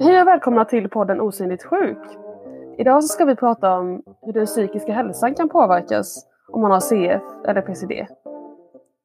Hej 0.00 0.20
och 0.20 0.26
välkomna 0.26 0.64
till 0.64 0.88
podden 0.88 1.20
Osynligt 1.20 1.62
sjuk. 1.62 1.98
Idag 2.78 3.04
så 3.04 3.08
ska 3.08 3.24
vi 3.24 3.36
prata 3.36 3.74
om 3.74 4.02
hur 4.22 4.32
den 4.32 4.46
psykiska 4.46 4.92
hälsan 4.92 5.34
kan 5.34 5.48
påverkas 5.48 6.26
om 6.48 6.60
man 6.60 6.70
har 6.70 6.80
CF 6.80 7.22
eller 7.48 7.62
PCD. 7.62 8.06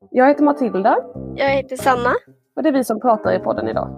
Jag 0.09 0.27
heter 0.27 0.43
Matilda 0.43 0.97
Jag 1.35 1.49
heter 1.49 1.75
Sanna. 1.75 2.13
och 2.55 2.63
det 2.63 2.69
är 2.69 2.73
vi 2.73 2.83
som 2.83 2.99
pratar 2.99 3.33
i 3.33 3.39
podden 3.39 3.67
idag. 3.67 3.89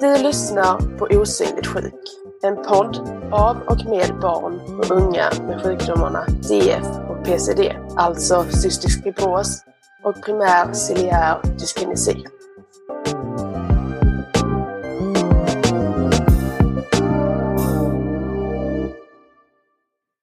Du 0.00 0.22
lyssnar 0.22 0.98
på 0.98 1.20
Osynligt 1.20 1.66
sjuk. 1.66 1.94
En 2.42 2.56
podd 2.56 2.98
av 3.32 3.56
och 3.66 3.86
med 3.86 4.20
barn 4.20 4.60
och 4.78 4.90
unga 4.90 5.24
med 5.46 5.62
sjukdomarna 5.62 6.24
CF 6.42 7.07
PCD, 7.28 7.76
alltså 7.96 8.44
cystisk 8.44 9.02
fibros 9.02 9.64
och 10.02 10.22
primär 10.22 10.72
ciliär 10.72 11.42
dyskinesi. 11.58 12.24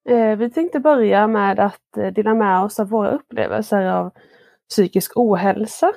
Eh, 0.09 0.38
vi 0.38 0.49
tänkte 0.49 0.80
börja 0.80 1.27
med 1.27 1.59
att 1.59 1.97
eh, 1.97 2.07
dela 2.13 2.33
med 2.33 2.63
oss 2.63 2.80
av 2.80 2.89
våra 2.89 3.11
upplevelser 3.11 3.85
av 3.85 4.11
psykisk 4.69 5.11
ohälsa. 5.16 5.94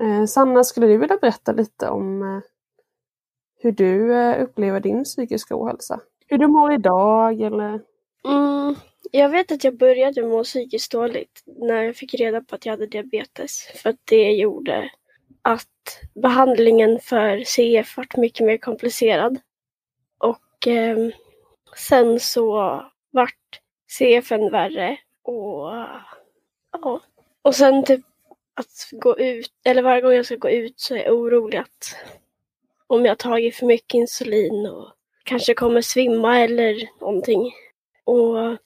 Eh, 0.00 0.24
Sanna, 0.24 0.64
skulle 0.64 0.86
du 0.86 0.98
vilja 0.98 1.18
berätta 1.20 1.52
lite 1.52 1.88
om 1.88 2.40
hur 3.60 3.72
du 3.72 4.12
upplever 4.36 4.80
din 4.80 5.04
psykiska 5.04 5.56
ohälsa? 5.56 6.00
Hur 6.26 6.38
du 6.38 6.46
mår 6.46 6.72
idag 6.72 7.40
eller? 7.40 7.80
Mm, 8.28 8.74
jag 9.10 9.28
vet 9.28 9.52
att 9.52 9.64
jag 9.64 9.76
började 9.76 10.22
må 10.22 10.44
psykiskt 10.44 10.92
dåligt 10.92 11.42
när 11.46 11.82
jag 11.82 11.96
fick 11.96 12.14
reda 12.14 12.40
på 12.40 12.54
att 12.54 12.66
jag 12.66 12.72
hade 12.72 12.86
diabetes. 12.86 13.66
För 13.74 13.90
att 13.90 14.00
det 14.04 14.32
gjorde 14.32 14.90
att 15.42 16.00
behandlingen 16.14 17.00
för 17.00 17.44
CF 17.44 17.96
vart 17.96 18.16
mycket 18.16 18.46
mer 18.46 18.58
komplicerad. 18.58 19.38
Och 20.18 20.66
eh, 20.66 21.08
sen 21.76 22.20
så 22.20 22.52
vart 23.10 23.60
CFn 23.98 24.50
värre. 24.50 24.98
Och 25.22 25.72
ja. 26.72 27.00
Och 27.42 27.54
sen 27.54 27.84
typ 27.84 28.00
att 28.54 28.88
gå 28.92 29.18
ut, 29.18 29.52
eller 29.64 29.82
varje 29.82 30.00
gång 30.00 30.12
jag 30.12 30.26
ska 30.26 30.36
gå 30.36 30.50
ut 30.50 30.80
så 30.80 30.94
är 30.94 30.98
jag 30.98 31.14
orolig 31.14 31.58
att 31.58 31.96
om 32.86 33.04
jag 33.04 33.18
tagit 33.18 33.56
för 33.56 33.66
mycket 33.66 33.94
insulin 33.94 34.66
och 34.66 34.92
kanske 35.24 35.54
kommer 35.54 35.82
svimma 35.82 36.40
eller 36.40 36.88
någonting. 37.00 37.52
Och 38.08 38.56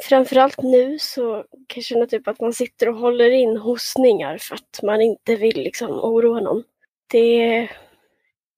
framförallt 0.00 0.62
nu 0.62 0.98
så 0.98 1.44
kan 1.66 1.74
jag 1.76 1.84
känna 1.84 2.06
typ 2.06 2.28
att 2.28 2.40
man 2.40 2.52
sitter 2.52 2.88
och 2.88 2.94
håller 2.94 3.30
in 3.30 3.56
hostningar 3.56 4.38
för 4.38 4.54
att 4.54 4.80
man 4.82 5.00
inte 5.00 5.36
vill 5.36 5.56
liksom 5.56 5.90
oroa 5.90 6.40
någon. 6.40 6.64
Det 7.10 7.68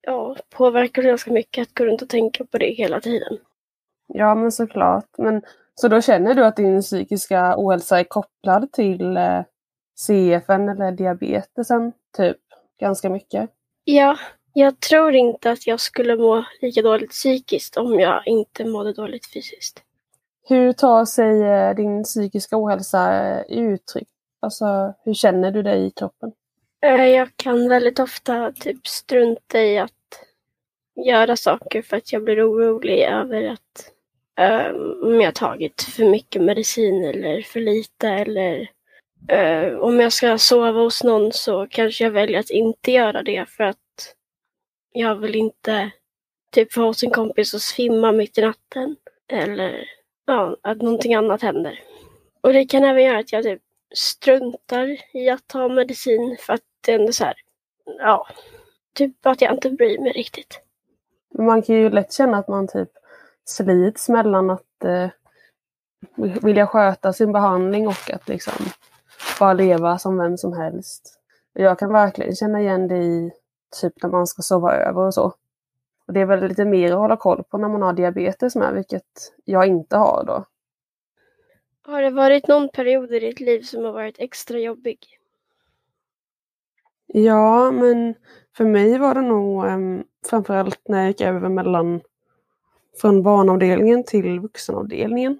ja, 0.01 0.35
påverkar 0.49 1.01
ganska 1.01 1.31
mycket 1.31 1.61
att 1.61 1.73
gå 1.73 1.85
runt 1.85 2.01
och 2.01 2.09
tänka 2.09 2.45
på 2.45 2.57
det 2.57 2.73
hela 2.73 3.01
tiden. 3.01 3.37
Ja 4.07 4.35
men 4.35 4.51
såklart. 4.51 5.05
Men, 5.17 5.41
så 5.75 5.87
då 5.87 6.01
känner 6.01 6.33
du 6.33 6.45
att 6.45 6.55
din 6.55 6.81
psykiska 6.81 7.55
ohälsa 7.57 7.99
är 7.99 8.03
kopplad 8.03 8.71
till 8.71 9.17
eh, 9.17 9.41
CFN 9.95 10.69
eller 10.69 10.91
diabetesen 10.91 11.93
typ 12.17 12.37
ganska 12.79 13.09
mycket? 13.09 13.49
Ja, 13.83 14.17
jag 14.53 14.79
tror 14.79 15.15
inte 15.15 15.51
att 15.51 15.67
jag 15.67 15.79
skulle 15.79 16.15
må 16.15 16.45
lika 16.61 16.81
dåligt 16.81 17.09
psykiskt 17.11 17.77
om 17.77 17.99
jag 17.99 18.27
inte 18.27 18.65
mådde 18.65 18.93
dåligt 18.93 19.33
fysiskt. 19.33 19.83
Hur 20.51 20.73
tar 20.73 21.05
sig 21.05 21.41
eh, 21.43 21.75
din 21.75 22.03
psykiska 22.03 22.57
ohälsa 22.57 23.43
i 23.45 23.59
uttryck? 23.59 24.07
Alltså 24.41 24.93
hur 25.03 25.13
känner 25.13 25.51
du 25.51 25.63
dig 25.63 25.85
i 25.85 25.91
kroppen? 25.91 26.31
Eh, 26.85 27.05
jag 27.05 27.29
kan 27.35 27.69
väldigt 27.69 27.99
ofta 27.99 28.51
typ 28.51 28.87
strunta 28.87 29.61
i 29.61 29.77
att 29.77 29.91
göra 31.05 31.35
saker 31.35 31.81
för 31.81 31.97
att 31.97 32.13
jag 32.13 32.23
blir 32.23 32.51
orolig 32.51 33.03
över 33.03 33.43
att 33.43 33.91
ehm, 34.39 34.75
om 35.03 35.21
jag 35.21 35.35
tagit 35.35 35.81
för 35.81 36.05
mycket 36.05 36.41
medicin 36.41 37.05
eller 37.05 37.41
för 37.41 37.59
lite 37.59 38.09
eller 38.09 38.59
uh, 39.31 39.79
om 39.79 39.99
jag 39.99 40.13
ska 40.13 40.37
sova 40.37 40.71
hos 40.71 41.03
någon 41.03 41.31
så 41.31 41.67
kanske 41.69 42.03
jag 42.03 42.11
väljer 42.11 42.39
att 42.39 42.49
inte 42.49 42.91
göra 42.91 43.23
det 43.23 43.49
för 43.49 43.63
att 43.63 44.15
jag 44.93 45.15
vill 45.15 45.35
inte 45.35 45.91
typ 46.51 46.77
vara 46.77 46.87
hos 46.87 47.03
en 47.03 47.11
kompis 47.11 47.53
och 47.53 47.61
svimma 47.61 48.11
mitt 48.11 48.37
i 48.37 48.41
natten 48.41 48.95
eller 49.27 50.00
ja, 50.25 50.57
att 50.61 50.81
någonting 50.81 51.15
annat 51.15 51.41
händer. 51.41 51.79
Och 52.41 52.53
det 52.53 52.65
kan 52.65 52.83
även 52.83 53.03
göra 53.03 53.19
att 53.19 53.31
jag 53.31 53.43
typ 53.43 53.61
struntar 53.95 54.97
i 55.13 55.29
att 55.29 55.47
ta 55.47 55.67
medicin 55.67 56.37
för 56.39 56.53
att 56.53 56.61
det 56.85 56.91
är 56.91 56.99
ändå 56.99 57.11
så 57.11 57.23
här, 57.23 57.35
ja, 57.99 58.27
typ 58.93 59.25
att 59.25 59.41
jag 59.41 59.53
inte 59.53 59.69
bryr 59.69 59.99
mig 59.99 60.11
riktigt. 60.11 60.61
Man 61.37 61.61
kan 61.61 61.75
ju 61.75 61.89
lätt 61.89 62.13
känna 62.13 62.37
att 62.37 62.47
man 62.47 62.67
typ 62.67 62.89
slits 63.45 64.09
mellan 64.09 64.49
att 64.49 64.83
eh, 64.83 65.09
vilja 66.41 66.67
sköta 66.67 67.13
sin 67.13 67.31
behandling 67.31 67.87
och 67.87 68.11
att 68.13 68.27
liksom 68.27 68.53
bara 69.39 69.53
leva 69.53 69.97
som 69.97 70.17
vem 70.17 70.37
som 70.37 70.53
helst. 70.53 71.19
Jag 71.53 71.79
kan 71.79 71.93
verkligen 71.93 72.35
känna 72.35 72.61
igen 72.61 72.87
det 72.87 72.97
i 72.97 73.31
typ 73.81 74.03
när 74.03 74.09
man 74.09 74.27
ska 74.27 74.41
sova 74.41 74.73
över 74.73 75.01
och 75.01 75.13
så. 75.13 75.33
Och 76.11 76.15
det 76.15 76.21
är 76.21 76.25
väl 76.25 76.47
lite 76.47 76.65
mer 76.65 76.91
att 76.91 76.97
hålla 76.97 77.17
koll 77.17 77.43
på 77.43 77.57
när 77.57 77.69
man 77.69 77.81
har 77.81 77.93
diabetes 77.93 78.55
med, 78.55 78.73
vilket 78.73 79.33
jag 79.45 79.67
inte 79.67 79.97
har 79.97 80.23
då. 80.27 80.45
Har 81.81 82.01
det 82.01 82.09
varit 82.09 82.47
någon 82.47 82.69
period 82.69 83.13
i 83.13 83.19
ditt 83.19 83.39
liv 83.39 83.61
som 83.61 83.83
har 83.83 83.91
varit 83.91 84.15
extra 84.19 84.59
jobbig? 84.59 84.97
Ja, 87.07 87.71
men 87.71 88.15
för 88.57 88.65
mig 88.65 88.97
var 88.97 89.15
det 89.15 89.21
nog 89.21 89.65
um, 89.65 90.03
framförallt 90.29 90.81
när 90.87 90.99
jag 90.99 91.07
gick 91.07 91.21
över 91.21 91.49
mellan 91.49 92.01
från 93.01 93.23
barnavdelningen 93.23 94.03
till 94.03 94.39
vuxenavdelningen. 94.39 95.39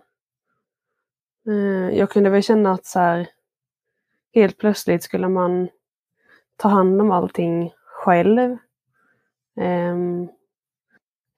Eh, 1.47 1.97
jag 1.97 2.09
kunde 2.09 2.29
väl 2.29 2.43
känna 2.43 2.71
att 2.71 2.85
så 2.85 2.99
här, 2.99 3.29
helt 4.33 4.57
plötsligt 4.57 5.03
skulle 5.03 5.27
man 5.27 5.69
ta 6.57 6.69
hand 6.69 7.01
om 7.01 7.11
allting 7.11 7.73
själv. 7.85 8.57
Ehm, 9.57 10.29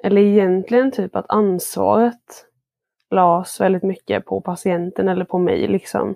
eller 0.03 0.21
egentligen 0.21 0.91
typ 0.91 1.15
att 1.15 1.25
ansvaret 1.29 2.45
lades 3.09 3.61
väldigt 3.61 3.83
mycket 3.83 4.25
på 4.25 4.41
patienten 4.41 5.07
eller 5.07 5.25
på 5.25 5.39
mig 5.39 5.67
liksom. 5.67 6.15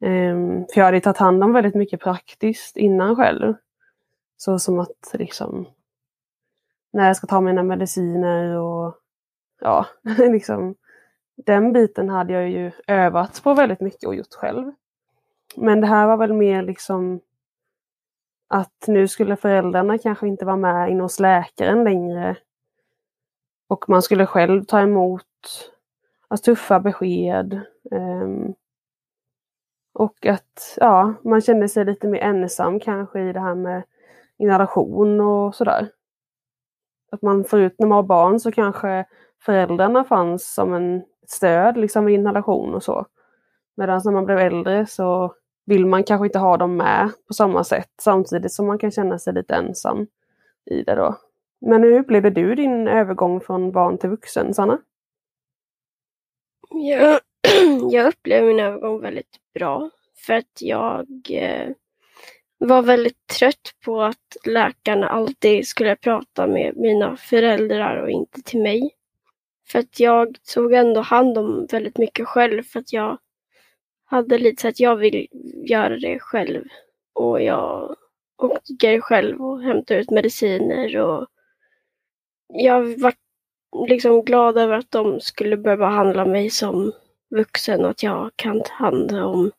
Um, 0.00 0.66
för 0.66 0.80
jag 0.80 0.84
hade 0.84 1.00
tagit 1.00 1.16
hand 1.16 1.44
om 1.44 1.52
väldigt 1.52 1.74
mycket 1.74 2.00
praktiskt 2.00 2.76
innan 2.76 3.16
själv. 3.16 3.54
Så 4.36 4.58
som 4.58 4.78
att 4.78 5.10
liksom 5.12 5.68
när 6.92 7.06
jag 7.06 7.16
ska 7.16 7.26
ta 7.26 7.40
mina 7.40 7.62
mediciner 7.62 8.56
och 8.56 8.94
ja, 9.60 9.86
liksom 10.18 10.74
den 11.36 11.72
biten 11.72 12.08
hade 12.08 12.32
jag 12.32 12.50
ju 12.50 12.72
övat 12.86 13.40
på 13.42 13.54
väldigt 13.54 13.80
mycket 13.80 14.06
och 14.06 14.14
gjort 14.14 14.34
själv. 14.34 14.72
Men 15.56 15.80
det 15.80 15.86
här 15.86 16.06
var 16.06 16.16
väl 16.16 16.32
mer 16.32 16.62
liksom 16.62 17.20
att 18.48 18.84
nu 18.86 19.08
skulle 19.08 19.36
föräldrarna 19.36 19.98
kanske 19.98 20.28
inte 20.28 20.44
vara 20.44 20.56
med 20.56 20.90
inne 20.90 21.02
hos 21.02 21.20
läkaren 21.20 21.84
längre. 21.84 22.36
Och 23.68 23.88
man 23.88 24.02
skulle 24.02 24.26
själv 24.26 24.64
ta 24.64 24.80
emot 24.80 25.22
alltså, 26.28 26.44
tuffa 26.44 26.80
besked. 26.80 27.60
Um, 27.90 28.54
och 29.94 30.26
att 30.26 30.76
ja, 30.76 31.14
man 31.24 31.40
kände 31.40 31.68
sig 31.68 31.84
lite 31.84 32.08
mer 32.08 32.20
ensam 32.20 32.80
kanske 32.80 33.20
i 33.20 33.32
det 33.32 33.40
här 33.40 33.54
med 33.54 33.82
inhalation 34.38 35.20
och 35.20 35.54
sådär. 35.54 35.88
Att 37.12 37.22
man 37.22 37.44
förut 37.44 37.74
när 37.78 37.86
man 37.86 37.96
var 37.96 38.02
barn 38.02 38.40
så 38.40 38.52
kanske 38.52 39.04
föräldrarna 39.40 40.04
fanns 40.04 40.54
som 40.54 40.74
en 40.74 41.02
stöd 41.26 41.76
liksom 41.76 42.04
vid 42.04 42.14
inhalation 42.14 42.74
och 42.74 42.82
så. 42.82 43.06
Medan 43.76 44.00
när 44.04 44.12
man 44.12 44.24
blev 44.24 44.38
äldre 44.38 44.86
så 44.86 45.34
vill 45.66 45.86
man 45.86 46.04
kanske 46.04 46.26
inte 46.26 46.38
ha 46.38 46.56
dem 46.56 46.76
med 46.76 47.10
på 47.26 47.34
samma 47.34 47.64
sätt 47.64 47.90
samtidigt 48.00 48.52
som 48.52 48.66
man 48.66 48.78
kan 48.78 48.90
känna 48.90 49.18
sig 49.18 49.34
lite 49.34 49.54
ensam 49.54 50.06
i 50.64 50.82
det 50.82 50.94
då. 50.94 51.16
Men 51.60 51.82
hur 51.82 51.98
upplevde 51.98 52.30
du 52.30 52.54
din 52.54 52.88
övergång 52.88 53.40
från 53.40 53.72
barn 53.72 53.98
till 53.98 54.10
vuxen, 54.10 54.54
Sanna? 54.54 54.78
Jag, 56.70 57.20
jag 57.90 58.08
upplever 58.08 58.46
min 58.46 58.60
övergång 58.60 59.00
väldigt 59.00 59.36
bra. 59.54 59.90
För 60.26 60.34
att 60.34 60.58
jag 60.60 61.06
eh, 61.30 61.70
var 62.58 62.82
väldigt 62.82 63.26
trött 63.26 63.74
på 63.84 64.02
att 64.02 64.36
läkarna 64.44 65.08
alltid 65.08 65.66
skulle 65.66 65.96
prata 65.96 66.46
med 66.46 66.76
mina 66.76 67.16
föräldrar 67.16 67.96
och 67.96 68.10
inte 68.10 68.42
till 68.42 68.62
mig. 68.62 68.90
För 69.68 69.78
att 69.78 70.00
jag 70.00 70.36
tog 70.54 70.72
ändå 70.72 71.00
hand 71.00 71.38
om 71.38 71.66
väldigt 71.70 71.98
mycket 71.98 72.26
själv 72.26 72.62
för 72.62 72.80
att 72.80 72.92
jag 72.92 73.18
hade 74.04 74.38
lite 74.38 74.62
så 74.62 74.68
att 74.68 74.80
jag 74.80 74.96
vill 74.96 75.26
göra 75.70 75.96
det 75.96 76.18
själv. 76.18 76.64
Och 77.12 77.42
jag 77.42 77.96
åker 78.36 79.00
själv 79.00 79.42
och 79.42 79.62
hämtar 79.62 79.94
ut 79.94 80.10
mediciner 80.10 80.96
och 80.96 81.26
jag 82.48 83.00
var 83.00 83.14
liksom 83.88 84.24
glad 84.24 84.58
över 84.58 84.78
att 84.78 84.90
de 84.90 85.20
skulle 85.20 85.56
börja 85.56 85.76
behandla 85.76 86.24
mig 86.26 86.50
som 86.50 86.92
vuxen 87.30 87.84
och 87.84 87.90
att 87.90 88.02
jag 88.02 88.30
kan 88.36 88.62
ta 88.62 88.74
hand 88.74 89.12
om 89.12 89.50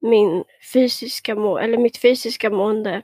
min 0.00 0.44
fysiska 0.72 1.34
må 1.34 1.58
eller 1.58 1.78
mitt 1.78 1.96
fysiska 1.96 2.50
mående 2.50 3.02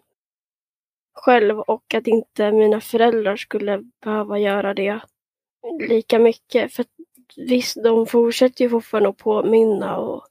själv 1.14 1.60
och 1.60 1.94
att 1.94 2.06
inte 2.06 2.52
mina 2.52 2.80
föräldrar 2.80 3.36
skulle 3.36 3.82
behöva 4.04 4.38
göra 4.38 4.74
det 4.74 5.00
lika 5.88 6.18
mycket. 6.18 6.72
För 6.72 6.84
visst, 7.36 7.82
de 7.84 8.06
fortsätter 8.06 8.64
ju 8.64 8.70
fortfarande 8.70 9.08
att 9.08 9.16
påminna 9.16 9.96
och 9.96 10.26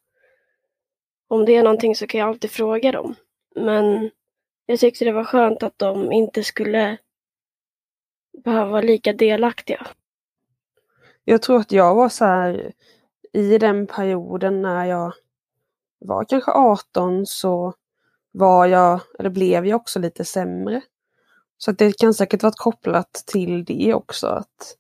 om 1.28 1.46
det 1.46 1.56
är 1.56 1.64
någonting 1.64 1.96
så 1.96 2.08
kan 2.08 2.20
jag 2.20 2.30
alltid 2.30 2.52
fråga 2.52 2.92
dem. 2.92 3.16
Men 3.56 4.12
jag 4.66 4.80
tyckte 4.80 5.06
det 5.06 5.12
var 5.12 5.24
skönt 5.24 5.64
att 5.64 5.80
de 5.80 6.12
inte 6.12 6.44
skulle 6.44 6.98
behöva 8.44 8.72
vara 8.72 8.82
lika 8.82 9.14
delaktiga. 9.14 9.88
Jag 11.24 11.42
tror 11.42 11.60
att 11.60 11.72
jag 11.72 11.96
var 11.96 12.10
så 12.10 12.26
här 12.26 12.74
i 13.34 13.58
den 13.58 13.88
perioden 13.88 14.62
när 14.62 14.86
jag 14.86 15.14
var 16.00 16.24
kanske 16.24 16.52
18 16.52 17.26
så 17.26 17.74
var 18.32 18.66
jag, 18.66 19.00
eller 19.20 19.30
blev 19.30 19.66
jag 19.66 19.76
också 19.76 20.00
lite 20.00 20.26
sämre. 20.26 20.82
Så 21.58 21.72
att 21.72 21.78
det 21.78 21.98
kan 21.98 22.14
säkert 22.14 22.44
varit 22.44 22.58
kopplat 22.58 23.24
till 23.26 23.66
det 23.66 23.94
också. 23.94 24.28
att 24.28 24.78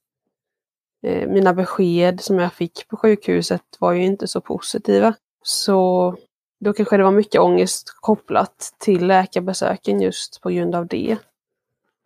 eh, 1.04 1.30
Mina 1.30 1.54
besked 1.54 2.22
som 2.22 2.40
jag 2.40 2.54
fick 2.54 2.88
på 2.88 2.98
sjukhuset 2.98 3.62
var 3.80 3.94
ju 3.94 4.06
inte 4.06 4.28
så 4.28 4.42
positiva. 4.42 5.13
Så 5.44 6.16
då 6.60 6.74
kanske 6.74 6.98
det 6.98 7.04
var 7.04 7.12
mycket 7.12 7.42
ångest 7.42 7.94
kopplat 7.96 8.74
till 8.78 9.07
läkarbesöken 9.07 10.02
just 10.02 10.42
på 10.42 10.50
grund 10.50 10.75
av 10.75 10.88
det. 10.88 11.18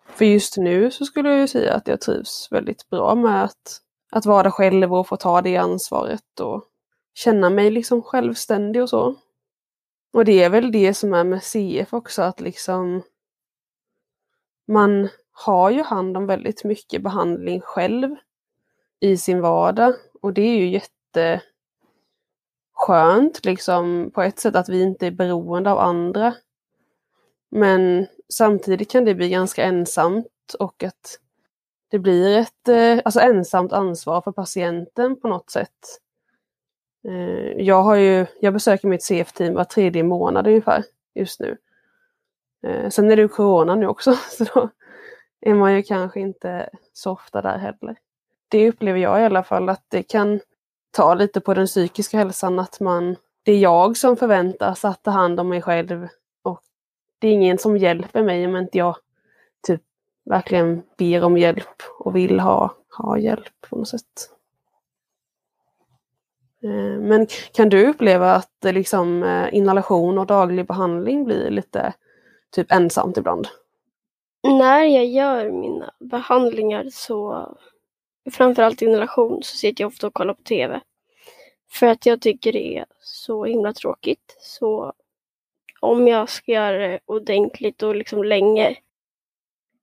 För 0.09 0.25
just 0.25 0.57
nu 0.57 0.91
så 0.91 1.05
skulle 1.05 1.29
jag 1.29 1.39
ju 1.39 1.47
säga 1.47 1.73
att 1.73 1.87
jag 1.87 2.01
trivs 2.01 2.47
väldigt 2.51 2.89
bra 2.89 3.15
med 3.15 3.43
att, 3.43 3.81
att 4.11 4.25
vara 4.25 4.51
själv 4.51 4.93
och 4.93 5.07
få 5.07 5.17
ta 5.17 5.41
det 5.41 5.57
ansvaret 5.57 6.39
och 6.39 6.65
känna 7.13 7.49
mig 7.49 7.71
liksom 7.71 8.01
självständig 8.01 8.81
och 8.81 8.89
så. 8.89 9.15
Och 10.13 10.25
det 10.25 10.43
är 10.43 10.49
väl 10.49 10.71
det 10.71 10.93
som 10.93 11.13
är 11.13 11.23
med 11.23 11.43
CF 11.43 11.93
också, 11.93 12.21
att 12.21 12.39
liksom 12.39 13.01
man 14.67 15.09
har 15.31 15.69
ju 15.69 15.83
hand 15.83 16.17
om 16.17 16.25
väldigt 16.25 16.63
mycket 16.63 17.03
behandling 17.03 17.61
själv 17.61 18.15
i 18.99 19.17
sin 19.17 19.41
vardag. 19.41 19.95
Och 20.21 20.33
det 20.33 20.41
är 20.41 20.55
ju 20.55 20.81
jätteskönt 22.77 23.45
liksom 23.45 24.11
på 24.13 24.21
ett 24.21 24.39
sätt 24.39 24.55
att 24.55 24.69
vi 24.69 24.81
inte 24.81 25.07
är 25.07 25.11
beroende 25.11 25.71
av 25.71 25.79
andra. 25.79 26.35
Men 27.51 28.07
samtidigt 28.33 28.91
kan 28.91 29.05
det 29.05 29.15
bli 29.15 29.29
ganska 29.29 29.63
ensamt 29.63 30.55
och 30.59 30.83
att 30.83 31.19
det 31.91 31.99
blir 31.99 32.37
ett 32.37 32.67
eh, 32.67 33.01
alltså 33.05 33.19
ensamt 33.19 33.73
ansvar 33.73 34.21
för 34.21 34.31
patienten 34.31 35.19
på 35.19 35.27
något 35.27 35.49
sätt. 35.49 35.99
Eh, 37.07 37.65
jag, 37.65 37.83
har 37.83 37.95
ju, 37.95 38.25
jag 38.41 38.53
besöker 38.53 38.87
mitt 38.87 39.03
CF-team 39.03 39.53
var 39.53 39.63
tredje 39.63 40.03
månad 40.03 40.47
ungefär 40.47 40.83
just 41.15 41.39
nu. 41.39 41.57
Eh, 42.63 42.89
sen 42.89 43.11
är 43.11 43.15
det 43.15 43.21
ju 43.21 43.27
corona 43.27 43.75
nu 43.75 43.87
också, 43.87 44.13
så 44.29 44.43
då 44.43 44.69
är 45.41 45.53
man 45.53 45.75
ju 45.75 45.83
kanske 45.83 46.19
inte 46.19 46.69
så 46.93 47.11
ofta 47.11 47.41
där 47.41 47.57
heller. 47.57 47.97
Det 48.47 48.69
upplever 48.69 48.99
jag 48.99 49.21
i 49.21 49.25
alla 49.25 49.43
fall 49.43 49.69
att 49.69 49.85
det 49.87 50.03
kan 50.03 50.39
ta 50.91 51.13
lite 51.13 51.41
på 51.41 51.53
den 51.53 51.67
psykiska 51.67 52.17
hälsan 52.17 52.59
att 52.59 52.79
man, 52.79 53.15
det 53.43 53.51
är 53.51 53.59
jag 53.59 53.97
som 53.97 54.17
förväntas 54.17 54.85
att 54.85 55.03
ta 55.03 55.11
hand 55.11 55.39
om 55.39 55.49
mig 55.49 55.61
själv 55.61 56.07
det 57.19 57.27
är 57.27 57.31
ingen 57.31 57.57
som 57.57 57.77
hjälper 57.77 58.23
mig 58.23 58.45
om 58.45 58.55
inte 58.55 58.77
jag 58.77 58.95
typ 59.67 59.81
verkligen 60.25 60.83
ber 60.97 61.23
om 61.23 61.37
hjälp 61.37 61.81
och 61.99 62.15
vill 62.15 62.39
ha, 62.39 62.75
ha 62.97 63.17
hjälp 63.17 63.61
på 63.69 63.75
något 63.75 63.87
sätt. 63.87 64.29
Eh, 66.63 66.99
men 66.99 67.27
kan 67.53 67.69
du 67.69 67.87
uppleva 67.87 68.33
att 68.33 68.65
eh, 68.65 68.73
liksom 68.73 69.23
eh, 69.23 69.55
inhalation 69.55 70.17
och 70.17 70.25
daglig 70.25 70.67
behandling 70.67 71.25
blir 71.25 71.49
lite 71.49 71.93
typ 72.51 72.71
ensamt 72.71 73.17
ibland? 73.17 73.47
När 74.43 74.83
jag 74.83 75.05
gör 75.05 75.51
mina 75.51 75.91
behandlingar 75.99 76.87
så, 76.91 77.47
framförallt 78.31 78.81
inhalation, 78.81 79.43
så 79.43 79.57
sitter 79.57 79.83
jag 79.83 79.87
ofta 79.87 80.07
och 80.07 80.13
kollar 80.13 80.33
på 80.33 80.43
TV. 80.43 80.81
För 81.71 81.87
att 81.87 82.05
jag 82.05 82.21
tycker 82.21 82.53
det 82.53 82.77
är 82.77 82.85
så 82.99 83.45
himla 83.45 83.73
tråkigt. 83.73 84.37
Så 84.39 84.93
om 85.79 86.07
jag 86.07 86.29
ska 86.29 86.51
göra 86.51 86.87
det 86.87 86.99
ordentligt 87.05 87.83
och 87.83 87.95
liksom 87.95 88.23
länge 88.23 88.75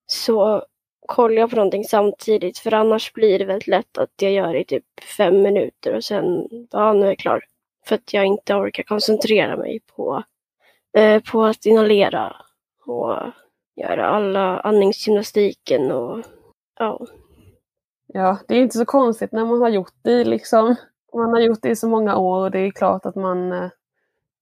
så 0.07 0.63
kollar 1.07 1.37
jag 1.37 1.51
på 1.51 1.57
någonting 1.57 1.85
samtidigt 1.85 2.59
för 2.59 2.75
annars 2.75 3.13
blir 3.13 3.39
det 3.39 3.45
väldigt 3.45 3.67
lätt 3.67 3.99
att 3.99 4.11
jag 4.21 4.33
gör 4.33 4.53
det 4.53 4.61
i 4.61 4.65
typ 4.65 4.85
fem 5.17 5.43
minuter 5.43 5.95
och 5.95 6.05
sen, 6.05 6.49
ja 6.71 6.93
nu 6.93 7.03
är 7.03 7.07
jag 7.07 7.19
klar. 7.19 7.45
För 7.87 7.95
att 7.95 8.15
jag 8.15 8.25
inte 8.25 8.55
orkar 8.55 8.83
koncentrera 8.83 9.57
mig 9.57 9.81
på, 9.97 10.23
eh, 10.97 11.23
på 11.23 11.45
att 11.45 11.67
inhalera 11.67 12.37
och 12.87 13.17
göra 13.77 14.07
alla 14.07 14.61
andningsgymnastiken 14.61 15.93
och 15.93 16.25
ja. 16.79 17.07
Ja, 18.07 18.39
det 18.49 18.55
är 18.55 18.63
inte 18.63 18.79
så 18.79 18.85
konstigt 18.85 19.33
när 19.33 19.45
man 19.45 19.61
har 19.61 19.69
gjort 19.69 19.95
det 20.03 20.25
liksom. 20.25 20.77
Man 21.15 21.31
har 21.31 21.41
gjort 21.41 21.63
det 21.63 21.69
i 21.69 21.77
så 21.77 21.89
många 21.89 22.17
år 22.17 22.41
och 22.41 22.51
det 22.51 22.59
är 22.59 22.71
klart 22.71 23.07
att 23.07 23.15
man 23.15 23.53
eh, 23.53 23.71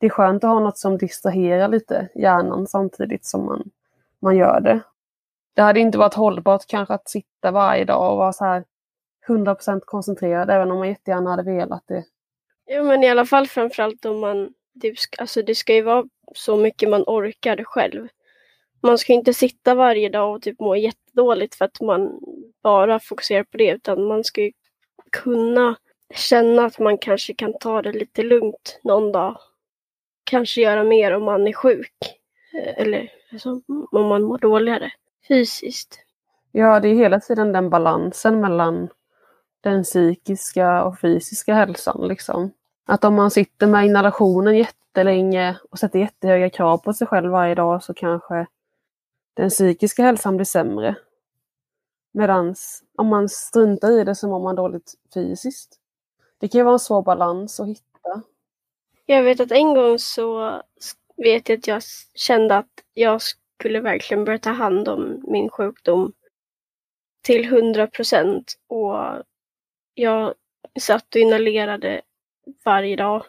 det 0.04 0.08
är 0.08 0.10
skönt 0.10 0.44
att 0.44 0.50
ha 0.50 0.60
något 0.60 0.78
som 0.78 0.98
distraherar 0.98 1.68
lite 1.68 2.08
hjärnan 2.14 2.66
samtidigt 2.66 3.24
som 3.24 3.44
man, 3.44 3.70
man 4.20 4.36
gör 4.36 4.60
det 4.60 4.80
det 5.54 5.62
hade 5.62 5.80
inte 5.80 5.98
varit 5.98 6.14
hållbart 6.14 6.66
kanske 6.66 6.94
att 6.94 7.08
sitta 7.08 7.50
varje 7.50 7.84
dag 7.84 8.12
och 8.12 8.18
vara 8.18 8.32
så 8.32 8.44
här 8.44 8.64
100% 9.28 9.80
koncentrerad 9.84 10.50
även 10.50 10.70
om 10.70 10.78
man 10.78 10.88
jättegärna 10.88 11.30
hade 11.30 11.42
velat 11.42 11.82
det. 11.86 12.04
Jo 12.66 12.84
men 12.84 13.02
i 13.02 13.10
alla 13.10 13.26
fall 13.26 13.46
framförallt 13.46 14.04
om 14.04 14.20
man, 14.20 14.54
alltså 15.18 15.42
det 15.42 15.54
ska 15.54 15.74
ju 15.74 15.82
vara 15.82 16.04
så 16.34 16.56
mycket 16.56 16.90
man 16.90 17.04
orkar 17.06 17.64
själv. 17.64 18.08
Man 18.80 18.98
ska 18.98 19.12
inte 19.12 19.34
sitta 19.34 19.74
varje 19.74 20.08
dag 20.08 20.34
och 20.34 20.42
typ 20.42 20.60
må 20.60 20.76
jättedåligt 20.76 21.54
för 21.54 21.64
att 21.64 21.80
man 21.80 22.20
bara 22.62 23.00
fokuserar 23.00 23.44
på 23.44 23.56
det 23.56 23.70
utan 23.70 24.04
man 24.04 24.24
ska 24.24 24.40
ju 24.40 24.52
kunna 25.12 25.76
känna 26.14 26.64
att 26.64 26.78
man 26.78 26.98
kanske 26.98 27.34
kan 27.34 27.58
ta 27.58 27.82
det 27.82 27.92
lite 27.92 28.22
lugnt 28.22 28.80
någon 28.82 29.12
dag. 29.12 29.38
Kanske 30.24 30.60
göra 30.60 30.84
mer 30.84 31.12
om 31.12 31.24
man 31.24 31.48
är 31.48 31.52
sjuk. 31.52 32.20
Eh, 32.52 32.82
eller 32.82 33.12
alltså, 33.32 33.60
om 33.90 34.06
man 34.08 34.22
mår 34.22 34.38
dåligare 34.38 34.92
fysiskt. 35.28 36.00
Ja, 36.52 36.80
det 36.80 36.88
är 36.88 36.94
hela 36.94 37.20
tiden 37.20 37.52
den 37.52 37.70
balansen 37.70 38.40
mellan 38.40 38.88
den 39.60 39.82
psykiska 39.82 40.84
och 40.84 41.00
fysiska 41.00 41.54
hälsan. 41.54 42.08
Liksom. 42.08 42.52
Att 42.86 43.04
om 43.04 43.14
man 43.14 43.30
sitter 43.30 43.66
med 43.66 43.86
inhalationen 43.86 44.58
jättelänge 44.58 45.56
och 45.70 45.78
sätter 45.78 45.98
jättehöga 45.98 46.50
krav 46.50 46.78
på 46.78 46.92
sig 46.92 47.06
själv 47.06 47.30
varje 47.30 47.54
dag 47.54 47.82
så 47.82 47.94
kanske 47.94 48.46
den 49.34 49.50
psykiska 49.50 50.02
hälsan 50.02 50.36
blir 50.36 50.44
sämre. 50.44 50.96
Medan 52.12 52.54
om 52.96 53.06
man 53.06 53.28
struntar 53.28 53.90
i 53.90 54.04
det 54.04 54.14
så 54.14 54.28
mår 54.28 54.40
man 54.40 54.56
dåligt 54.56 54.94
fysiskt. 55.14 55.78
Det 56.38 56.48
kan 56.48 56.58
ju 56.58 56.64
vara 56.64 56.72
en 56.72 56.78
svår 56.78 57.02
balans 57.02 57.60
att 57.60 57.68
hitta. 57.68 57.93
Jag 59.06 59.22
vet 59.22 59.40
att 59.40 59.52
en 59.52 59.74
gång 59.74 59.98
så 59.98 60.62
vet 61.16 61.48
jag 61.48 61.58
att 61.58 61.66
jag 61.66 61.82
kände 62.14 62.56
att 62.56 62.84
jag 62.94 63.22
skulle 63.22 63.80
verkligen 63.80 64.24
börja 64.24 64.38
ta 64.38 64.50
hand 64.50 64.88
om 64.88 65.20
min 65.22 65.50
sjukdom 65.50 66.12
till 67.22 67.48
hundra 67.48 67.86
procent. 67.86 68.54
Och 68.66 69.22
jag 69.94 70.34
satt 70.80 71.14
och 71.14 71.20
inhalerade 71.20 72.02
varje 72.64 72.96
dag. 72.96 73.26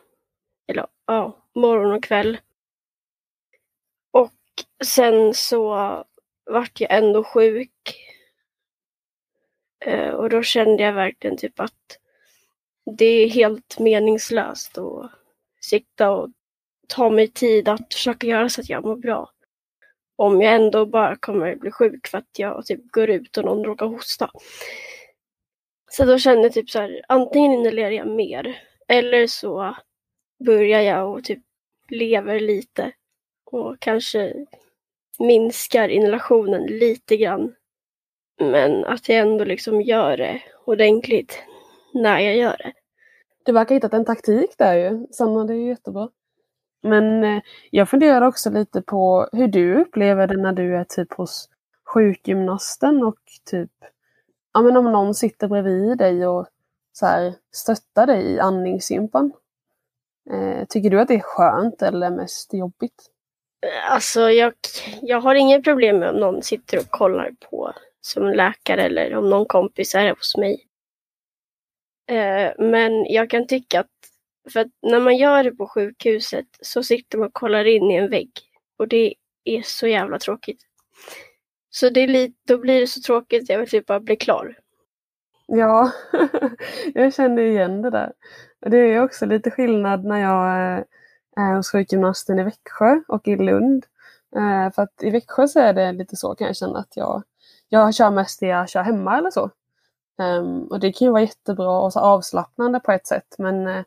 Eller 0.68 0.88
ja, 1.06 1.38
morgon 1.56 1.92
och 1.92 2.04
kväll. 2.04 2.38
Och 4.12 4.34
sen 4.84 5.34
så 5.34 5.76
vart 6.46 6.82
jag 6.82 6.92
ändå 6.92 7.24
sjuk. 7.24 7.96
Eh, 9.86 10.10
och 10.10 10.30
då 10.30 10.44
kände 10.44 10.84
jag 10.84 10.94
verkligen 10.94 11.38
typ 11.38 11.60
att 11.60 12.00
det 12.98 13.06
är 13.06 13.30
helt 13.30 13.80
meningslöst 13.80 14.78
att 14.78 15.12
sitta 15.66 16.12
och 16.12 16.30
ta 16.88 17.10
mig 17.10 17.28
tid 17.28 17.68
att 17.68 17.94
försöka 17.94 18.28
göra 18.28 18.50
så 18.50 18.62
att 18.62 18.70
jag 18.70 18.86
mår 18.86 18.96
bra 18.96 19.30
om 20.16 20.42
jag 20.42 20.56
ändå 20.56 20.86
bara 20.86 21.16
kommer 21.16 21.56
bli 21.56 21.72
sjuk 21.72 22.08
för 22.08 22.18
att 22.18 22.40
jag 22.40 22.66
typ 22.66 22.92
går 22.92 23.10
ut 23.10 23.38
och 23.38 23.46
någon 23.46 23.64
råkar 23.64 23.86
hosta. 23.86 24.32
Så 25.92 26.06
då 26.06 26.20
kände 26.20 26.44
jag 26.44 26.54
typ 26.54 26.70
så 26.70 26.80
här, 26.80 27.02
antingen 27.08 27.52
inhalerar 27.52 27.92
jag 27.92 28.08
mer 28.08 28.62
eller 28.88 29.28
så 29.28 29.76
börjar 30.46 30.82
jag 30.82 31.12
och 31.12 31.24
typ 31.24 31.44
lever 31.90 32.40
lite 32.40 32.92
och 33.46 33.80
kanske 33.80 34.46
minskar 35.20 35.90
inhalationen 35.90 36.64
lite 36.64 37.18
grann. 37.18 37.56
Men 38.40 38.86
att 38.86 39.10
jag 39.10 39.18
ändå 39.18 39.44
liksom 39.44 39.82
gör 39.82 40.18
det 40.18 40.42
ordentligt 40.66 41.44
när 41.94 42.20
jag 42.20 42.36
gör 42.36 42.58
det. 42.58 42.74
Du 43.46 43.52
verkar 43.52 43.70
ha 43.70 43.78
hittat 43.78 43.94
en 43.94 44.06
taktik 44.06 44.58
där 44.58 44.76
ju. 44.76 45.08
Sanna, 45.12 45.44
det 45.44 45.54
är 45.54 45.58
ju 45.58 45.68
jättebra. 45.68 46.10
Men 46.84 47.24
eh, 47.24 47.42
jag 47.72 47.90
funderar 47.90 48.22
också 48.22 48.50
lite 48.50 48.82
på 48.82 49.30
hur 49.32 49.48
du 49.48 49.82
upplever 49.82 50.28
det 50.28 50.38
när 50.38 50.54
du 50.54 50.78
är 50.78 50.84
typ 50.84 51.14
hos 51.14 51.50
sjukgymnasten 51.94 53.04
och 53.04 53.20
typ, 53.46 53.72
ja 54.54 54.62
men 54.62 54.78
om 54.78 54.92
någon 54.92 55.14
sitter 55.14 55.48
bredvid 55.48 55.98
dig 55.98 56.28
och 56.28 56.48
så 56.92 57.06
här, 57.06 57.34
stöttar 57.56 58.08
dig 58.08 58.24
i 58.24 58.40
andningsgympan. 58.40 59.34
Eh, 60.32 60.66
tycker 60.70 60.90
du 60.90 61.00
att 61.00 61.08
det 61.08 61.16
är 61.16 61.20
skönt 61.20 61.82
eller 61.82 62.10
mest 62.10 62.54
jobbigt? 62.54 63.04
Eh, 63.62 63.92
alltså 63.92 64.30
jag, 64.30 64.54
jag 65.02 65.22
har 65.22 65.36
inga 65.36 65.62
problem 65.62 66.00
med 66.00 66.10
om 66.10 66.20
någon 66.20 66.42
sitter 66.42 66.78
och 66.78 66.90
kollar 66.90 67.32
på 67.50 67.74
som 68.02 68.28
läkare 68.28 68.82
eller 68.84 69.16
om 69.16 69.30
någon 69.30 69.46
kompis 69.46 69.96
är 69.96 70.10
hos 70.10 70.38
mig. 70.38 70.68
Eh, 72.08 72.54
men 72.58 73.06
jag 73.06 73.30
kan 73.30 73.48
tycka 73.48 73.80
att, 73.80 73.92
för 74.54 74.60
att 74.60 74.68
när 74.82 75.00
man 75.00 75.18
gör 75.18 75.44
det 75.44 75.52
på 75.52 75.68
sjukhuset 75.68 76.46
så 76.62 76.84
sitter 76.84 77.18
man 77.18 77.28
och 77.28 77.34
kollar 77.34 77.66
in 77.66 77.92
i 77.92 77.96
en 77.96 78.10
vägg. 78.10 78.32
Och 78.78 78.88
det 78.88 79.14
är 79.44 79.62
så 79.62 79.88
jävla 79.88 80.20
tråkigt. 80.20 80.62
Så 81.70 81.90
det 81.90 82.00
är 82.00 82.08
lite, 82.08 82.36
då 82.48 82.58
blir 82.58 82.82
det 82.82 82.88
så 82.88 83.02
tråkigt, 83.02 83.50
jag 83.50 83.60
vill 83.60 83.70
typ 83.70 83.86
bara 83.86 84.00
bli 84.00 84.16
klar. 84.16 84.58
Ja, 85.48 85.92
jag 86.94 87.14
känner 87.14 87.44
igen 87.44 87.82
det 87.82 87.90
där. 87.90 88.14
Det 88.60 88.78
är 88.78 89.04
också 89.04 89.26
lite 89.26 89.52
skillnad 89.52 90.06
när 90.06 90.22
jag 90.22 90.78
eh, 90.78 90.84
är 91.36 91.56
hos 91.56 91.72
sjukgymnasten 91.72 92.40
i 92.40 92.44
Växjö 92.44 93.02
och 93.08 93.28
i 93.28 93.36
Lund. 93.36 93.86
Eh, 94.36 94.74
för 94.74 94.82
att 94.82 95.04
i 95.04 95.10
Växjö 95.10 95.48
så 95.48 95.60
är 95.60 95.74
det 95.74 95.92
lite 95.92 96.16
så 96.16 96.36
kan 96.36 96.48
jag 96.48 96.56
känna 96.56 96.80
att 96.80 96.98
jag, 96.98 97.24
jag 97.70 97.96
kör 97.96 98.12
mest 98.12 98.40
det 98.40 98.48
jag 98.48 98.70
kör 98.70 98.82
hemma 98.82 99.18
eller 99.18 99.32
så. 99.32 99.52
Um, 100.18 100.68
och 100.68 100.80
det 100.80 100.92
kan 100.92 101.06
ju 101.06 101.12
vara 101.12 101.22
jättebra 101.22 101.80
och 101.80 101.94
så 101.94 102.00
avslappnande 102.00 102.80
på 102.80 102.92
ett 102.92 103.08
sätt 103.08 103.36
men, 103.38 103.68
uh, 103.68 103.84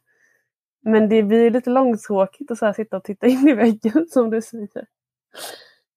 men 0.81 1.09
det 1.09 1.23
blir 1.23 1.51
lite 1.51 1.71
långtråkigt 1.71 2.51
att 2.51 2.59
så 2.59 2.73
sitta 2.73 2.97
och 2.97 3.05
titta 3.05 3.27
in 3.27 3.49
i 3.49 3.55
väggen 3.55 4.07
som 4.11 4.31
du 4.31 4.43
säger. 4.43 4.87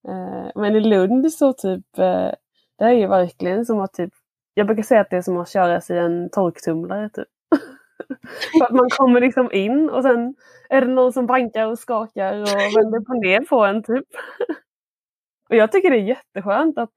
Uh, 0.07 0.51
men 0.55 0.75
i 0.75 0.79
Lund 0.79 1.33
så 1.33 1.53
typ, 1.53 1.85
uh, 1.99 2.31
det 2.77 2.85
är 2.85 2.91
ju 2.91 3.07
verkligen 3.07 3.65
som 3.65 3.79
att 3.79 3.93
typ, 3.93 4.13
jag 4.53 4.67
brukar 4.67 4.83
säga 4.83 5.01
att 5.01 5.09
det 5.09 5.17
är 5.17 5.21
som 5.21 5.37
att 5.37 5.49
köra 5.49 5.81
sig 5.81 5.97
i 5.97 5.99
en 5.99 6.29
torktumlare 6.29 7.09
typ. 7.09 7.27
För 8.59 8.65
att 8.65 8.71
man 8.71 8.89
kommer 8.89 9.21
liksom 9.21 9.51
in 9.51 9.89
och 9.89 10.03
sen 10.03 10.35
är 10.69 10.81
det 10.81 10.87
någon 10.87 11.13
som 11.13 11.25
bankar 11.25 11.67
och 11.67 11.79
skakar 11.79 12.41
och 12.41 12.47
vänder 12.47 13.05
på 13.05 13.13
ner 13.13 13.41
på 13.41 13.65
en 13.65 13.83
typ. 13.83 14.05
Och 15.49 15.55
jag 15.55 15.71
tycker 15.71 15.91
det 15.91 15.97
är 15.97 16.01
jätteskönt 16.01 16.77
att 16.77 16.89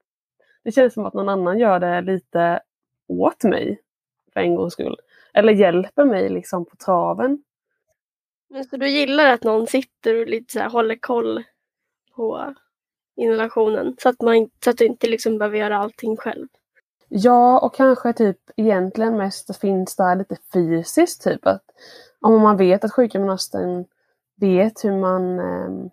det 0.63 0.71
känns 0.71 0.93
som 0.93 1.05
att 1.05 1.13
någon 1.13 1.29
annan 1.29 1.59
gör 1.59 1.79
det 1.79 2.01
lite 2.01 2.61
åt 3.07 3.43
mig 3.43 3.81
för 4.33 4.39
en 4.39 4.55
gångs 4.55 4.73
skull. 4.73 4.97
Eller 5.33 5.53
hjälper 5.53 6.05
mig 6.05 6.29
liksom 6.29 6.65
på 6.65 6.75
traven. 6.75 7.43
Men 8.49 8.65
så 8.65 8.77
du 8.77 8.89
gillar 8.89 9.27
att 9.27 9.43
någon 9.43 9.67
sitter 9.67 10.21
och 10.21 10.27
lite 10.27 10.53
så 10.53 10.59
här 10.59 10.69
håller 10.69 10.95
koll 10.95 11.43
på 12.15 12.53
inhalationen 13.15 13.95
så 14.01 14.09
att, 14.09 14.21
man, 14.21 14.49
så 14.63 14.69
att 14.69 14.77
du 14.77 14.85
inte 14.85 15.07
liksom 15.07 15.37
behöver 15.37 15.57
göra 15.57 15.77
allting 15.77 16.17
själv? 16.17 16.47
Ja, 17.07 17.59
och 17.59 17.75
kanske 17.75 18.13
typ 18.13 18.37
egentligen 18.55 19.17
mest 19.17 19.57
finns 19.57 19.95
där 19.95 20.15
lite 20.15 20.37
fysiskt. 20.53 21.23
Typ 21.23 21.47
att 21.47 21.63
om 22.21 22.41
man 22.41 22.57
vet 22.57 22.83
att 22.83 22.93
sjukgymnasten 22.93 23.85
vet 24.35 24.83
hur 24.83 24.99
man, 24.99 25.39
eh, 25.39 25.91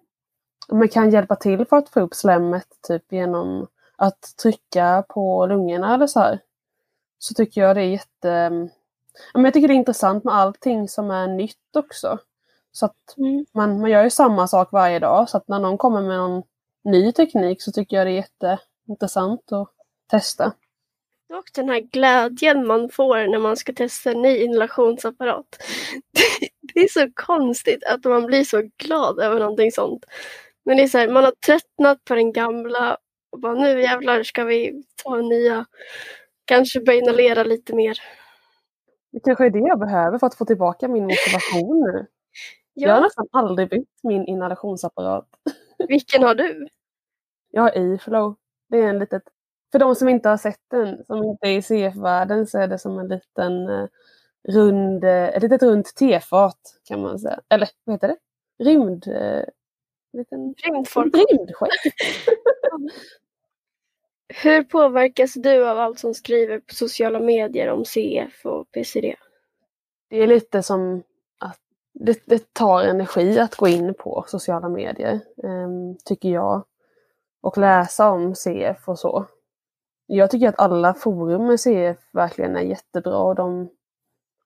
man 0.70 0.88
kan 0.88 1.10
hjälpa 1.10 1.36
till 1.36 1.64
för 1.64 1.76
att 1.76 1.88
få 1.88 2.00
upp 2.00 2.14
slemmet 2.14 2.66
typ 2.88 3.12
genom 3.12 3.66
att 3.96 4.36
trycka 4.42 5.04
på 5.08 5.46
lungorna 5.46 5.94
eller 5.94 6.06
så 6.06 6.20
här 6.20 6.40
så 7.22 7.34
tycker 7.34 7.60
jag 7.60 7.76
det 7.76 7.82
är 7.82 7.90
jätte... 7.90 8.68
jag 9.32 9.54
tycker 9.54 9.68
det 9.68 9.74
är 9.74 9.76
intressant 9.76 10.24
med 10.24 10.34
allting 10.34 10.88
som 10.88 11.10
är 11.10 11.26
nytt 11.26 11.76
också. 11.76 12.18
Så 12.72 12.86
att 12.86 13.18
mm. 13.18 13.46
man, 13.52 13.80
man 13.80 13.90
gör 13.90 14.04
ju 14.04 14.10
samma 14.10 14.48
sak 14.48 14.68
varje 14.72 14.98
dag 14.98 15.28
så 15.28 15.36
att 15.36 15.48
när 15.48 15.58
någon 15.58 15.78
kommer 15.78 16.02
med 16.02 16.16
någon 16.16 16.42
ny 16.84 17.12
teknik 17.12 17.62
så 17.62 17.72
tycker 17.72 17.96
jag 17.96 18.06
det 18.06 18.10
är 18.10 18.14
jätteintressant 18.14 19.52
att 19.52 19.68
testa. 20.10 20.52
Och 21.32 21.44
den 21.54 21.68
här 21.68 21.80
glädjen 21.80 22.66
man 22.66 22.88
får 22.88 23.26
när 23.26 23.38
man 23.38 23.56
ska 23.56 23.72
testa 23.72 24.10
en 24.10 24.22
ny 24.22 24.36
inhalationsapparat. 24.36 25.46
Det 26.74 26.80
är 26.80 26.88
så 26.88 27.10
konstigt 27.14 27.84
att 27.84 28.04
man 28.04 28.26
blir 28.26 28.44
så 28.44 28.68
glad 28.76 29.20
över 29.20 29.40
någonting 29.40 29.72
sånt. 29.72 30.04
Men 30.64 30.76
det 30.76 30.82
är 30.82 30.88
så 30.88 30.98
här, 30.98 31.08
man 31.08 31.24
har 31.24 31.32
tröttnat 31.46 32.04
på 32.04 32.14
den 32.14 32.32
gamla 32.32 32.96
och 33.32 33.40
bara 33.40 33.54
nu 33.54 33.82
jävlar 33.82 34.22
ska 34.22 34.44
vi 34.44 34.84
ta 35.04 35.16
nya 35.16 35.66
kanske 36.54 36.80
börja 36.80 36.98
inhalera 36.98 37.42
lite 37.44 37.74
mer. 37.74 37.98
Det 39.12 39.20
kanske 39.20 39.46
är 39.46 39.50
det 39.50 39.58
jag 39.58 39.78
behöver 39.78 40.18
för 40.18 40.26
att 40.26 40.34
få 40.34 40.44
tillbaka 40.44 40.88
min 40.88 41.02
motivation 41.02 41.80
nu. 41.80 42.06
Ja. 42.74 42.88
Jag 42.88 42.94
har 42.94 43.00
nästan 43.02 43.26
aldrig 43.32 43.70
bytt 43.70 44.00
min 44.02 44.26
inhalationsapparat. 44.26 45.28
Vilken 45.88 46.22
har 46.22 46.34
du? 46.34 46.68
Jag 47.50 47.62
har 47.62 47.70
E-flow. 47.70 48.36
Det 48.68 48.78
är 48.78 48.88
en 48.88 48.98
litet... 48.98 49.22
För 49.72 49.78
de 49.78 49.94
som 49.94 50.08
inte 50.08 50.28
har 50.28 50.36
sett 50.36 50.60
den, 50.70 51.04
som 51.04 51.24
inte 51.24 51.48
är 51.48 51.58
i 51.58 51.62
CF-världen, 51.62 52.46
så 52.46 52.58
är 52.58 52.68
det 52.68 52.78
som 52.78 52.98
en 52.98 53.08
liten 53.08 53.68
eh, 53.68 53.86
rund, 54.48 55.04
eh, 55.04 55.28
ett 55.28 55.42
litet 55.42 55.62
runt 55.62 55.96
tefat 55.96 56.80
kan 56.84 57.00
man 57.00 57.18
säga. 57.18 57.40
Eller 57.48 57.68
vad 57.84 57.94
heter 57.94 58.08
det? 58.08 58.16
Rymd... 58.64 59.06
Eh, 59.06 59.44
liten... 60.12 60.54
Rymdfolk. 60.64 61.14
Rymdskepp. 61.14 61.70
Hur 64.34 64.62
påverkas 64.62 65.34
du 65.34 65.68
av 65.68 65.78
allt 65.78 65.98
som 65.98 66.14
skriver 66.14 66.58
på 66.58 66.74
sociala 66.74 67.20
medier 67.20 67.70
om 67.70 67.84
CF 67.84 68.46
och 68.46 68.70
PCD? 68.70 69.16
Det 70.10 70.22
är 70.22 70.26
lite 70.26 70.62
som 70.62 71.02
att 71.38 71.58
det, 71.94 72.22
det 72.26 72.54
tar 72.54 72.82
energi 72.82 73.38
att 73.38 73.56
gå 73.56 73.68
in 73.68 73.94
på 73.94 74.24
sociala 74.28 74.68
medier, 74.68 75.20
ehm, 75.44 75.96
tycker 76.04 76.28
jag. 76.28 76.64
Och 77.40 77.58
läsa 77.58 78.10
om 78.10 78.34
CF 78.34 78.88
och 78.88 78.98
så. 78.98 79.26
Jag 80.06 80.30
tycker 80.30 80.48
att 80.48 80.60
alla 80.60 80.94
forum 80.94 81.46
med 81.46 81.60
CF 81.60 81.98
verkligen 82.12 82.56
är 82.56 82.60
jättebra 82.60 83.18
och 83.18 83.34
de 83.34 83.70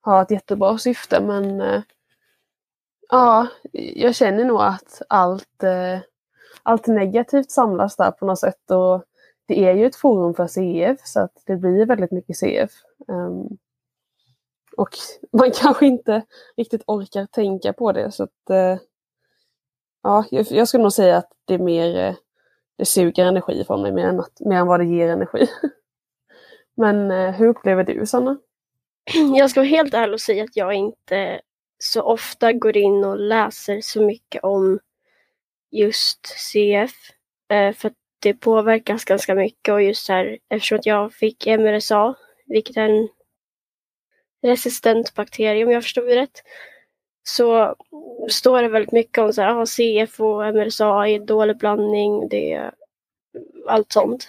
har 0.01 0.23
ett 0.23 0.31
jättebra 0.31 0.79
syfte 0.79 1.21
men 1.21 1.61
eh, 1.61 1.83
ja, 3.09 3.47
jag 3.73 4.15
känner 4.15 4.45
nog 4.45 4.61
att 4.61 5.03
allt, 5.09 5.63
eh, 5.63 5.99
allt 6.63 6.87
negativt 6.87 7.51
samlas 7.51 7.97
där 7.97 8.11
på 8.11 8.27
något 8.27 8.39
sätt 8.39 8.71
och 8.71 9.05
det 9.47 9.65
är 9.65 9.75
ju 9.75 9.87
ett 9.87 9.97
forum 9.97 10.35
för 10.35 10.47
CF 10.47 11.01
så 11.07 11.21
att 11.21 11.43
det 11.47 11.57
blir 11.57 11.87
väldigt 11.87 12.11
mycket 12.11 12.37
CF. 12.37 12.71
Um, 13.09 13.17
ehm, 13.17 13.59
och 14.77 14.89
man 15.33 15.51
kanske 15.51 15.87
inte 15.87 16.23
riktigt 16.57 16.83
orkar 16.87 17.27
tänka 17.27 17.73
på 17.73 17.93
det 17.93 18.11
så 18.11 18.23
att 18.23 18.51
uh, 18.51 18.79
ja, 20.03 20.25
jag, 20.31 20.47
jag, 20.51 20.69
skulle 20.69 20.83
nog 20.83 20.93
säga 20.93 21.17
att 21.17 21.33
det 21.45 21.55
är 21.55 21.59
mer 21.59 22.09
uh, 22.09 22.17
det 22.77 22.85
suger 22.85 23.27
energi 23.27 23.65
från 23.65 23.83
mig 23.83 23.93
mer 23.93 24.07
än, 24.07 24.21
att, 24.21 24.41
mer 24.41 24.57
än 24.57 24.67
vad 24.67 24.81
det 24.81 24.87
ger 24.87 25.09
energi. 25.09 25.49
Men 26.75 27.11
uh, 27.11 27.31
hur 27.31 27.49
upplever 27.49 27.85
du 27.85 28.07
Sanna? 28.07 28.39
Jag 29.37 29.51
ska 29.51 29.61
vara 29.61 29.69
helt 29.69 29.95
ärlig 29.95 30.15
och 30.15 30.21
säga 30.21 30.45
att 30.45 30.57
jag 30.57 30.75
inte 30.75 31.41
så 31.79 32.03
ofta 32.03 32.53
går 32.53 32.77
in 32.77 33.05
och 33.05 33.19
läser 33.19 33.81
så 33.81 34.03
mycket 34.03 34.45
om 34.45 34.79
just 35.71 36.27
CF. 36.27 36.93
För 37.49 37.93
det 38.19 38.35
påverkas 38.35 39.05
ganska 39.05 39.35
mycket 39.35 39.73
och 39.73 39.83
just 39.83 40.09
här 40.09 40.39
eftersom 40.49 40.79
att 40.79 40.87
jag 40.87 41.13
fick 41.13 41.47
MRSA, 41.47 42.15
vilket 42.47 42.77
är 42.77 42.89
en 42.89 43.09
resistent 44.43 45.15
bakterie 45.15 45.65
om 45.65 45.71
jag 45.71 45.83
förstod 45.83 46.09
det 46.09 46.17
rätt, 46.17 46.43
så 47.23 47.77
står 48.29 48.63
det 48.63 48.69
väldigt 48.69 48.93
mycket 48.93 49.19
om 49.19 49.33
så 49.33 49.43
här, 49.43 49.61
ah, 49.61 49.67
CF 49.67 50.21
och 50.21 50.55
MRSA 50.55 51.09
är 51.09 51.19
dålig 51.19 51.59
blandning, 51.59 52.29
det 52.29 52.53
är 52.53 52.75
allt 53.69 53.93
sånt. 53.93 54.29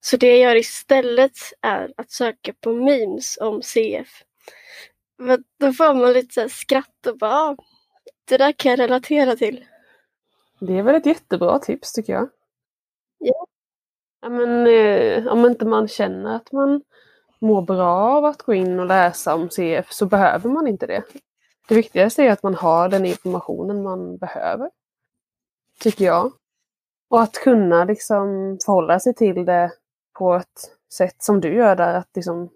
Så 0.00 0.16
det 0.16 0.26
jag 0.26 0.38
gör 0.38 0.56
istället 0.56 1.38
är 1.60 1.92
att 1.96 2.10
söka 2.10 2.52
på 2.60 2.72
memes 2.72 3.38
om 3.40 3.62
CF. 3.62 4.22
Men 5.18 5.44
då 5.60 5.72
får 5.72 5.94
man 5.94 6.12
lite 6.12 6.34
så 6.34 6.48
skratt 6.48 7.06
och 7.06 7.18
bara, 7.18 7.32
ah, 7.32 7.56
det 8.24 8.36
där 8.36 8.52
kan 8.52 8.70
jag 8.70 8.80
relatera 8.80 9.36
till. 9.36 9.64
Det 10.58 10.78
är 10.78 10.82
väl 10.82 10.94
ett 10.94 11.06
jättebra 11.06 11.58
tips 11.58 11.92
tycker 11.92 12.12
jag. 12.12 12.28
Ja. 13.18 13.46
ja 14.20 14.28
men, 14.28 14.66
eh, 14.66 15.26
om 15.32 15.46
inte 15.46 15.64
man 15.64 15.88
känner 15.88 16.36
att 16.36 16.52
man 16.52 16.82
mår 17.38 17.62
bra 17.62 18.16
av 18.16 18.24
att 18.24 18.42
gå 18.42 18.54
in 18.54 18.80
och 18.80 18.86
läsa 18.86 19.34
om 19.34 19.50
CF 19.50 19.92
så 19.92 20.06
behöver 20.06 20.50
man 20.50 20.66
inte 20.66 20.86
det. 20.86 21.02
Det 21.68 21.74
viktigaste 21.74 22.22
är 22.22 22.30
att 22.32 22.42
man 22.42 22.54
har 22.54 22.88
den 22.88 23.06
informationen 23.06 23.82
man 23.82 24.16
behöver. 24.16 24.70
Tycker 25.80 26.04
jag. 26.04 26.32
Och 27.08 27.22
att 27.22 27.32
kunna 27.32 27.84
liksom 27.84 28.58
förhålla 28.64 29.00
sig 29.00 29.14
till 29.14 29.44
det 29.44 29.72
på 30.18 30.34
ett 30.34 30.76
sätt 30.92 31.22
som 31.22 31.40
du 31.40 31.54
gör 31.54 31.76
där. 31.76 31.94
Att 31.94 32.10
liksom, 32.14 32.48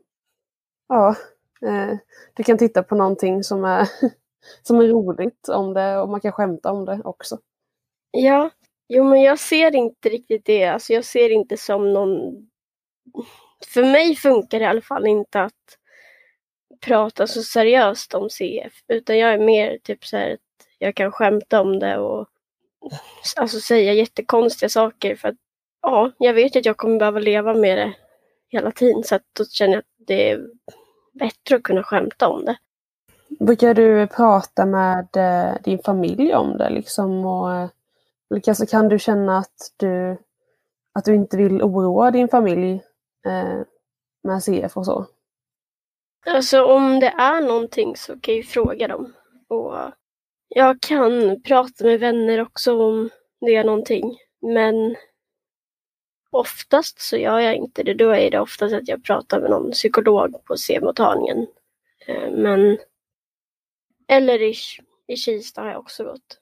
ja, 0.88 1.14
eh, 1.62 1.99
du 2.35 2.42
kan 2.42 2.59
titta 2.59 2.83
på 2.83 2.95
någonting 2.95 3.45
som 3.45 3.64
är, 3.64 3.88
som 4.62 4.80
är 4.80 4.88
roligt 4.88 5.49
om 5.49 5.75
det 5.75 5.99
och 5.99 6.09
man 6.09 6.21
kan 6.21 6.33
skämta 6.33 6.73
om 6.73 6.85
det 6.85 7.00
också. 7.04 7.38
Ja, 8.11 8.50
Jo, 8.93 9.05
men 9.05 9.23
jag 9.23 9.38
ser 9.38 9.76
inte 9.76 10.09
riktigt 10.09 10.45
det. 10.45 10.64
Alltså, 10.64 10.93
jag 10.93 11.05
ser 11.05 11.31
inte 11.31 11.57
som 11.57 11.93
någon... 11.93 12.47
För 13.67 13.83
mig 13.83 14.17
funkar 14.17 14.59
det 14.59 14.64
i 14.64 14.69
alla 14.69 14.81
fall 14.81 15.07
inte 15.07 15.43
att 15.43 15.79
prata 16.81 17.26
så 17.26 17.43
seriöst 17.43 18.14
om 18.14 18.29
CF. 18.31 18.73
Utan 18.88 19.19
jag 19.19 19.33
är 19.33 19.38
mer 19.38 19.79
typ 19.83 20.05
så 20.05 20.17
här 20.17 20.33
att 20.33 20.40
jag 20.79 20.95
kan 20.95 21.12
skämta 21.12 21.61
om 21.61 21.79
det 21.79 21.99
och 21.99 22.29
alltså 23.37 23.61
säga 23.61 23.93
jättekonstiga 23.93 24.69
saker. 24.69 25.17
För 25.17 25.29
att 25.29 25.37
ja, 25.83 26.12
jag 26.19 26.35
vet 26.35 26.57
att 26.57 26.67
jag 26.67 26.76
kommer 26.76 26.99
behöva 26.99 27.19
leva 27.19 27.55
med 27.55 27.79
det 27.79 27.93
hela 28.49 28.71
tiden. 28.71 29.05
Så 29.05 29.14
att 29.14 29.25
då 29.38 29.45
känner 29.45 29.73
jag 29.73 29.81
att 29.81 30.07
det 30.07 30.31
är 30.31 30.47
bättre 31.12 31.57
att 31.57 31.62
kunna 31.62 31.83
skämta 31.83 32.29
om 32.29 32.45
det. 32.45 32.57
Brukar 33.40 33.75
du 33.75 34.07
prata 34.07 34.67
med 34.67 35.09
eh, 35.17 35.55
din 35.64 35.79
familj 35.79 36.35
om 36.35 36.59
det 36.59 36.71
liksom? 36.71 37.25
Och, 37.26 37.55
eh, 37.55 37.69
eller 38.30 38.40
kanske 38.40 38.66
kan 38.66 38.88
du 38.88 38.99
känna 38.99 39.38
att 39.38 39.75
du, 39.76 40.18
att 40.94 41.04
du 41.04 41.14
inte 41.14 41.37
vill 41.37 41.62
oroa 41.62 42.10
din 42.10 42.28
familj 42.28 42.82
eh, 43.26 43.60
med 44.22 44.42
CF 44.42 44.76
och 44.76 44.87
så? 44.87 45.06
Alltså 46.26 46.64
om 46.64 47.00
det 47.00 47.14
är 47.18 47.40
någonting 47.40 47.96
så 47.96 48.12
kan 48.12 48.34
jag 48.34 48.37
ju 48.37 48.42
fråga 48.42 48.88
dem. 48.88 49.12
Och 49.49 49.75
jag 50.49 50.80
kan 50.80 51.42
prata 51.42 51.84
med 51.84 52.00
vänner 52.00 52.40
också 52.40 52.82
om 52.82 53.10
det 53.40 53.56
är 53.56 53.64
någonting. 53.64 54.18
Men 54.40 54.96
oftast 56.30 57.00
så 57.00 57.16
gör 57.16 57.38
jag 57.38 57.54
inte 57.54 57.82
det. 57.82 57.94
Då 57.94 58.10
är 58.10 58.30
det 58.30 58.40
oftast 58.40 58.75
att 58.75 58.88
jag 58.88 59.04
pratar 59.04 59.40
med 59.40 59.50
någon 59.50 59.70
psykolog 59.70 60.44
på 60.44 60.56
C-mottagningen. 60.56 61.46
Eh, 62.06 62.30
men 62.30 62.78
eller 64.08 64.42
i, 64.42 64.54
i 65.06 65.16
Kista 65.16 65.60
har 65.60 65.68
jag 65.68 65.80
också 65.80 66.04
gått. 66.04 66.39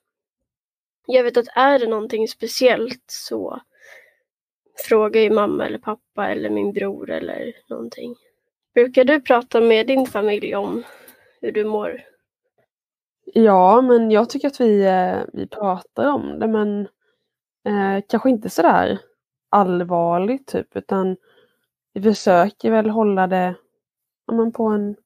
Jag 1.11 1.25
vet 1.25 1.37
att 1.37 1.49
är 1.55 1.79
det 1.79 1.87
någonting 1.87 2.29
speciellt 2.29 3.05
så 3.07 3.61
frågar 4.89 5.21
ju 5.21 5.31
mamma 5.31 5.67
eller 5.67 5.79
pappa 5.79 6.29
eller 6.29 6.51
min 6.51 6.73
bror 6.73 7.11
eller 7.11 7.53
någonting. 7.69 8.15
Brukar 8.75 9.05
du 9.05 9.21
prata 9.21 9.61
med 9.61 9.87
din 9.87 10.07
familj 10.07 10.57
om 10.57 10.83
hur 11.41 11.53
du 11.53 11.65
mår? 11.65 12.01
Ja, 13.25 13.81
men 13.81 14.11
jag 14.11 14.31
tycker 14.31 14.49
att 14.49 14.61
vi, 14.61 14.85
eh, 14.85 15.19
vi 15.33 15.47
pratar 15.47 16.07
om 16.07 16.39
det 16.39 16.47
men 16.47 16.89
eh, 17.65 18.05
kanske 18.09 18.31
inte 18.31 18.51
sådär 18.51 18.99
allvarligt 19.49 20.47
typ 20.47 20.77
utan 20.77 21.17
vi 21.93 22.03
försöker 22.03 22.71
väl 22.71 22.91
hålla 22.91 23.27
det 23.27 23.55
ja, 24.27 24.35
men 24.35 24.53
på 24.53 24.65
en, 24.65 24.97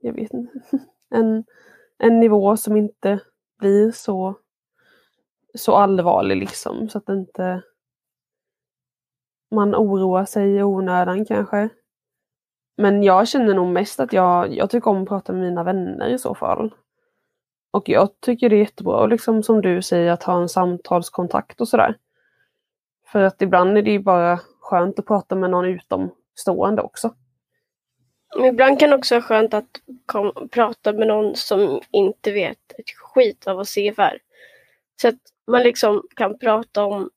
jag 0.00 0.12
vet 0.12 0.32
inte, 0.32 0.60
en, 1.10 1.44
en 1.98 2.20
nivå 2.20 2.56
som 2.56 2.76
inte 2.76 3.20
blir 3.58 3.92
så, 3.92 4.34
så 5.54 5.74
allvarlig 5.74 6.36
liksom 6.36 6.88
så 6.88 6.98
att 6.98 7.08
inte 7.08 7.62
man 9.50 9.74
oroar 9.74 10.24
sig 10.24 10.56
i 10.56 10.62
onödan 10.62 11.24
kanske. 11.24 11.68
Men 12.76 13.02
jag 13.02 13.28
känner 13.28 13.54
nog 13.54 13.72
mest 13.72 14.00
att 14.00 14.12
jag, 14.12 14.54
jag 14.56 14.70
tycker 14.70 14.90
om 14.90 15.02
att 15.02 15.08
prata 15.08 15.32
med 15.32 15.42
mina 15.42 15.64
vänner 15.64 16.08
i 16.08 16.18
så 16.18 16.34
fall. 16.34 16.74
Och 17.70 17.88
jag 17.88 18.20
tycker 18.20 18.48
det 18.48 18.56
är 18.56 18.60
jättebra, 18.60 19.06
liksom 19.06 19.42
som 19.42 19.60
du 19.60 19.82
säger, 19.82 20.12
att 20.12 20.22
ha 20.22 20.42
en 20.42 20.48
samtalskontakt 20.48 21.60
och 21.60 21.68
sådär. 21.68 21.96
För 23.06 23.22
att 23.22 23.42
ibland 23.42 23.78
är 23.78 23.82
det 23.82 23.90
ju 23.90 23.98
bara 23.98 24.40
skönt 24.60 24.98
att 24.98 25.06
prata 25.06 25.34
med 25.34 25.50
någon 25.50 25.64
utomstående 25.64 26.82
också. 26.82 27.14
Ibland 28.44 28.80
kan 28.80 28.90
det 28.90 28.96
också 28.96 29.14
vara 29.14 29.22
skönt 29.22 29.54
att 29.54 29.68
kom, 30.06 30.48
prata 30.50 30.92
med 30.92 31.08
någon 31.08 31.36
som 31.36 31.80
inte 31.90 32.32
vet 32.32 32.72
ett 32.78 32.90
skit 32.98 33.46
av 33.46 33.56
vad 33.56 33.68
CF 33.68 33.98
är. 33.98 34.18
Så 35.02 35.08
att 35.08 35.20
man 35.46 35.62
liksom 35.62 36.02
kan 36.16 36.38
prata 36.38 36.84
om 36.84 37.10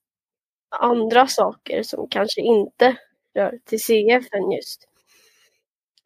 andra 0.69 1.27
saker 1.27 1.83
som 1.83 2.07
kanske 2.09 2.41
inte 2.41 2.97
rör 3.35 3.59
till 3.65 3.79
CF 3.79 4.33
än 4.33 4.51
just. 4.51 4.87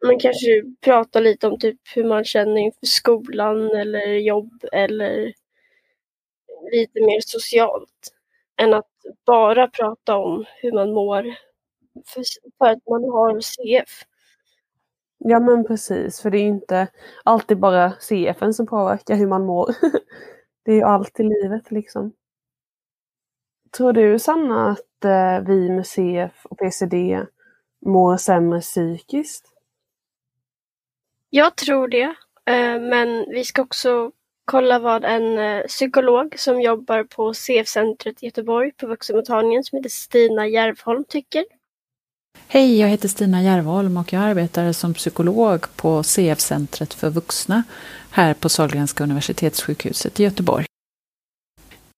Man 0.06 0.18
kanske 0.18 0.62
pratar 0.80 1.20
lite 1.20 1.46
om 1.46 1.58
typ 1.58 1.80
hur 1.94 2.04
man 2.04 2.24
känner 2.24 2.56
inför 2.58 2.86
skolan 2.86 3.70
eller 3.70 4.06
jobb 4.06 4.64
eller 4.72 5.32
lite 6.72 7.00
mer 7.00 7.20
socialt. 7.20 8.12
Än 8.56 8.74
att 8.74 8.90
bara 9.26 9.68
prata 9.68 10.16
om 10.16 10.44
hur 10.62 10.72
man 10.72 10.92
mår 10.92 11.34
för, 12.06 12.22
för 12.58 12.66
att 12.66 12.86
man 12.90 13.04
har 13.04 13.40
CF. 13.40 14.04
Ja 15.18 15.40
men 15.40 15.64
precis, 15.64 16.20
för 16.20 16.30
det 16.30 16.38
är 16.38 16.46
inte 16.46 16.88
alltid 17.24 17.58
bara 17.58 17.92
CFen 18.00 18.54
som 18.54 18.66
påverkar 18.66 19.16
hur 19.16 19.26
man 19.26 19.46
mår. 19.46 19.74
det 20.64 20.72
är 20.72 20.76
ju 20.76 20.82
allt 20.82 21.20
i 21.20 21.22
livet 21.22 21.70
liksom. 21.70 22.12
Tror 23.76 23.92
du 23.92 24.18
Sanna 24.18 24.70
att 24.70 25.04
eh, 25.04 25.46
vi 25.46 25.70
med 25.70 25.86
CF 25.86 26.46
och 26.46 26.58
PCD 26.58 27.26
mår 27.86 28.16
sämre 28.16 28.60
psykiskt? 28.60 29.46
Jag 31.30 31.56
tror 31.56 31.88
det, 31.88 32.14
eh, 32.44 32.80
men 32.80 33.24
vi 33.28 33.44
ska 33.44 33.62
också 33.62 34.12
kolla 34.44 34.78
vad 34.78 35.04
en 35.04 35.38
eh, 35.38 35.66
psykolog 35.66 36.34
som 36.38 36.60
jobbar 36.60 37.04
på 37.04 37.34
CF-centret 37.34 38.22
i 38.22 38.26
Göteborg 38.26 38.72
på 38.72 38.86
vuxenmottagningen 38.86 39.64
som 39.64 39.76
heter 39.76 39.90
Stina 39.90 40.46
Järvholm 40.46 41.04
tycker. 41.08 41.44
Hej, 42.48 42.80
jag 42.80 42.88
heter 42.88 43.08
Stina 43.08 43.42
Järvholm 43.42 43.96
och 43.96 44.12
jag 44.12 44.22
arbetar 44.22 44.72
som 44.72 44.94
psykolog 44.94 45.76
på 45.76 46.02
CF-centret 46.02 46.94
för 46.94 47.10
vuxna 47.10 47.62
här 48.12 48.34
på 48.34 48.48
Sahlgrenska 48.48 49.04
universitetssjukhuset 49.04 50.20
i 50.20 50.22
Göteborg. 50.22 50.66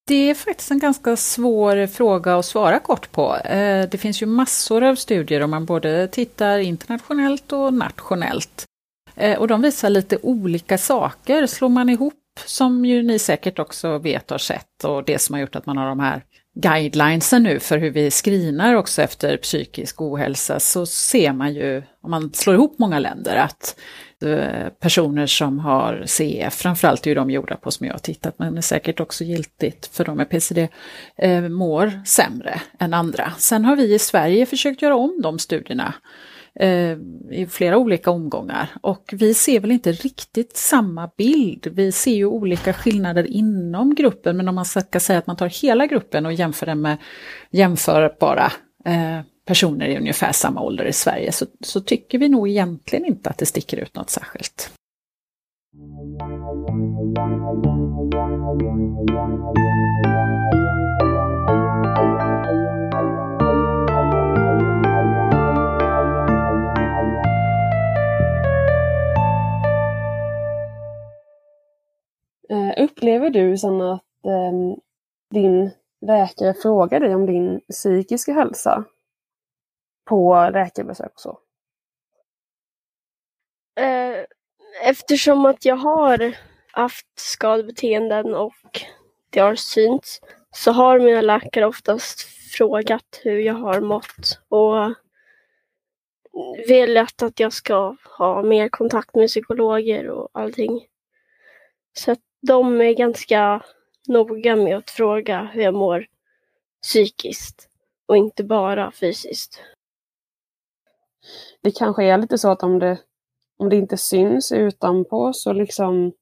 Det 0.07 0.31
är 0.31 0.35
faktiskt 0.35 0.71
en 0.71 0.79
ganska 0.79 1.17
svår 1.17 1.87
fråga 1.87 2.37
att 2.37 2.45
svara 2.45 2.79
kort 2.79 3.13
på. 3.13 3.37
Eh, 3.37 3.89
det 3.89 3.99
finns 3.99 4.23
ju 4.23 4.27
massor 4.27 4.85
av 4.85 4.95
studier 4.95 5.41
om 5.41 5.51
man 5.51 5.65
både 5.65 6.09
tittar 6.09 6.59
internationellt 6.59 7.53
och 7.53 7.75
nationellt. 7.75 8.65
Eh, 9.17 9.39
och 9.39 9.49
de 9.49 9.63
visar 9.63 9.91
lite 9.91 10.19
olika 10.23 10.79
saker. 10.79 11.47
Slår 11.47 11.69
man 11.69 11.89
ihop, 11.89 12.15
som 12.47 12.85
ju 12.85 13.03
ni 13.03 13.19
säkert 13.19 13.59
också 13.59 13.99
vet 13.99 14.25
och 14.25 14.35
har 14.35 14.39
sett, 14.39 14.85
och 14.85 15.05
det 15.05 15.19
som 15.19 15.35
har 15.35 15.41
gjort 15.41 15.57
att 15.57 15.67
man 15.67 15.77
har 15.77 15.89
de 15.89 16.01
här 16.01 16.23
guidelinesen 16.55 17.43
nu 17.43 17.61
för 17.61 17.79
hur 17.79 17.91
vi 17.91 18.11
screenar 18.11 18.75
också 18.75 19.03
efter 19.03 19.37
psykisk 19.37 20.01
ohälsa, 20.01 20.61
så 20.61 20.87
ser 20.87 21.33
man 21.33 21.55
ju, 21.55 21.83
om 22.03 22.11
man 22.11 22.33
slår 22.33 22.55
ihop 22.55 22.79
många 22.79 22.99
länder, 22.99 23.37
att 23.37 23.77
eh, 24.25 24.69
personer 24.81 25.27
som 25.27 25.59
har 25.59 26.05
CF, 26.07 26.55
framförallt 26.55 27.07
är 27.07 27.11
ju 27.11 27.15
de 27.15 27.31
gjorda 27.31 27.57
på 27.57 27.71
som 27.71 27.87
jag 27.87 27.95
har 27.95 27.99
tittat, 27.99 28.39
men 28.39 28.57
är 28.59 28.61
säkert 28.61 29.01
också 29.01 29.25
giltigt 29.25 29.87
för 29.87 30.05
de 30.05 30.17
med 30.17 30.31
PCD, 30.31 30.69
eh, 31.17 31.43
mår 31.43 32.03
sämre 32.07 32.61
än 32.79 32.95
andra. 32.95 33.33
Sen 33.39 33.65
har 33.65 33.77
vi 33.77 33.95
i 33.95 33.99
Sverige 33.99 34.47
försökt 34.47 34.83
göra 34.83 34.97
om 34.97 35.21
de 35.23 35.39
studierna 35.39 35.95
eh, 36.61 36.99
i 37.31 37.47
flera 37.51 37.79
olika 37.79 38.11
omgångar. 38.11 38.69
Och 38.83 39.15
vi 39.17 39.35
ser 39.35 39.61
väl 39.61 39.73
inte 39.73 39.93
riktigt 39.93 40.57
samma 40.57 41.11
bild. 41.17 41.67
Vi 41.73 41.93
ser 41.93 42.15
ju 42.15 42.27
olika 42.27 42.73
skillnader 42.73 43.25
inom 43.25 43.95
gruppen, 43.95 44.37
men 44.37 44.49
om 44.49 44.55
man 44.55 44.65
ska 44.65 45.01
säga 45.01 45.19
att 45.19 45.27
man 45.27 45.37
tar 45.37 45.63
hela 45.63 45.87
gruppen 45.87 46.27
och 46.27 46.33
jämför 46.33 46.67
den 46.67 46.81
med 46.81 46.97
jämförbara 47.51 48.53
eh, 48.85 49.21
personer 49.47 49.87
i 49.87 49.99
ungefär 49.99 50.33
samma 50.33 50.61
ålder 50.61 50.85
i 50.85 50.93
Sverige, 50.93 51.33
så, 51.33 51.47
så 51.61 51.81
tycker 51.81 52.19
vi 52.19 52.29
nog 52.29 52.49
egentligen 52.49 53.05
inte 53.05 53.31
att 53.31 53.39
det 53.39 53.47
sticker 53.47 53.77
ut 53.77 53.95
något 53.95 54.11
särskilt. 54.11 54.71
Eh, 72.55 72.85
upplever 72.85 73.31
du 73.31 73.59
sen 73.59 73.81
att 73.81 74.03
eh, 74.25 74.77
din 75.31 75.71
läkare 76.07 76.55
frågar 76.55 77.01
dig 77.01 77.15
om 77.15 77.27
din 77.27 77.61
psykiska 77.71 78.33
hälsa 78.33 78.85
på 80.05 80.51
läkarbesök 80.53 81.13
och 81.15 81.21
så? 81.21 81.39
Eh, 83.81 84.25
eftersom 84.83 85.47
att 85.47 85.65
jag 85.65 85.77
har 85.77 86.37
haft 86.73 87.07
skadebeteenden 87.15 88.35
och 88.35 88.81
det 89.31 89.41
har 89.41 89.55
synts 89.55 90.21
så 90.51 90.73
har 90.73 91.01
mina 91.01 91.21
läkare 91.21 91.67
oftast 91.67 92.21
frågat 92.57 93.21
hur 93.23 93.39
jag 93.39 93.55
har 93.55 93.81
mått 93.81 94.41
och 94.49 94.95
velat 96.69 97.23
att 97.23 97.41
jag 97.41 97.53
ska 97.53 97.97
ha 98.19 98.43
mer 98.43 98.69
kontakt 98.69 99.15
med 99.15 99.29
psykologer 99.29 100.09
och 100.09 100.29
allting. 100.33 100.87
Så 101.99 102.13
att 102.13 102.21
de 102.47 102.81
är 102.81 102.93
ganska 102.93 103.63
noga 104.09 104.57
med 104.57 104.77
att 104.77 104.91
fråga 104.91 105.51
hur 105.53 105.63
jag 105.63 105.75
mår 105.75 106.07
psykiskt 106.83 107.69
och 108.07 108.17
inte 108.17 108.45
bara 108.45 108.93
fysiskt. 108.93 109.61
Det 111.63 111.71
kanske 111.71 112.05
är 112.05 112.19
lite 112.19 112.39
så 112.39 112.51
att 112.51 112.63
om 112.63 112.79
det, 112.79 112.99
om 113.57 113.69
det 113.69 113.77
inte 113.77 113.97
syns 113.97 114.53
utanpå 114.53 115.33
så 115.33 115.53
liksom 115.53 116.13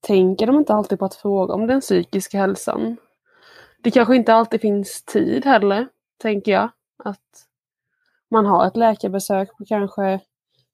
tänker 0.00 0.46
de 0.46 0.56
inte 0.56 0.74
alltid 0.74 0.98
på 0.98 1.04
att 1.04 1.14
fråga 1.14 1.54
om 1.54 1.66
den 1.66 1.80
psykiska 1.80 2.38
hälsan. 2.38 2.96
Det 3.78 3.90
kanske 3.90 4.16
inte 4.16 4.34
alltid 4.34 4.60
finns 4.60 5.02
tid 5.02 5.44
heller, 5.44 5.88
tänker 6.18 6.52
jag. 6.52 6.70
Att 7.04 7.46
man 8.30 8.46
har 8.46 8.66
ett 8.66 8.76
läkarbesök 8.76 9.56
på 9.56 9.64
kanske 9.64 10.20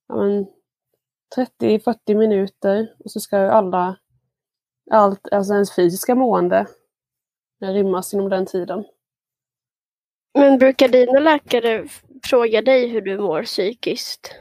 ja 0.09 0.45
30-40 1.37 2.15
minuter 2.15 2.95
och 3.05 3.11
så 3.11 3.21
ska 3.21 3.43
ju 3.43 3.49
alla 3.49 3.97
allt, 4.91 5.29
alltså 5.33 5.55
ens 5.55 5.75
fysiska 5.75 6.15
mående 6.15 6.67
rymmas 7.61 8.15
inom 8.15 8.29
den 8.29 8.47
tiden. 8.47 8.85
Men 10.35 10.59
brukar 10.59 10.89
dina 10.89 11.19
läkare 11.19 11.89
fråga 12.25 12.63
dig 12.63 12.89
hur 12.89 13.01
du 13.01 13.19
mår 13.19 13.43
psykiskt? 13.43 14.35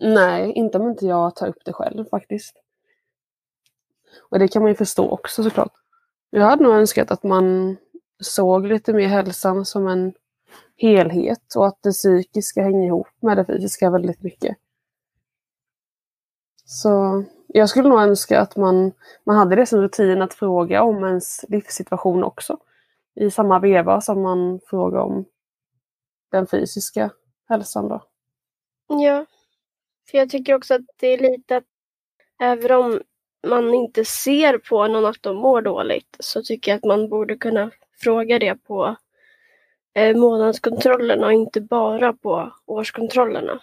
Nej, 0.00 0.52
inte 0.52 0.78
om 0.78 0.88
inte 0.88 1.06
jag 1.06 1.36
tar 1.36 1.48
upp 1.48 1.64
det 1.64 1.72
själv 1.72 2.04
faktiskt. 2.04 2.56
Och 4.30 4.38
det 4.38 4.48
kan 4.48 4.62
man 4.62 4.70
ju 4.70 4.74
förstå 4.74 5.10
också 5.10 5.42
såklart. 5.42 5.72
Jag 6.30 6.44
hade 6.44 6.62
nog 6.62 6.74
önskat 6.74 7.10
att 7.10 7.22
man 7.22 7.76
såg 8.20 8.66
lite 8.66 8.92
mer 8.92 9.08
hälsan 9.08 9.64
som 9.64 9.86
en 9.88 10.14
helhet 10.76 11.54
och 11.56 11.66
att 11.66 11.82
det 11.82 11.92
psykiska 11.92 12.62
hänger 12.62 12.86
ihop 12.86 13.08
med 13.20 13.36
det 13.36 13.44
fysiska 13.44 13.90
väldigt 13.90 14.22
mycket. 14.22 14.56
Så 16.64 17.24
jag 17.46 17.68
skulle 17.68 17.88
nog 17.88 18.00
önska 18.00 18.40
att 18.40 18.56
man, 18.56 18.92
man 19.24 19.36
hade 19.36 19.56
det 19.56 19.66
som 19.66 19.80
rutin 19.80 20.22
att 20.22 20.34
fråga 20.34 20.82
om 20.82 21.04
ens 21.04 21.44
livssituation 21.48 22.24
också. 22.24 22.58
I 23.14 23.30
samma 23.30 23.58
veva 23.58 24.00
som 24.00 24.22
man 24.22 24.60
frågar 24.66 25.00
om 25.00 25.24
den 26.30 26.46
fysiska 26.46 27.10
hälsan 27.48 27.88
då. 27.88 28.02
Ja. 28.88 29.26
För 30.10 30.18
jag 30.18 30.30
tycker 30.30 30.54
också 30.54 30.74
att 30.74 30.80
det 30.96 31.06
är 31.06 31.18
lite 31.18 31.56
att 31.56 31.64
även 32.40 32.72
om 32.72 33.00
man 33.46 33.74
inte 33.74 34.04
ser 34.04 34.58
på 34.58 34.86
någon 34.86 35.06
att 35.06 35.22
de 35.22 35.36
mår 35.36 35.62
dåligt 35.62 36.16
så 36.20 36.42
tycker 36.42 36.70
jag 36.70 36.78
att 36.78 36.84
man 36.84 37.08
borde 37.08 37.36
kunna 37.36 37.70
fråga 38.00 38.38
det 38.38 38.54
på 38.54 38.96
eh, 39.94 40.16
månadskontrollerna 40.16 41.26
och 41.26 41.32
inte 41.32 41.60
bara 41.60 42.12
på 42.12 42.52
årskontrollerna. 42.66 43.60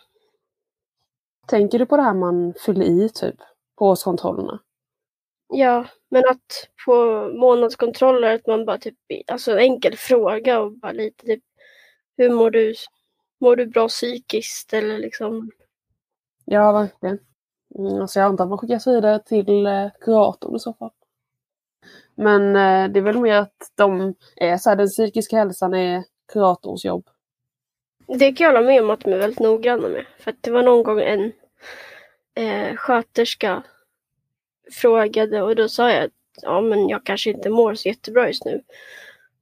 Tänker 1.47 1.79
du 1.79 1.85
på 1.85 1.97
det 1.97 2.03
här 2.03 2.13
man 2.13 2.53
fyller 2.65 2.85
i 2.85 3.09
typ 3.09 3.35
på 3.75 3.87
årskontrollerna? 3.87 4.59
Ja, 5.47 5.85
men 6.09 6.23
att 6.29 6.69
på 6.85 6.95
månadskontroller 7.39 8.35
att 8.35 8.47
man 8.47 8.65
bara 8.65 8.77
typ, 8.77 8.95
alltså 9.27 9.51
en 9.51 9.59
enkel 9.59 9.97
fråga 9.97 10.59
och 10.59 10.71
bara 10.71 10.91
lite 10.91 11.25
typ 11.25 11.43
hur 12.17 12.29
mår 12.29 12.51
du? 12.51 12.73
Mår 13.39 13.55
du 13.55 13.65
bra 13.65 13.87
psykiskt 13.87 14.73
eller 14.73 14.97
liksom? 14.97 15.51
Ja, 16.45 16.71
verkligen. 16.71 17.19
Mm, 17.79 18.01
alltså 18.01 18.19
jag 18.19 18.27
antar 18.27 18.43
att 18.43 18.49
man 18.49 18.57
skickas 18.57 18.87
vidare 18.87 19.19
till 19.19 19.65
eh, 19.65 19.87
kuratorn 19.99 20.55
i 20.55 20.59
så 20.59 20.73
fall. 20.73 20.91
Men 22.15 22.55
eh, 22.55 22.91
det 22.91 22.99
är 22.99 23.03
väl 23.03 23.19
mer 23.19 23.35
att 23.35 23.71
de 23.75 24.15
är 24.35 24.57
så 24.57 24.69
här, 24.69 24.77
den 24.77 24.87
psykiska 24.87 25.37
hälsan 25.37 25.73
är 25.73 26.03
kuratorns 26.33 26.85
jobb. 26.85 27.09
Det 28.07 28.31
kan 28.33 28.45
jag 28.45 28.53
hålla 28.53 28.67
med 28.67 28.83
om 28.83 28.89
att 28.89 28.99
de 28.99 29.13
är 29.13 29.17
väldigt 29.17 29.39
noggranna 29.39 29.87
med. 29.87 30.05
För 30.19 30.31
att 30.31 30.37
det 30.41 30.51
var 30.51 30.63
någon 30.63 30.83
gång 30.83 31.01
en 31.01 31.31
eh, 32.35 32.75
sköterska 32.75 33.63
frågade 34.71 35.41
och 35.41 35.55
då 35.55 35.69
sa 35.69 35.91
jag 35.91 36.03
att 36.03 36.11
ja, 36.41 36.61
men 36.61 36.89
jag 36.89 37.05
kanske 37.05 37.29
inte 37.29 37.49
mår 37.49 37.75
så 37.75 37.87
jättebra 37.87 38.27
just 38.27 38.45
nu. 38.45 38.63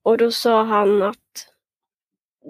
Och 0.04 0.18
då 0.18 0.32
sa 0.32 0.64
han 0.64 1.02
att 1.02 1.48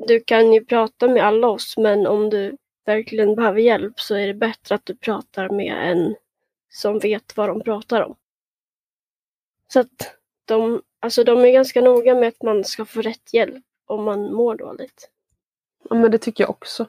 du 0.08 0.20
kan 0.20 0.54
ju 0.54 0.66
prata 0.66 1.08
med 1.08 1.24
alla 1.24 1.48
oss 1.48 1.78
men 1.78 2.08
om 2.08 2.30
du 2.30 2.58
verkligen 2.86 3.36
behöver 3.36 3.60
hjälp 3.62 4.00
så 4.00 4.16
är 4.16 4.28
det 4.28 4.34
bättre 4.34 4.76
att 4.76 4.86
du 4.86 4.96
pratar 4.96 5.50
med 5.50 5.92
en 5.92 6.16
som 6.70 7.00
vet 7.00 7.38
vad 7.38 7.50
de 7.50 7.62
pratar 7.62 8.02
om. 8.02 8.16
Så 9.74 9.80
att 9.80 10.18
de, 10.46 10.82
alltså 11.00 11.24
de 11.24 11.40
är 11.40 11.52
ganska 11.52 11.82
noga 11.82 12.16
med 12.16 12.28
att 12.28 12.42
man 12.44 12.64
ska 12.64 12.86
få 12.86 13.02
rätt 13.02 13.34
hjälp 13.34 13.66
om 13.86 14.04
man 14.04 14.34
mår 14.34 14.56
dåligt. 14.56 15.10
Ja 15.90 15.96
men 15.96 16.12
det 16.12 16.18
tycker 16.18 16.44
jag 16.44 16.50
också. 16.50 16.88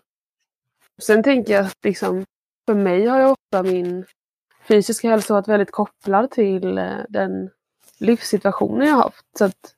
Sen 1.02 1.22
tänker 1.22 1.52
jag 1.52 1.66
att 1.66 1.84
liksom, 1.84 2.24
för 2.66 2.74
mig 2.74 3.06
har 3.06 3.20
jag 3.20 3.30
ofta 3.32 3.62
min 3.62 4.04
fysiska 4.68 5.10
hälsa 5.10 5.34
varit 5.34 5.48
väldigt 5.48 5.70
kopplad 5.70 6.30
till 6.30 6.78
eh, 6.78 6.98
den 7.08 7.50
livssituationen 7.98 8.88
jag 8.88 8.94
haft. 8.94 9.38
Så 9.38 9.44
att 9.44 9.74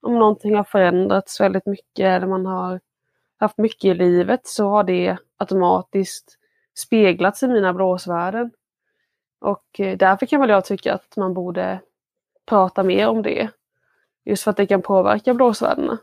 om 0.00 0.18
någonting 0.18 0.56
har 0.56 0.64
förändrats 0.64 1.40
väldigt 1.40 1.66
mycket 1.66 2.04
eller 2.04 2.26
man 2.26 2.46
har 2.46 2.80
haft 3.38 3.58
mycket 3.58 3.84
i 3.84 3.94
livet 3.94 4.46
så 4.46 4.68
har 4.68 4.84
det 4.84 5.16
automatiskt 5.36 6.38
speglats 6.74 7.42
i 7.42 7.48
mina 7.48 7.74
blåsvärden. 7.74 8.50
Och 9.40 9.80
eh, 9.80 9.96
därför 9.96 10.26
kan 10.26 10.40
väl 10.40 10.50
jag 10.50 10.64
tycka 10.64 10.94
att 10.94 11.16
man 11.16 11.34
borde 11.34 11.80
prata 12.46 12.82
mer 12.82 13.08
om 13.08 13.22
det. 13.22 13.50
Just 14.24 14.42
för 14.42 14.50
att 14.50 14.56
det 14.56 14.66
kan 14.66 14.82
påverka 14.82 15.34
blåsvärdena. 15.34 15.98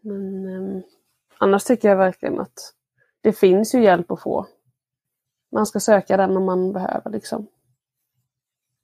Men 0.00 0.48
eh, 0.48 0.82
annars 1.38 1.64
tycker 1.64 1.88
jag 1.88 1.96
verkligen 1.96 2.40
att 2.40 2.74
det 3.20 3.32
finns 3.32 3.74
ju 3.74 3.82
hjälp 3.82 4.10
att 4.10 4.22
få. 4.22 4.46
Man 5.52 5.66
ska 5.66 5.80
söka 5.80 6.16
den 6.16 6.36
om 6.36 6.44
man 6.44 6.72
behöver 6.72 7.10
liksom. 7.10 7.46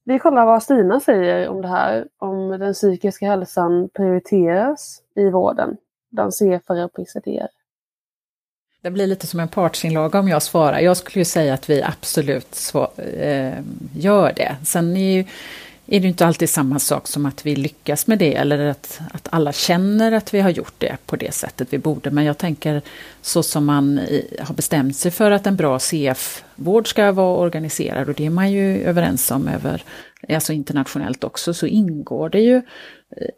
Vi 0.04 0.18
kollar 0.18 0.46
vad 0.46 0.62
Stina 0.62 1.00
säger 1.00 1.48
om 1.48 1.62
det 1.62 1.68
här, 1.68 2.08
om 2.18 2.48
den 2.48 2.74
psykiska 2.74 3.26
hälsan 3.26 3.88
prioriteras 3.88 5.02
i 5.14 5.30
vården 5.30 5.76
bland 6.10 6.34
CFR 6.34 6.84
och 6.84 6.92
PCDR. 6.92 7.48
Det 8.82 8.90
blir 8.90 9.06
lite 9.06 9.26
som 9.26 9.40
en 9.40 9.48
partsinlaga 9.48 10.18
om 10.18 10.28
jag 10.28 10.42
svarar. 10.42 10.80
Jag 10.80 10.96
skulle 10.96 11.20
ju 11.20 11.24
säga 11.24 11.54
att 11.54 11.70
vi 11.70 11.82
absolut 11.82 12.54
svar, 12.54 12.90
eh, 12.96 13.54
gör 13.94 14.32
det. 14.36 14.56
Sen 14.64 14.96
är, 14.96 15.16
ju, 15.16 15.24
är 15.86 16.00
det 16.00 16.08
inte 16.08 16.26
alltid 16.26 16.50
samma 16.50 16.78
sak 16.78 17.08
som 17.08 17.26
att 17.26 17.46
vi 17.46 17.56
lyckas 17.56 18.06
med 18.06 18.18
det 18.18 18.34
eller 18.34 18.66
att, 18.66 19.00
att 19.12 19.28
alla 19.30 19.52
känner 19.52 20.12
att 20.12 20.34
vi 20.34 20.40
har 20.40 20.50
gjort 20.50 20.74
det 20.78 20.96
på 21.06 21.16
det 21.16 21.34
sättet 21.34 21.68
vi 21.70 21.78
borde. 21.78 22.10
Men 22.10 22.24
jag 22.24 22.38
tänker 22.38 22.82
så 23.22 23.42
som 23.42 23.64
man 23.64 24.00
har 24.40 24.54
bestämt 24.54 24.96
sig 24.96 25.10
för 25.10 25.30
att 25.30 25.46
en 25.46 25.56
bra 25.56 25.78
CF-vård 25.78 26.88
ska 26.88 27.12
vara 27.12 27.38
organiserad 27.38 28.08
och 28.08 28.14
det 28.14 28.26
är 28.26 28.30
man 28.30 28.52
ju 28.52 28.82
överens 28.82 29.30
om 29.30 29.48
över, 29.48 29.84
alltså 30.28 30.52
internationellt 30.52 31.24
också, 31.24 31.54
så 31.54 31.66
ingår 31.66 32.28
det 32.28 32.40
ju 32.40 32.62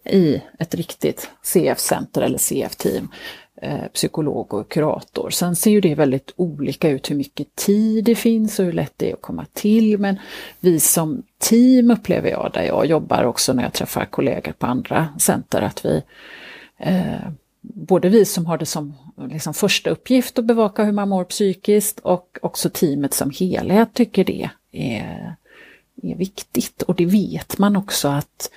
i 0.05 0.43
ett 0.59 0.75
riktigt 0.75 1.31
CF-center 1.43 2.23
eller 2.23 2.39
CF-team 2.39 3.09
Eh, 3.63 3.89
psykolog 3.95 4.55
och 4.55 4.69
kurator. 4.69 5.31
Sen 5.31 5.57
ser 5.57 5.71
ju 5.71 5.81
det 5.81 5.95
väldigt 5.95 6.33
olika 6.37 6.89
ut 6.89 7.11
hur 7.11 7.17
mycket 7.17 7.57
tid 7.57 8.05
det 8.05 8.15
finns 8.15 8.59
och 8.59 8.65
hur 8.65 8.73
lätt 8.73 8.93
det 8.97 9.11
är 9.11 9.15
att 9.15 9.23
komma 9.23 9.47
till. 9.53 9.99
Men 9.99 10.19
vi 10.61 10.81
som 10.81 11.23
team 11.39 11.91
upplever 11.91 12.31
jag, 12.31 12.51
där 12.55 12.63
jag 12.63 12.87
jobbar 12.87 13.25
också 13.25 13.53
när 13.53 13.63
jag 13.63 13.73
träffar 13.73 14.05
kollegor 14.05 14.53
på 14.53 14.67
andra 14.67 15.09
center, 15.19 15.63
att 15.63 15.85
vi 15.85 16.03
eh, 16.79 17.31
både 17.61 18.09
vi 18.09 18.25
som 18.25 18.47
har 18.47 18.59
det 18.59 18.67
som 18.67 18.95
liksom 19.31 19.55
första 19.55 19.91
uppgift 19.91 20.39
att 20.39 20.45
bevaka 20.45 20.85
hur 20.85 20.93
man 20.93 21.09
mår 21.09 21.25
psykiskt 21.25 22.01
och 22.01 22.39
också 22.43 22.71
teamet 22.71 23.15
som 23.15 23.31
helhet 23.31 23.95
tycker 23.95 24.25
det 24.25 24.51
är, 24.73 25.37
är 26.03 26.17
viktigt. 26.17 26.83
Och 26.83 26.95
det 26.95 27.07
vet 27.07 27.59
man 27.59 27.77
också 27.77 28.09
att 28.09 28.51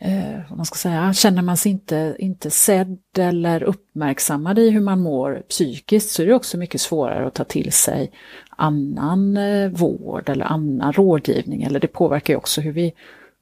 eh, 0.00 0.56
man 0.56 0.66
ska 0.66 0.76
säga, 0.76 1.12
känner 1.12 1.42
man 1.42 1.56
sig 1.56 1.72
inte, 1.72 2.16
inte 2.18 2.50
sedd 2.50 2.98
eller 3.18 3.62
uppmärksammad 3.62 4.58
i 4.58 4.70
hur 4.70 4.80
man 4.80 5.00
mår 5.00 5.42
psykiskt 5.48 6.10
så 6.10 6.22
är 6.22 6.26
det 6.26 6.34
också 6.34 6.58
mycket 6.58 6.80
svårare 6.80 7.26
att 7.26 7.34
ta 7.34 7.44
till 7.44 7.72
sig 7.72 8.12
annan 8.56 9.36
eh, 9.36 9.70
vård 9.70 10.28
eller 10.28 10.44
annan 10.44 10.92
rådgivning. 10.92 11.62
Eller 11.62 11.80
det 11.80 11.88
påverkar 11.88 12.34
ju 12.34 12.38
också 12.38 12.60
hur 12.60 12.72
vi 12.72 12.92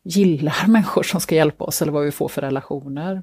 gillar 0.02 0.66
människor 0.68 1.02
som 1.02 1.20
ska 1.20 1.34
hjälpa 1.34 1.64
oss 1.64 1.82
eller 1.82 1.92
vad 1.92 2.04
vi 2.04 2.10
får 2.10 2.28
för 2.28 2.42
relationer. 2.42 3.22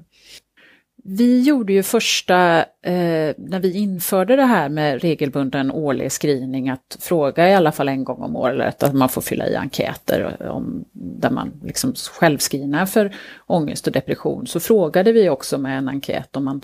Vi 1.08 1.42
gjorde 1.42 1.72
ju 1.72 1.82
första, 1.82 2.58
eh, 2.82 3.34
när 3.36 3.60
vi 3.60 3.72
införde 3.72 4.36
det 4.36 4.44
här 4.44 4.68
med 4.68 5.02
regelbunden 5.02 5.70
årlig 5.70 6.12
screening, 6.12 6.68
att 6.68 6.96
fråga 7.00 7.48
i 7.48 7.54
alla 7.54 7.72
fall 7.72 7.88
en 7.88 8.04
gång 8.04 8.22
om 8.22 8.36
året, 8.36 8.82
att 8.82 8.94
man 8.94 9.08
får 9.08 9.20
fylla 9.20 9.48
i 9.48 9.56
enkäter 9.56 10.48
om, 10.50 10.84
där 10.92 11.30
man 11.30 11.60
liksom 11.64 11.94
självscreenar 11.94 12.86
för 12.86 13.14
ångest 13.46 13.86
och 13.86 13.92
depression, 13.92 14.46
så 14.46 14.60
frågade 14.60 15.12
vi 15.12 15.28
också 15.28 15.58
med 15.58 15.78
en 15.78 15.88
enkät 15.88 16.36
om 16.36 16.44
man 16.44 16.60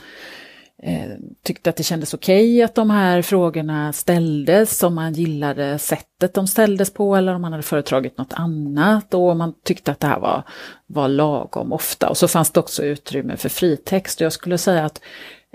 eh, 0.83 1.11
tyckte 1.43 1.71
att 1.71 1.77
det 1.77 1.83
kändes 1.83 2.15
okej 2.15 2.55
okay 2.55 2.63
att 2.63 2.75
de 2.75 2.91
här 2.91 3.23
frågorna 3.23 3.93
ställdes, 3.93 4.83
om 4.83 4.95
man 4.95 5.13
gillade 5.13 5.79
sättet 5.79 6.35
de 6.35 6.47
ställdes 6.47 6.93
på 6.93 7.17
eller 7.17 7.35
om 7.35 7.43
man 7.43 7.53
hade 7.53 7.63
föredragit 7.63 8.19
något 8.19 8.33
annat 8.33 9.15
och 9.15 9.31
om 9.31 9.39
man 9.39 9.55
tyckte 9.65 9.91
att 9.91 10.01
det 10.01 10.07
här 10.07 10.21
var, 10.21 10.43
var 10.87 11.09
lagom 11.09 11.73
ofta. 11.73 12.09
Och 12.09 12.17
så 12.17 12.29
fanns 12.29 12.51
det 12.51 12.61
också 12.61 12.85
utrymme 12.85 13.37
för 13.37 13.49
fritext 13.49 14.21
och 14.21 14.25
jag 14.25 14.33
skulle 14.33 14.59
säga 14.59 14.85
att 14.85 15.01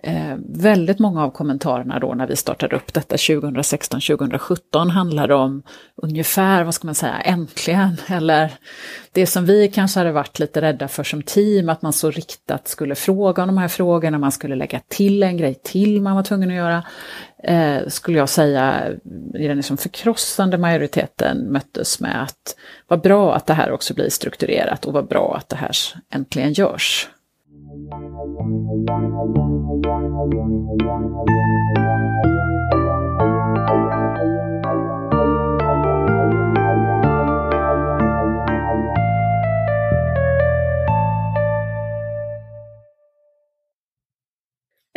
Eh, 0.04 0.36
väldigt 0.50 1.00
många 1.00 1.24
av 1.24 1.30
kommentarerna 1.30 2.00
då 2.00 2.14
när 2.14 2.28
vi 2.28 2.36
startade 2.36 2.76
upp 2.76 2.94
detta 2.94 3.16
2016-2017 3.16 4.90
handlade 4.90 5.36
om 5.36 5.64
ungefär, 5.96 6.64
vad 6.64 6.74
ska 6.74 6.88
man 6.88 6.96
säga, 6.96 7.20
äntligen, 7.22 7.98
eller 8.08 8.54
det 9.12 9.28
som 9.28 9.46
vi 9.46 9.68
kanske 9.68 10.00
hade 10.00 10.12
varit 10.12 10.40
lite 10.40 10.62
rädda 10.62 10.88
för 10.88 11.04
som 11.04 11.24
team, 11.24 11.70
att 11.70 11.82
man 11.82 11.94
så 11.94 12.12
riktat 12.12 12.68
skulle 12.68 12.96
fråga 12.96 13.44
om 13.44 13.48
de 13.48 13.58
här 13.58 13.68
frågorna, 13.68 14.18
man 14.18 14.32
skulle 14.32 14.56
lägga 14.56 14.80
till 14.88 15.24
en 15.24 15.38
grej 15.38 15.60
till 15.64 16.02
man 16.02 16.16
var 16.16 16.24
tvungen 16.24 16.50
att 16.50 16.56
göra, 16.56 16.84
eh, 17.44 17.88
skulle 17.88 18.18
jag 18.18 18.30
säga 18.30 18.88
i 19.34 19.48
den 19.48 19.58
liksom 19.58 19.78
förkrossande 19.78 20.58
majoriteten 20.58 21.52
möttes 21.52 22.00
med 22.00 22.24
att 22.24 22.56
vad 22.88 23.02
bra 23.02 23.36
att 23.36 23.46
det 23.46 23.54
här 23.54 23.72
också 23.72 23.94
blir 23.94 24.10
strukturerat 24.10 24.86
och 24.86 24.94
vad 24.94 25.08
bra 25.08 25.36
att 25.38 25.50
det 25.50 25.56
här 25.56 25.72
äntligen 26.10 26.54
görs. 26.54 27.08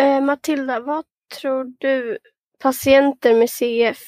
Eh, 0.01 0.21
Matilda, 0.21 0.81
vad 0.81 1.05
tror 1.41 1.73
du 1.79 2.19
patienter 2.59 3.35
med 3.35 3.51
CF 3.51 3.99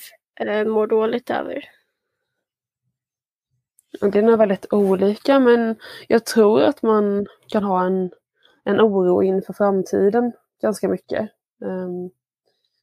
eh, 0.40 0.64
mår 0.64 0.86
dåligt 0.86 1.30
över? 1.30 1.64
Det 4.00 4.18
är 4.18 4.22
nog 4.22 4.38
väldigt 4.38 4.72
olika 4.72 5.40
men 5.40 5.76
jag 6.08 6.26
tror 6.26 6.62
att 6.62 6.82
man 6.82 7.26
kan 7.48 7.64
ha 7.64 7.84
en, 7.84 8.10
en 8.64 8.80
oro 8.80 9.22
inför 9.22 9.52
framtiden 9.52 10.32
ganska 10.62 10.88
mycket. 10.88 11.30
Um, 11.60 12.10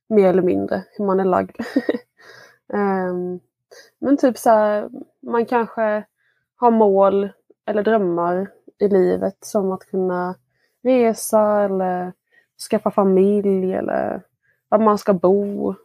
mer 0.10 0.30
eller 0.30 0.42
mindre 0.42 0.84
hur 0.98 1.06
man 1.06 1.20
är 1.20 1.26
lagd. 1.26 1.56
um, 2.68 3.40
men 4.00 4.18
typ 4.18 4.38
så 4.38 4.50
här, 4.50 4.90
man 5.20 5.46
kanske 5.46 6.06
har 6.56 6.72
mål 6.72 7.30
eller 7.66 7.84
drömmar 7.84 8.52
i 8.80 8.88
livet 8.88 9.38
som 9.42 9.72
att 9.72 9.86
kunna 9.86 10.36
resa 10.84 11.62
eller 11.64 12.14
skaffa 12.70 12.92
familj 12.92 13.74
eller 13.74 14.22
var 14.70 14.80
man 14.80 14.98
ska 14.98 15.14
bo. 15.14 15.76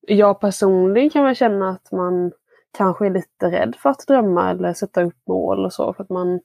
Jag 0.00 0.40
personligen 0.40 1.10
kan 1.10 1.24
väl 1.24 1.34
känna 1.34 1.70
att 1.70 1.92
man 1.92 2.32
kanske 2.72 3.06
är 3.06 3.10
lite 3.10 3.50
rädd 3.50 3.76
för 3.78 3.90
att 3.90 4.06
drömma 4.06 4.50
eller 4.50 4.72
sätta 4.72 5.02
upp 5.02 5.26
mål 5.26 5.64
och 5.64 5.72
så 5.72 5.92
för 5.92 6.02
att 6.02 6.10
man, 6.10 6.40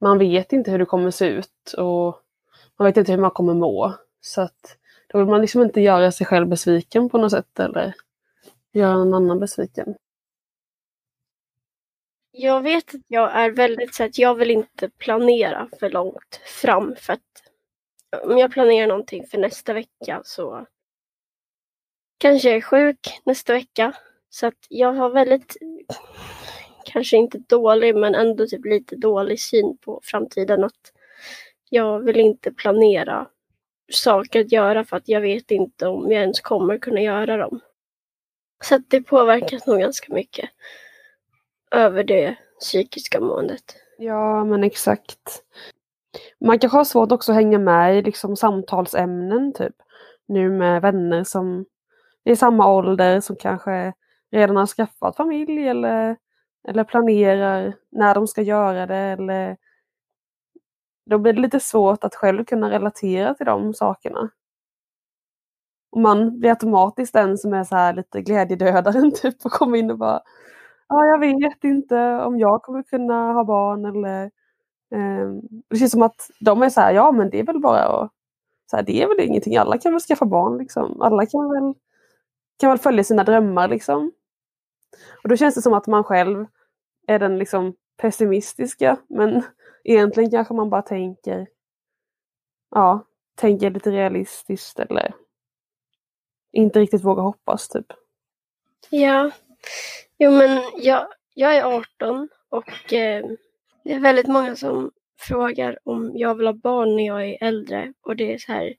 man 0.00 0.18
vet 0.18 0.52
inte 0.52 0.70
hur 0.70 0.78
det 0.78 0.86
kommer 0.86 1.10
se 1.10 1.26
ut 1.26 1.72
och 1.78 2.22
man 2.76 2.86
vet 2.86 2.96
inte 2.96 3.12
hur 3.12 3.18
man 3.18 3.30
kommer 3.30 3.54
må. 3.54 3.94
Så 4.20 4.40
att 4.40 4.76
då 5.06 5.18
vill 5.18 5.26
man 5.26 5.40
liksom 5.40 5.62
inte 5.62 5.80
göra 5.80 6.12
sig 6.12 6.26
själv 6.26 6.46
besviken 6.46 7.08
på 7.08 7.18
något 7.18 7.30
sätt 7.30 7.60
eller 7.60 7.94
göra 8.72 8.96
någon 8.96 9.14
annan 9.14 9.38
besviken. 9.40 9.94
Jag 12.30 12.60
vet 12.60 12.94
att 12.94 13.00
jag 13.08 13.36
är 13.36 13.50
väldigt 13.50 13.94
så 13.94 14.04
att 14.04 14.18
jag 14.18 14.34
vill 14.34 14.50
inte 14.50 14.88
planera 14.88 15.68
för 15.78 15.90
långt 15.90 16.40
fram 16.44 16.94
för 16.98 17.12
att 17.12 17.20
om 18.22 18.38
jag 18.38 18.52
planerar 18.52 18.86
någonting 18.86 19.26
för 19.26 19.38
nästa 19.38 19.72
vecka 19.72 20.20
så 20.24 20.66
kanske 22.18 22.48
jag 22.48 22.56
är 22.56 22.60
sjuk 22.60 23.20
nästa 23.24 23.52
vecka. 23.52 23.92
Så 24.30 24.46
att 24.46 24.66
jag 24.68 24.92
har 24.92 25.10
väldigt, 25.10 25.56
kanske 26.92 27.16
inte 27.16 27.38
dålig 27.38 27.96
men 27.96 28.14
ändå 28.14 28.46
typ 28.46 28.64
lite 28.64 28.96
dålig 28.96 29.40
syn 29.40 29.76
på 29.80 30.00
framtiden. 30.02 30.64
Att 30.64 30.92
jag 31.70 32.00
vill 32.00 32.20
inte 32.20 32.52
planera 32.52 33.26
saker 33.92 34.40
att 34.40 34.52
göra 34.52 34.84
för 34.84 34.96
att 34.96 35.08
jag 35.08 35.20
vet 35.20 35.50
inte 35.50 35.86
om 35.86 36.12
jag 36.12 36.22
ens 36.22 36.40
kommer 36.40 36.78
kunna 36.78 37.00
göra 37.00 37.36
dem. 37.36 37.60
Så 38.62 38.74
att 38.74 38.90
det 38.90 39.00
påverkas 39.00 39.66
nog 39.66 39.80
ganska 39.80 40.14
mycket 40.14 40.50
över 41.70 42.04
det 42.04 42.36
psykiska 42.60 43.20
måendet. 43.20 43.76
Ja, 43.98 44.44
men 44.44 44.64
exakt. 44.64 45.42
Man 46.40 46.58
kanske 46.58 46.78
har 46.78 46.84
svårt 46.84 47.12
också 47.12 47.32
att 47.32 47.36
hänga 47.36 47.58
med 47.58 47.98
i 47.98 48.02
liksom 48.02 48.36
samtalsämnen 48.36 49.52
typ. 49.52 49.74
Nu 50.26 50.50
med 50.50 50.82
vänner 50.82 51.24
som 51.24 51.64
är 52.24 52.32
i 52.32 52.36
samma 52.36 52.74
ålder 52.74 53.20
som 53.20 53.36
kanske 53.36 53.92
redan 54.30 54.56
har 54.56 54.66
skaffat 54.66 55.16
familj 55.16 55.68
eller, 55.68 56.16
eller 56.68 56.84
planerar 56.84 57.74
när 57.90 58.14
de 58.14 58.26
ska 58.26 58.42
göra 58.42 58.86
det 58.86 58.96
eller 58.96 59.56
då 61.06 61.18
blir 61.18 61.32
det 61.32 61.40
lite 61.40 61.60
svårt 61.60 62.04
att 62.04 62.14
själv 62.14 62.44
kunna 62.44 62.70
relatera 62.70 63.34
till 63.34 63.46
de 63.46 63.74
sakerna. 63.74 64.30
Och 65.90 66.00
man 66.00 66.40
blir 66.40 66.50
automatiskt 66.50 67.12
den 67.12 67.38
som 67.38 67.54
är 67.54 67.64
så 67.64 67.76
här 67.76 67.94
lite 67.94 68.22
glädjedödaren 68.22 69.12
typ 69.22 69.44
och 69.44 69.52
kommer 69.52 69.78
in 69.78 69.90
och 69.90 69.98
bara 69.98 70.22
Ja, 70.88 71.04
jag 71.06 71.18
vet 71.18 71.64
inte 71.64 72.16
om 72.16 72.38
jag 72.38 72.62
kommer 72.62 72.82
kunna 72.82 73.32
ha 73.32 73.44
barn 73.44 73.84
eller 73.84 74.24
eh, 74.94 75.28
Det 75.70 75.76
känns 75.76 75.92
som 75.92 76.02
att 76.02 76.30
de 76.40 76.62
är 76.62 76.70
så 76.70 76.80
här, 76.80 76.92
ja 76.92 77.12
men 77.12 77.30
det 77.30 77.40
är 77.40 77.44
väl 77.46 77.60
bara 77.60 77.84
att 77.84 78.12
så 78.70 78.76
här, 78.76 78.84
det 78.84 79.02
är 79.02 79.08
väl 79.08 79.20
ingenting, 79.20 79.56
alla 79.56 79.78
kan 79.78 79.92
väl 79.92 80.00
skaffa 80.00 80.26
barn 80.26 80.58
liksom. 80.58 81.02
Alla 81.02 81.26
kan 81.26 81.50
väl, 81.50 81.74
kan 82.60 82.70
väl 82.70 82.78
följa 82.78 83.04
sina 83.04 83.24
drömmar 83.24 83.68
liksom. 83.68 84.12
Och 85.22 85.28
då 85.28 85.36
känns 85.36 85.54
det 85.54 85.62
som 85.62 85.74
att 85.74 85.86
man 85.86 86.04
själv 86.04 86.46
är 87.06 87.18
den 87.18 87.38
liksom 87.38 87.74
pessimistiska 87.96 88.96
men 89.08 89.42
egentligen 89.84 90.30
kanske 90.30 90.54
man 90.54 90.70
bara 90.70 90.82
tänker 90.82 91.46
ja, 92.70 93.04
tänker 93.34 93.70
lite 93.70 93.90
realistiskt 93.90 94.78
eller 94.78 95.14
inte 96.52 96.80
riktigt 96.80 97.04
vågar 97.04 97.22
hoppas 97.22 97.68
typ. 97.68 97.86
Ja, 98.90 99.30
jo 100.18 100.30
men 100.30 100.62
jag, 100.76 101.06
jag 101.34 101.56
är 101.56 101.64
18 101.64 102.28
och 102.48 102.92
eh, 102.92 103.24
det 103.84 103.92
är 103.92 104.00
väldigt 104.00 104.26
många 104.26 104.56
som 104.56 104.90
frågar 105.18 105.78
om 105.84 106.12
jag 106.14 106.34
vill 106.34 106.46
ha 106.46 106.52
barn 106.52 106.96
när 106.96 107.06
jag 107.06 107.28
är 107.28 107.38
äldre. 107.40 107.92
Och 108.00 108.16
det 108.16 108.34
är 108.34 108.38
så 108.38 108.52
här 108.52 108.74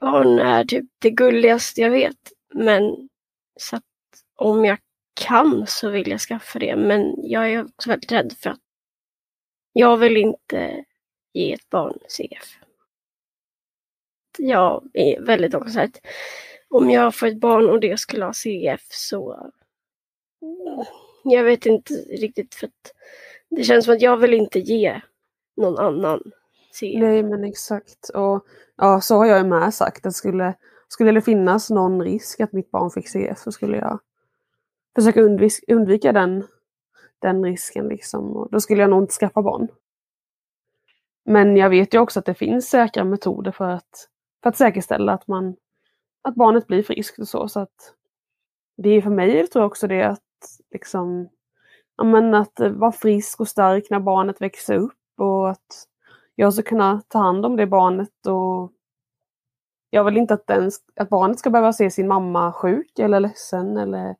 barn 0.00 0.38
är 0.38 0.64
typ 0.64 0.84
det 0.98 1.10
gulligaste 1.10 1.80
jag 1.80 1.90
vet. 1.90 2.32
Men 2.54 3.08
så 3.56 3.76
att 3.76 3.84
om 4.36 4.64
jag 4.64 4.78
kan 5.18 5.66
så 5.66 5.90
vill 5.90 6.10
jag 6.10 6.20
skaffa 6.20 6.58
det 6.58 6.76
men 6.76 7.14
jag 7.16 7.52
är 7.52 7.64
också 7.64 7.90
väldigt 7.90 8.12
rädd 8.12 8.32
för 8.40 8.50
att 8.50 8.60
jag 9.72 9.96
vill 9.96 10.16
inte 10.16 10.84
ge 11.32 11.52
ett 11.52 11.70
barn 11.70 11.98
CF. 12.08 12.58
Jag 14.38 14.90
är 14.94 15.20
väldigt 15.20 15.54
också 15.54 15.80
att 15.80 16.00
om 16.70 16.90
jag 16.90 17.14
får 17.14 17.26
ett 17.26 17.40
barn 17.40 17.70
och 17.70 17.80
det 17.80 18.00
skulle 18.00 18.24
ha 18.24 18.32
CF 18.32 18.86
så 18.90 19.32
mm, 20.42 20.84
jag 21.24 21.44
vet 21.44 21.66
inte 21.66 21.94
riktigt 21.94 22.54
för 22.54 22.66
att 22.66 22.92
det 23.50 23.64
känns 23.64 23.84
som 23.84 23.94
att 23.94 24.02
jag 24.02 24.16
vill 24.16 24.34
inte 24.34 24.58
ge 24.58 25.00
någon 25.56 25.78
annan 25.78 26.22
CF. 26.72 27.00
Nej 27.00 27.22
men 27.22 27.44
exakt 27.44 28.08
och 28.08 28.46
ja 28.76 29.00
så 29.00 29.16
har 29.16 29.26
jag 29.26 29.38
ju 29.38 29.44
med 29.44 29.74
sagt 29.74 30.06
att 30.06 30.14
skulle, 30.14 30.54
skulle 30.88 31.12
det 31.12 31.22
finnas 31.22 31.70
någon 31.70 32.02
risk 32.02 32.40
att 32.40 32.52
mitt 32.52 32.70
barn 32.70 32.90
fick 32.90 33.08
CF 33.08 33.38
så 33.38 33.52
skulle 33.52 33.76
jag 33.76 34.00
försöka 34.98 35.22
undvika, 35.22 35.74
undvika 35.74 36.12
den, 36.12 36.46
den 37.18 37.44
risken 37.44 37.88
liksom 37.88 38.36
och 38.36 38.48
då 38.50 38.60
skulle 38.60 38.80
jag 38.80 38.90
nog 38.90 39.02
inte 39.02 39.14
skaffa 39.14 39.42
barn. 39.42 39.68
Men 41.24 41.56
jag 41.56 41.70
vet 41.70 41.94
ju 41.94 41.98
också 41.98 42.18
att 42.18 42.24
det 42.24 42.34
finns 42.34 42.68
säkra 42.68 43.04
metoder 43.04 43.52
för 43.52 43.68
att, 43.68 44.08
för 44.42 44.50
att 44.50 44.56
säkerställa 44.56 45.12
att 45.12 45.26
man 45.26 45.56
att 46.22 46.34
barnet 46.34 46.66
blir 46.66 46.82
friskt 46.82 47.18
och 47.18 47.28
så. 47.28 47.48
så 47.48 47.60
att 47.60 47.94
det 48.76 48.88
är 48.88 49.02
för 49.02 49.10
mig 49.10 49.46
tror 49.46 49.62
jag 49.62 49.66
också 49.66 49.86
det 49.86 50.02
att 50.02 50.20
liksom 50.70 51.28
ja, 51.96 52.04
men 52.04 52.34
att 52.34 52.60
vara 52.60 52.92
frisk 52.92 53.40
och 53.40 53.48
stark 53.48 53.90
när 53.90 54.00
barnet 54.00 54.40
växer 54.40 54.74
upp 54.74 55.20
och 55.20 55.50
att 55.50 55.86
jag 56.34 56.54
ska 56.54 56.62
kunna 56.62 57.02
ta 57.08 57.18
hand 57.18 57.46
om 57.46 57.56
det 57.56 57.66
barnet 57.66 58.26
och 58.26 58.72
jag 59.90 60.04
vill 60.04 60.16
inte 60.16 60.34
att, 60.34 60.46
den, 60.46 60.70
att 60.96 61.08
barnet 61.08 61.38
ska 61.38 61.50
behöva 61.50 61.72
se 61.72 61.90
sin 61.90 62.08
mamma 62.08 62.52
sjuk 62.52 62.98
eller 62.98 63.20
ledsen 63.20 63.76
eller 63.76 64.16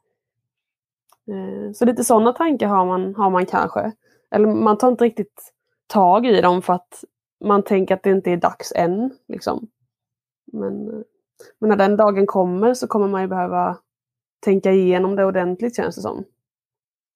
Eh, 1.29 1.73
så 1.73 1.85
lite 1.85 2.05
sådana 2.05 2.33
tankar 2.33 2.67
har 2.67 2.87
man, 2.87 3.15
har 3.15 3.31
man 3.31 3.47
kanske. 3.47 3.93
Eller 4.31 4.49
man 4.49 4.79
tar 4.79 4.89
inte 4.89 5.05
riktigt 5.05 5.53
tag 5.87 6.27
i 6.27 6.41
dem 6.41 6.63
för 6.63 6.73
att 6.73 7.05
man 7.45 7.63
tänker 7.63 7.95
att 7.95 8.03
det 8.03 8.11
inte 8.11 8.31
är 8.31 8.37
dags 8.37 8.73
än. 8.77 9.11
Liksom. 9.29 9.69
Men 10.53 10.89
eh, 10.89 11.03
men 11.59 11.69
när 11.69 11.77
den 11.77 11.97
dagen 11.97 12.27
kommer 12.27 12.75
så 12.75 12.87
kommer 12.87 13.09
man 13.09 13.23
ju 13.23 13.29
behöva 13.29 13.79
tänka 14.41 14.73
igenom 14.73 15.17
det 15.17 15.25
ordentligt 15.25 15.77
känns 15.77 15.97
det 15.97 16.03
som. 16.03 16.25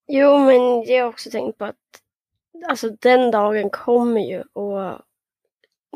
Jo, 0.07 0.39
men 0.39 0.83
jag 0.83 1.05
har 1.05 1.09
också 1.09 1.31
tänkt 1.31 1.59
på 1.59 1.65
att 1.65 1.77
alltså 2.69 2.91
den 2.91 3.31
dagen 3.31 3.71
kommer 3.71 4.21
ju 4.21 4.43
och 4.43 4.99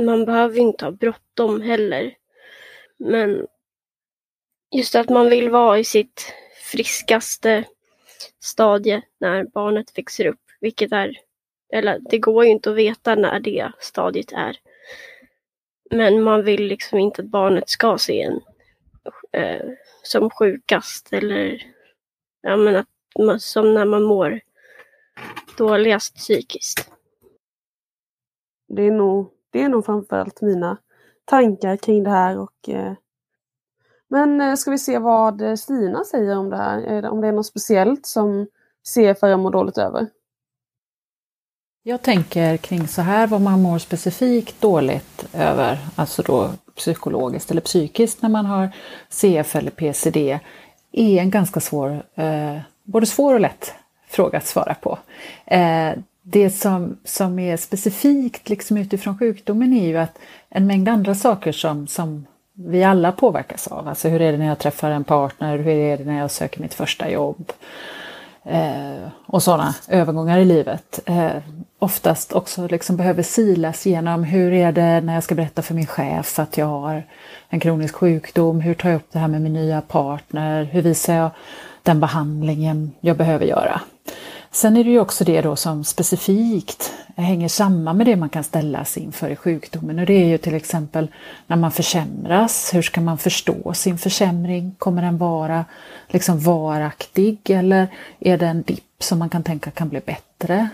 man 0.01 0.25
behöver 0.25 0.59
inte 0.59 0.85
ha 0.85 0.93
bråttom 0.93 1.61
heller. 1.61 2.15
Men 2.97 3.47
just 4.71 4.95
att 4.95 5.09
man 5.09 5.31
vill 5.31 5.51
vara 5.51 5.79
i 5.79 5.85
sitt 5.85 6.33
friskaste 6.73 7.65
stadie 8.41 9.03
när 9.21 9.45
barnet 9.45 9.99
växer 9.99 10.27
upp, 10.27 10.41
vilket 10.61 10.93
är, 10.93 11.19
eller 11.73 11.99
det 12.11 12.19
går 12.19 12.45
ju 12.45 12.51
inte 12.51 12.71
att 12.71 12.77
veta 12.77 13.15
när 13.15 13.41
det 13.41 13.73
stadiet 13.79 14.33
är. 14.33 14.57
Men 15.91 16.23
man 16.23 16.45
vill 16.45 16.67
liksom 16.67 16.99
inte 16.99 17.23
att 17.23 17.29
barnet 17.29 17.69
ska 17.69 17.99
se 17.99 18.23
en 18.23 18.41
eh, 19.33 19.67
som 20.03 20.31
sjukast 20.31 21.13
eller 21.13 21.63
ja, 22.43 22.57
men 22.57 22.77
att 22.77 22.89
man, 23.19 23.41
som 23.41 23.75
när 23.75 23.85
man 23.85 24.03
mår 24.03 24.41
dåligast 25.59 26.17
psykiskt. 26.17 26.91
Det 28.69 28.83
är 28.83 28.91
nog, 28.91 29.31
det 29.51 29.63
är 29.63 29.69
nog 29.69 29.87
framförallt 29.87 30.41
mina 30.41 30.79
tankar 31.25 31.77
kring 31.77 32.03
det 32.03 32.11
här. 32.11 32.39
Och, 32.39 32.69
eh, 32.69 32.93
men 34.11 34.41
eh, 34.41 34.55
ska 34.55 34.71
vi 34.71 34.79
se 34.79 34.99
vad 34.99 35.41
eh, 35.41 35.55
Stina 35.55 36.05
säger 36.05 36.39
om 36.39 36.51
det 36.51 36.57
här? 36.57 37.09
Om 37.11 37.21
det 37.21 37.29
är 37.29 37.33
något 37.33 37.47
speciellt 37.47 38.07
som 38.07 38.47
CFR 38.95 39.37
mår 39.37 39.51
dåligt 39.51 39.79
över? 39.79 40.07
Jag 41.89 42.03
tänker 42.03 42.57
kring 42.57 42.89
så 42.89 43.03
här 43.03 43.27
vad 43.27 43.41
man 43.41 43.63
mår 43.63 43.79
specifikt 43.79 44.61
dåligt 44.61 45.27
över, 45.33 45.79
alltså 45.95 46.23
då 46.23 46.51
psykologiskt 46.77 47.51
eller 47.51 47.61
psykiskt 47.61 48.23
när 48.23 48.29
man 48.29 48.47
har 48.47 48.71
CF 49.09 49.57
eller 49.57 49.71
PCD, 49.71 50.39
är 50.93 51.21
en 51.21 51.31
ganska 51.31 51.61
svår, 51.61 52.03
eh, 52.15 52.59
både 52.85 53.07
svår 53.07 53.35
och 53.35 53.41
lätt 53.41 53.75
fråga 54.09 54.39
att 54.39 54.47
svara 54.47 54.75
på. 54.75 54.99
Eh, 55.45 55.93
det 56.23 56.51
som, 56.51 56.97
som 57.05 57.39
är 57.39 57.57
specifikt 57.57 58.49
liksom 58.49 58.77
utifrån 58.77 59.19
sjukdomen 59.19 59.73
är 59.73 59.87
ju 59.87 59.97
att 59.97 60.19
en 60.49 60.67
mängd 60.67 60.89
andra 60.89 61.15
saker 61.15 61.53
som, 61.53 61.87
som 61.87 62.27
vi 62.59 62.85
alla 62.85 63.13
påverkas 63.13 63.67
av. 63.67 63.89
Alltså 63.89 64.09
hur 64.09 64.23
är 64.23 64.33
det 64.33 64.39
när 64.39 64.47
jag 64.47 64.59
träffar 64.59 64.91
en 64.91 65.05
partner, 65.05 65.59
hur 65.59 65.75
är 65.75 65.99
det 65.99 66.05
när 66.05 66.19
jag 66.19 66.31
söker 66.31 66.61
mitt 66.61 66.75
första 66.75 67.11
jobb? 67.11 67.53
Eh, 68.45 69.09
och 69.27 69.43
sådana 69.43 69.75
övergångar 69.89 70.39
i 70.39 70.45
livet. 70.45 71.01
Eh, 71.07 71.37
oftast 71.79 72.33
också 72.33 72.67
liksom 72.67 72.97
behöver 72.97 73.23
silas 73.23 73.87
genom 73.87 74.25
hur 74.25 74.53
är 74.53 74.73
det 74.73 75.01
när 75.01 75.15
jag 75.15 75.25
ska 75.25 75.35
berätta 75.35 75.63
för 75.63 75.75
min 75.75 75.87
chef 75.87 76.39
att 76.39 76.57
jag 76.57 76.67
har 76.67 77.03
en 77.49 77.61
kronisk 77.61 77.95
sjukdom, 77.95 78.61
hur 78.61 78.75
tar 78.75 78.89
jag 78.89 78.97
upp 78.97 79.13
det 79.13 79.19
här 79.19 79.29
med 79.29 79.41
min 79.41 79.53
nya 79.53 79.81
partner, 79.81 80.65
hur 80.65 80.83
visar 80.83 81.15
jag 81.15 81.31
den 81.83 82.01
behandlingen 82.01 82.93
jag 83.01 83.17
behöver 83.17 83.47
göra. 83.47 83.81
Sen 84.57 84.77
är 84.77 84.85
det 84.85 84.91
ju 84.91 85.01
också 85.01 85.25
det 85.25 85.41
då 85.41 85.57
som 85.57 85.85
specifikt 85.85 86.93
hänger 87.17 87.49
samman 87.49 87.97
med 87.97 88.07
det 88.07 88.17
man 88.17 88.29
kan 88.29 88.45
ställas 88.45 88.97
inför 88.97 89.31
i 89.31 89.37
sjukdomen 89.37 89.99
och 89.99 90.07
det 90.07 90.13
är 90.13 90.27
ju 90.27 90.39
till 90.39 90.55
exempel 90.55 91.09
när 91.47 91.57
man 91.57 91.73
försämras, 91.73 92.75
hur 92.75 92.83
ska 92.83 93.01
man 93.01 93.19
förstå 93.19 93.75
sin 93.75 93.99
försämring? 93.99 94.75
Kommer 94.79 95.03
den 95.03 95.19
vara 95.19 95.65
liksom 96.09 96.41
varaktig 96.41 97.39
eller 97.51 97.89
är 98.21 98.39
det 98.39 98.47
en 98.47 98.63
dipp 98.63 98.85
som 98.99 99.19
man 99.19 99.29
kan 99.29 99.43
tänka 99.43 99.71
kan 99.71 99.89
bli 99.89 100.01
bättre? 100.01 100.69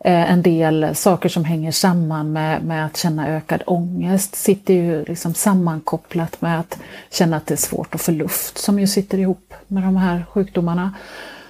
Eh, 0.00 0.32
en 0.32 0.42
del 0.42 0.94
saker 0.94 1.28
som 1.28 1.44
hänger 1.44 1.72
samman 1.72 2.32
med, 2.32 2.64
med 2.64 2.86
att 2.86 2.96
känna 2.96 3.28
ökad 3.28 3.62
ångest 3.66 4.34
sitter 4.34 4.74
ju 4.74 5.04
liksom 5.04 5.34
sammankopplat 5.34 6.40
med 6.40 6.60
att 6.60 6.78
känna 7.10 7.36
att 7.36 7.46
det 7.46 7.54
är 7.54 7.56
svårt 7.56 7.94
att 7.94 8.00
få 8.00 8.10
luft 8.10 8.58
som 8.58 8.78
ju 8.78 8.86
sitter 8.86 9.18
ihop 9.18 9.54
med 9.66 9.82
de 9.82 9.96
här 9.96 10.26
sjukdomarna. 10.30 10.94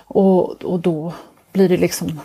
Och, 0.07 0.65
och 0.65 0.81
då 0.81 1.13
blir 1.55 1.69
det 1.69 1.77
liksom 1.77 2.21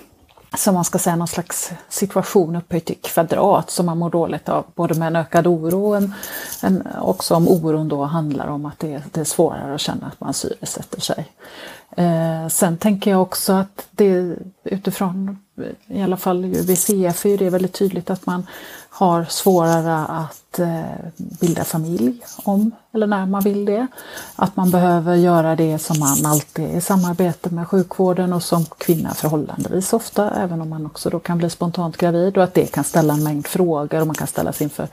som 0.58 0.76
man 0.76 0.86
ska 0.86 1.00
säga 1.00 1.16
någon 1.16 1.28
slags 1.28 1.72
situation 1.90 2.56
upphöjt 2.56 2.90
i 2.90 2.94
typ 2.94 3.04
kvadrat 3.04 3.70
som 3.70 3.86
man 3.86 3.98
mår 3.98 4.10
dåligt 4.10 4.50
av, 4.50 4.66
både 4.76 5.00
med 5.00 5.08
en 5.08 5.16
ökad 5.16 5.48
oro 5.48 5.88
och 5.88 5.98
en, 5.98 6.14
en, 6.62 6.88
också 7.02 7.36
om 7.36 7.48
oron 7.48 7.88
då 7.88 8.04
handlar 8.04 8.48
om 8.48 8.66
att 8.66 8.80
det, 8.80 9.04
det 9.12 9.20
är 9.20 9.26
svårare 9.26 9.76
att 9.76 9.82
känna 9.82 10.08
att 10.08 10.20
man 10.20 10.34
syresätter 10.34 11.02
sig. 11.02 11.28
Eh, 11.98 12.48
sen 12.48 12.78
tänker 12.78 13.12
jag 13.12 13.22
också 13.22 13.54
att 13.54 13.88
det 13.92 14.36
utifrån, 14.64 15.40
i 15.88 16.02
alla 16.02 16.18
fall 16.18 16.46
vid 16.46 16.78
CF 16.78 17.26
är 17.26 17.38
det 17.38 17.50
väldigt 17.50 17.74
tydligt 17.74 18.10
att 18.10 18.26
man 18.26 18.48
har 19.00 19.26
svårare 19.30 20.06
att 20.06 20.60
eh, 20.60 20.82
bilda 21.16 21.64
familj 21.64 22.22
om 22.44 22.72
eller 22.92 23.08
när 23.08 23.26
man 23.26 23.44
vill 23.44 23.66
det. 23.66 23.88
Att 24.36 24.56
man 24.56 24.72
behöver 24.72 25.16
göra 25.16 25.56
det 25.56 25.80
som 25.80 26.00
man 26.00 26.26
alltid 26.26 26.76
i 26.76 26.82
samarbete 26.82 27.50
med 27.50 27.68
sjukvården 27.68 28.34
och 28.34 28.44
som 28.44 28.66
kvinna 28.66 29.14
förhållandevis 29.14 29.94
ofta, 29.94 30.32
även 30.32 30.62
om 30.62 30.70
man 30.70 30.86
också 30.86 31.10
då 31.10 31.20
kan 31.20 31.38
bli 31.38 31.50
spontant 31.50 31.98
gravid 31.98 32.38
och 32.38 32.44
att 32.44 32.54
det 32.54 32.66
kan 32.66 32.84
ställa 32.84 33.14
en 33.14 33.24
mängd 33.24 33.48
frågor 33.48 34.02
och 34.02 34.08
man 34.08 34.16
kan 34.16 34.28
ställas 34.28 34.62
inför 34.62 34.88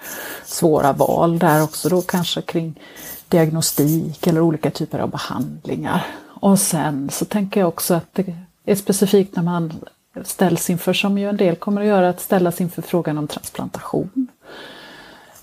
svåra 0.44 0.92
val 0.92 1.38
där 1.38 1.62
också 1.62 1.88
då 1.88 2.02
kanske 2.02 2.42
kring 2.42 2.80
diagnostik 3.28 4.26
eller 4.26 4.40
olika 4.40 4.70
typer 4.70 4.98
av 4.98 5.10
behandlingar. 5.10 6.06
Och 6.40 6.58
sen 6.58 7.10
så 7.12 7.24
tänker 7.24 7.60
jag 7.60 7.68
också 7.68 7.94
att 7.94 8.14
det 8.14 8.36
är 8.64 8.74
specifikt 8.74 9.36
när 9.36 9.42
man 9.42 9.72
ställs 10.24 10.70
inför, 10.70 10.92
som 10.92 11.18
ju 11.18 11.28
en 11.28 11.36
del 11.36 11.56
kommer 11.56 11.80
att 11.80 11.86
göra, 11.86 12.08
att 12.08 12.20
ställas 12.20 12.60
inför 12.60 12.82
frågan 12.82 13.18
om 13.18 13.28
transplantation. 13.28 14.28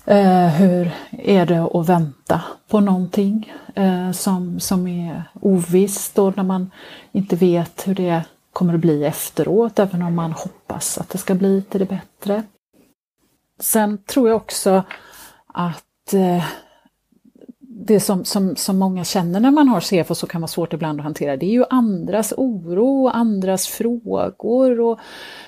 Eh, 0.04 0.46
hur 0.46 0.90
är 1.10 1.46
det 1.46 1.60
att 1.60 1.88
vänta 1.88 2.42
på 2.68 2.80
någonting 2.80 3.52
eh, 3.74 4.12
som, 4.12 4.60
som 4.60 4.86
är 4.86 5.22
ovisst 5.40 6.18
och 6.18 6.36
när 6.36 6.44
man 6.44 6.70
inte 7.12 7.36
vet 7.36 7.88
hur 7.88 7.94
det 7.94 8.22
kommer 8.52 8.74
att 8.74 8.80
bli 8.80 9.04
efteråt, 9.04 9.78
även 9.78 10.02
om 10.02 10.14
man 10.14 10.32
hoppas 10.32 10.98
att 10.98 11.08
det 11.08 11.18
ska 11.18 11.34
bli 11.34 11.62
till 11.62 11.80
det 11.80 11.86
bättre. 11.86 12.42
Sen 13.60 13.98
tror 13.98 14.28
jag 14.28 14.36
också 14.36 14.82
att 15.46 16.14
eh, 16.14 16.44
det 17.86 18.00
som, 18.00 18.24
som, 18.24 18.56
som 18.56 18.78
många 18.78 19.04
känner 19.04 19.40
när 19.40 19.50
man 19.50 19.68
har 19.68 19.80
CF 19.80 20.10
och 20.10 20.16
så 20.16 20.26
kan 20.26 20.40
vara 20.40 20.48
svårt 20.48 20.72
ibland 20.72 21.00
att 21.00 21.04
hantera, 21.04 21.36
det 21.36 21.46
är 21.46 21.50
ju 21.50 21.64
andras 21.70 22.32
oro, 22.36 23.08
andras 23.08 23.66
frågor 23.66 24.80
och 24.80 24.98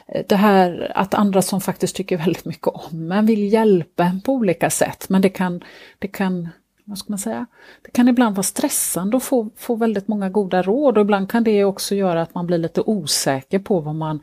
eh, 0.06 0.24
det 0.28 0.36
här 0.36 0.92
att 0.94 1.14
andra 1.14 1.42
som 1.42 1.60
faktiskt 1.60 1.96
tycker 1.96 2.16
väldigt 2.16 2.44
mycket 2.44 2.66
om 2.66 3.12
en 3.12 3.26
vill 3.26 3.52
hjälpa 3.52 4.04
en 4.04 4.20
på 4.20 4.32
olika 4.32 4.70
sätt. 4.70 5.08
Men 5.08 5.22
det 5.22 5.28
kan, 5.28 5.64
det 5.98 6.08
kan 6.08 6.48
vad 6.84 6.98
ska 6.98 7.12
man 7.12 7.18
säga, 7.18 7.46
det 7.82 7.90
kan 7.90 8.08
ibland 8.08 8.36
vara 8.36 8.42
stressande 8.42 9.16
att 9.16 9.22
få, 9.22 9.50
få 9.56 9.74
väldigt 9.74 10.08
många 10.08 10.28
goda 10.28 10.62
råd 10.62 10.98
och 10.98 11.02
ibland 11.02 11.30
kan 11.30 11.44
det 11.44 11.64
också 11.64 11.94
göra 11.94 12.22
att 12.22 12.34
man 12.34 12.46
blir 12.46 12.58
lite 12.58 12.80
osäker 12.80 13.58
på 13.58 13.80
vad 13.80 13.94
man 13.94 14.20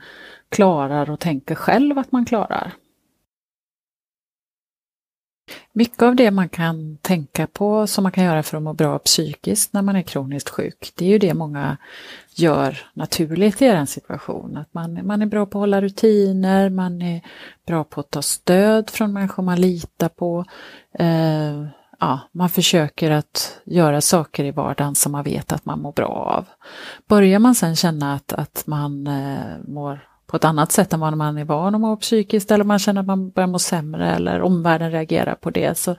klarar 0.49 1.10
och 1.10 1.19
tänker 1.19 1.56
själv 1.56 1.97
att 1.97 2.12
man 2.12 2.26
klarar. 2.26 2.73
Mycket 5.73 6.01
av 6.01 6.15
det 6.15 6.32
man 6.32 6.49
kan 6.49 6.97
tänka 6.97 7.47
på 7.47 7.88
som 7.88 8.03
man 8.03 8.12
kan 8.12 8.23
göra 8.23 8.43
för 8.43 8.58
att 8.58 8.63
må 8.63 8.73
bra 8.73 8.99
psykiskt 8.99 9.73
när 9.73 9.82
man 9.82 9.95
är 9.95 10.01
kroniskt 10.01 10.49
sjuk, 10.49 10.91
det 10.95 11.06
är 11.06 11.10
ju 11.10 11.17
det 11.19 11.34
många 11.34 11.77
gör 12.36 12.77
naturligt 12.93 13.62
i 13.62 13.67
den 13.67 13.88
situation. 13.88 14.58
Att 14.58 14.73
man, 14.73 15.08
man 15.08 15.21
är 15.21 15.25
bra 15.25 15.45
på 15.45 15.58
att 15.58 15.62
hålla 15.62 15.82
rutiner, 15.82 16.69
man 16.69 17.01
är 17.01 17.21
bra 17.67 17.84
på 17.84 17.99
att 17.99 18.12
ta 18.12 18.21
stöd 18.21 18.89
från 18.89 19.13
människor 19.13 19.43
man 19.43 19.62
litar 19.62 20.10
på. 20.10 20.45
Eh, 20.99 21.65
ja, 21.99 22.19
man 22.32 22.49
försöker 22.49 23.12
att 23.12 23.60
göra 23.65 24.01
saker 24.01 24.43
i 24.43 24.51
vardagen 24.51 24.95
som 24.95 25.12
man 25.12 25.23
vet 25.23 25.51
att 25.51 25.65
man 25.65 25.82
mår 25.82 25.91
bra 25.91 26.08
av. 26.08 26.45
Börjar 27.08 27.39
man 27.39 27.56
sen 27.56 27.75
känna 27.75 28.13
att, 28.13 28.34
att 28.34 28.63
man 28.67 29.08
eh, 29.08 29.58
mår 29.67 30.08
på 30.34 30.38
ett 30.38 30.46
annat 30.46 30.72
sätt 30.72 30.93
än 30.93 31.00
vad 31.00 31.17
man 31.17 31.38
är 31.38 31.46
van 31.46 31.76
att 31.76 31.82
må 31.82 31.98
psykiskt 31.98 32.52
eller 32.52 32.63
man 32.63 32.80
känner 32.80 33.02
att 33.02 33.08
man 33.08 33.30
börjar 33.30 33.48
må 33.48 33.60
sämre 33.60 34.15
eller 34.15 34.41
omvärlden 34.41 34.91
reagerar 34.91 35.36
på 35.36 35.50
det 35.50 35.78
så, 35.78 35.96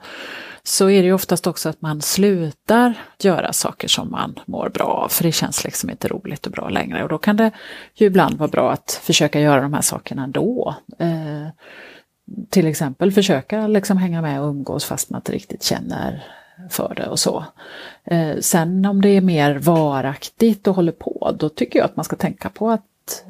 så 0.63 0.89
är 0.89 1.01
det 1.01 1.07
ju 1.07 1.13
oftast 1.13 1.47
också 1.47 1.69
att 1.69 1.81
man 1.81 2.01
slutar 2.01 2.93
göra 3.19 3.53
saker 3.53 3.87
som 3.87 4.11
man 4.11 4.39
mår 4.45 4.69
bra 4.69 4.85
av 4.85 5.07
för 5.07 5.23
det 5.23 5.31
känns 5.31 5.63
liksom 5.63 5.89
inte 5.89 6.07
roligt 6.07 6.45
och 6.45 6.51
bra 6.51 6.69
längre 6.69 7.03
och 7.03 7.09
då 7.09 7.17
kan 7.17 7.35
det 7.35 7.51
ju 7.93 8.05
ibland 8.05 8.37
vara 8.37 8.49
bra 8.49 8.71
att 8.71 9.01
försöka 9.03 9.39
göra 9.39 9.61
de 9.61 9.73
här 9.73 9.81
sakerna 9.81 10.23
ändå. 10.23 10.75
Eh, 10.99 11.47
till 12.49 12.67
exempel 12.67 13.11
försöka 13.11 13.67
liksom 13.67 13.97
hänga 13.97 14.21
med 14.21 14.41
och 14.41 14.49
umgås 14.49 14.85
fast 14.85 15.09
man 15.09 15.19
inte 15.19 15.31
riktigt 15.31 15.63
känner 15.63 16.23
för 16.69 16.93
det 16.95 17.07
och 17.07 17.19
så. 17.19 17.45
Eh, 18.03 18.37
sen 18.39 18.85
om 18.85 19.01
det 19.01 19.09
är 19.09 19.21
mer 19.21 19.55
varaktigt 19.55 20.67
och 20.67 20.75
håller 20.75 20.91
på, 20.91 21.35
då 21.39 21.49
tycker 21.49 21.79
jag 21.79 21.85
att 21.85 21.95
man 21.95 22.05
ska 22.05 22.15
tänka 22.15 22.49
på 22.49 22.71
att 22.71 22.85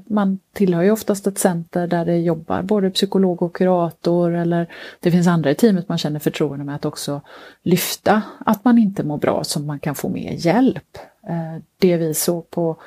man 0.08 0.40
tillhör 0.54 0.84
ju 0.84 0.92
oftast 0.92 1.28
ett 1.28 1.38
center 1.38 1.88
där 1.88 2.06
det 2.06 2.18
jobbar 2.18 2.62
både 2.62 2.90
psykolog 2.90 3.42
och 3.42 3.56
kurator 3.56 4.32
eller 4.36 4.68
det 5.00 5.12
finns 5.12 5.28
andra 5.28 5.52
i 5.52 5.56
teamet 5.56 5.90
man 5.90 5.98
känner 5.98 6.20
förtroende 6.20 6.66
med 6.66 6.76
att 6.76 6.86
också 6.86 7.22
lyfta 7.64 8.22
att 8.46 8.66
man 8.66 8.78
inte 8.78 9.04
mår 9.04 9.18
bra 9.18 9.44
så 9.44 9.60
man 9.60 9.80
kan 9.80 9.96
få 9.96 10.10
mer 10.10 10.32
hjälp. 10.32 10.98
Eh, 11.28 11.62
det 11.78 11.98
vi 11.98 12.14
såg 12.14 12.50
på 12.50 12.78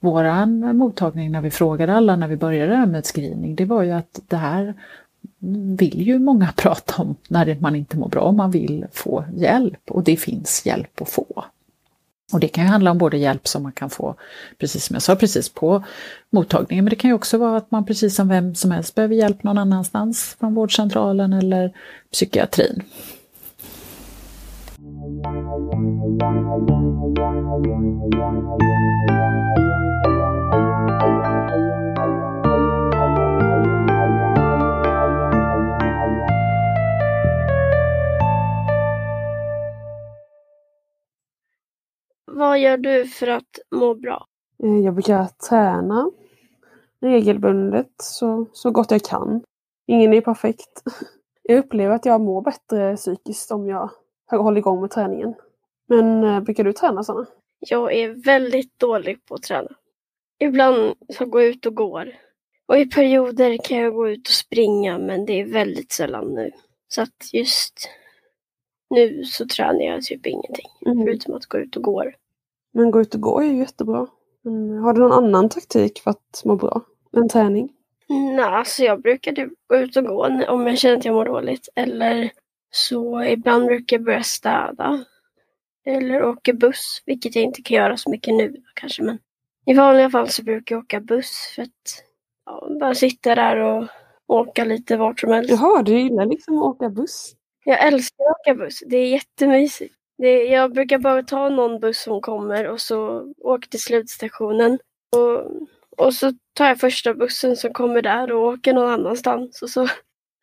våran 0.00 0.76
mottagning 0.76 1.32
när 1.32 1.40
vi 1.40 1.50
frågade 1.50 1.94
alla 1.94 2.16
när 2.16 2.28
vi 2.28 2.36
började 2.36 2.86
med 2.86 3.06
screening, 3.06 3.54
det 3.54 3.64
var 3.64 3.82
ju 3.82 3.92
att 3.92 4.20
det 4.28 4.36
här 4.36 4.74
vill 5.78 6.02
ju 6.02 6.18
många 6.18 6.52
prata 6.56 7.02
om 7.02 7.16
när 7.28 7.56
man 7.60 7.76
inte 7.76 7.96
mår 7.96 8.08
bra, 8.08 8.32
man 8.32 8.50
vill 8.50 8.86
få 8.92 9.24
hjälp 9.34 9.90
och 9.90 10.04
det 10.04 10.16
finns 10.16 10.66
hjälp 10.66 11.02
att 11.02 11.08
få. 11.08 11.44
Och 12.32 12.40
det 12.40 12.48
kan 12.48 12.64
ju 12.64 12.70
handla 12.70 12.90
om 12.90 12.98
både 12.98 13.16
hjälp 13.16 13.48
som 13.48 13.62
man 13.62 13.72
kan 13.72 13.90
få, 13.90 14.14
precis 14.58 14.84
som 14.84 14.94
jag 14.94 15.02
sa, 15.02 15.16
precis 15.16 15.48
på 15.48 15.84
mottagningen, 16.30 16.84
men 16.84 16.90
det 16.90 16.96
kan 16.96 17.10
ju 17.10 17.14
också 17.14 17.38
vara 17.38 17.56
att 17.56 17.70
man 17.70 17.86
precis 17.86 18.16
som 18.16 18.28
vem 18.28 18.54
som 18.54 18.70
helst 18.70 18.94
behöver 18.94 19.14
hjälp 19.14 19.42
någon 19.42 19.58
annanstans 19.58 20.36
från 20.40 20.54
vårdcentralen 20.54 21.32
eller 21.32 21.72
psykiatrin. 22.12 22.82
Vad 42.48 42.58
gör 42.58 42.76
du 42.76 43.06
för 43.06 43.26
att 43.26 43.58
må 43.70 43.94
bra? 43.94 44.26
Eh, 44.62 44.78
jag 44.78 44.94
brukar 44.94 45.26
träna 45.48 46.10
regelbundet 47.00 47.90
så, 47.96 48.46
så 48.52 48.70
gott 48.70 48.90
jag 48.90 49.02
kan. 49.02 49.42
Ingen 49.86 50.14
är 50.14 50.20
perfekt. 50.20 50.82
Jag 51.42 51.58
upplever 51.58 51.94
att 51.94 52.04
jag 52.04 52.20
mår 52.20 52.42
bättre 52.42 52.96
psykiskt 52.96 53.50
om 53.50 53.66
jag 53.66 53.90
håller 54.30 54.58
igång 54.58 54.80
med 54.80 54.90
träningen. 54.90 55.34
Men 55.88 56.24
äh, 56.24 56.40
brukar 56.40 56.64
du 56.64 56.72
träna 56.72 57.04
Sanna? 57.04 57.26
Jag 57.58 57.92
är 57.92 58.08
väldigt 58.08 58.78
dålig 58.78 59.26
på 59.26 59.34
att 59.34 59.42
träna. 59.42 59.70
Ibland 60.38 60.94
så 61.08 61.26
går 61.26 61.42
jag 61.42 61.50
ut 61.50 61.66
och 61.66 61.74
går. 61.74 62.12
Och 62.66 62.78
i 62.78 62.86
perioder 62.86 63.56
kan 63.64 63.78
jag 63.78 63.94
gå 63.94 64.08
ut 64.08 64.28
och 64.28 64.34
springa 64.34 64.98
men 64.98 65.26
det 65.26 65.40
är 65.40 65.46
väldigt 65.46 65.92
sällan 65.92 66.34
nu. 66.34 66.50
Så 66.88 67.02
att 67.02 67.32
just 67.32 67.88
nu 68.90 69.24
så 69.24 69.46
tränar 69.46 69.80
jag 69.80 70.02
typ 70.02 70.26
ingenting. 70.26 70.70
Mm. 70.86 71.04
Förutom 71.04 71.34
att 71.34 71.46
gå 71.46 71.58
ut 71.58 71.76
och 71.76 71.82
gå. 71.82 72.04
Men 72.72 72.90
gå 72.90 73.00
ut 73.00 73.14
och 73.14 73.20
gå 73.20 73.40
är 73.40 73.44
ju 73.44 73.56
jättebra. 73.56 74.06
Men 74.42 74.78
har 74.78 74.92
du 74.92 75.00
någon 75.00 75.12
annan 75.24 75.48
taktik 75.48 76.00
för 76.00 76.10
att 76.10 76.42
må 76.44 76.56
bra 76.56 76.80
än 77.16 77.28
träning? 77.28 77.72
Nej, 78.08 78.44
alltså 78.44 78.82
jag 78.82 79.02
brukar 79.02 79.32
typ 79.32 79.52
gå 79.66 79.76
ut 79.76 79.96
och 79.96 80.04
gå 80.04 80.26
om 80.48 80.66
jag 80.66 80.78
känner 80.78 80.96
att 80.96 81.04
jag 81.04 81.14
mår 81.14 81.24
dåligt. 81.24 81.68
Eller 81.74 82.30
Så 82.70 83.22
ibland 83.22 83.66
brukar 83.66 83.96
jag 83.96 84.04
börja 84.04 84.22
städa. 84.22 85.04
Eller 85.86 86.24
åka 86.24 86.52
buss, 86.52 87.02
vilket 87.06 87.34
jag 87.36 87.44
inte 87.44 87.62
kan 87.62 87.76
göra 87.76 87.96
så 87.96 88.10
mycket 88.10 88.34
nu 88.34 88.62
kanske. 88.74 89.02
Men 89.02 89.18
i 89.66 89.74
vanliga 89.74 90.10
fall 90.10 90.28
så 90.28 90.42
brukar 90.42 90.74
jag 90.74 90.82
åka 90.82 91.00
buss 91.00 91.52
för 91.54 91.62
att 91.62 92.04
ja, 92.46 92.68
bara 92.80 92.94
sitta 92.94 93.34
där 93.34 93.56
och 93.56 93.88
åka 94.26 94.64
lite 94.64 94.96
vart 94.96 95.20
som 95.20 95.30
helst. 95.32 95.50
Jaha, 95.50 95.82
du 95.82 95.98
gillar 96.00 96.26
liksom 96.26 96.58
att 96.58 96.64
åka 96.64 96.88
buss? 96.90 97.34
Jag 97.64 97.86
älskar 97.86 98.24
att 98.24 98.40
åka 98.40 98.54
buss. 98.64 98.82
Det 98.86 98.96
är 98.96 99.08
jättemysigt. 99.08 99.94
Det, 100.18 100.44
jag 100.44 100.72
brukar 100.72 100.98
bara 100.98 101.22
ta 101.22 101.48
någon 101.48 101.80
buss 101.80 102.02
som 102.02 102.20
kommer 102.20 102.68
och 102.68 102.80
så 102.80 103.26
åker 103.38 103.68
till 103.68 103.82
slutstationen. 103.82 104.78
Och, 105.16 105.44
och 106.06 106.14
så 106.14 106.32
tar 106.54 106.66
jag 106.66 106.80
första 106.80 107.14
bussen 107.14 107.56
som 107.56 107.72
kommer 107.72 108.02
där 108.02 108.32
och 108.32 108.42
åker 108.42 108.72
någon 108.72 108.90
annanstans. 108.90 109.62
Och 109.62 109.70
så, 109.70 109.86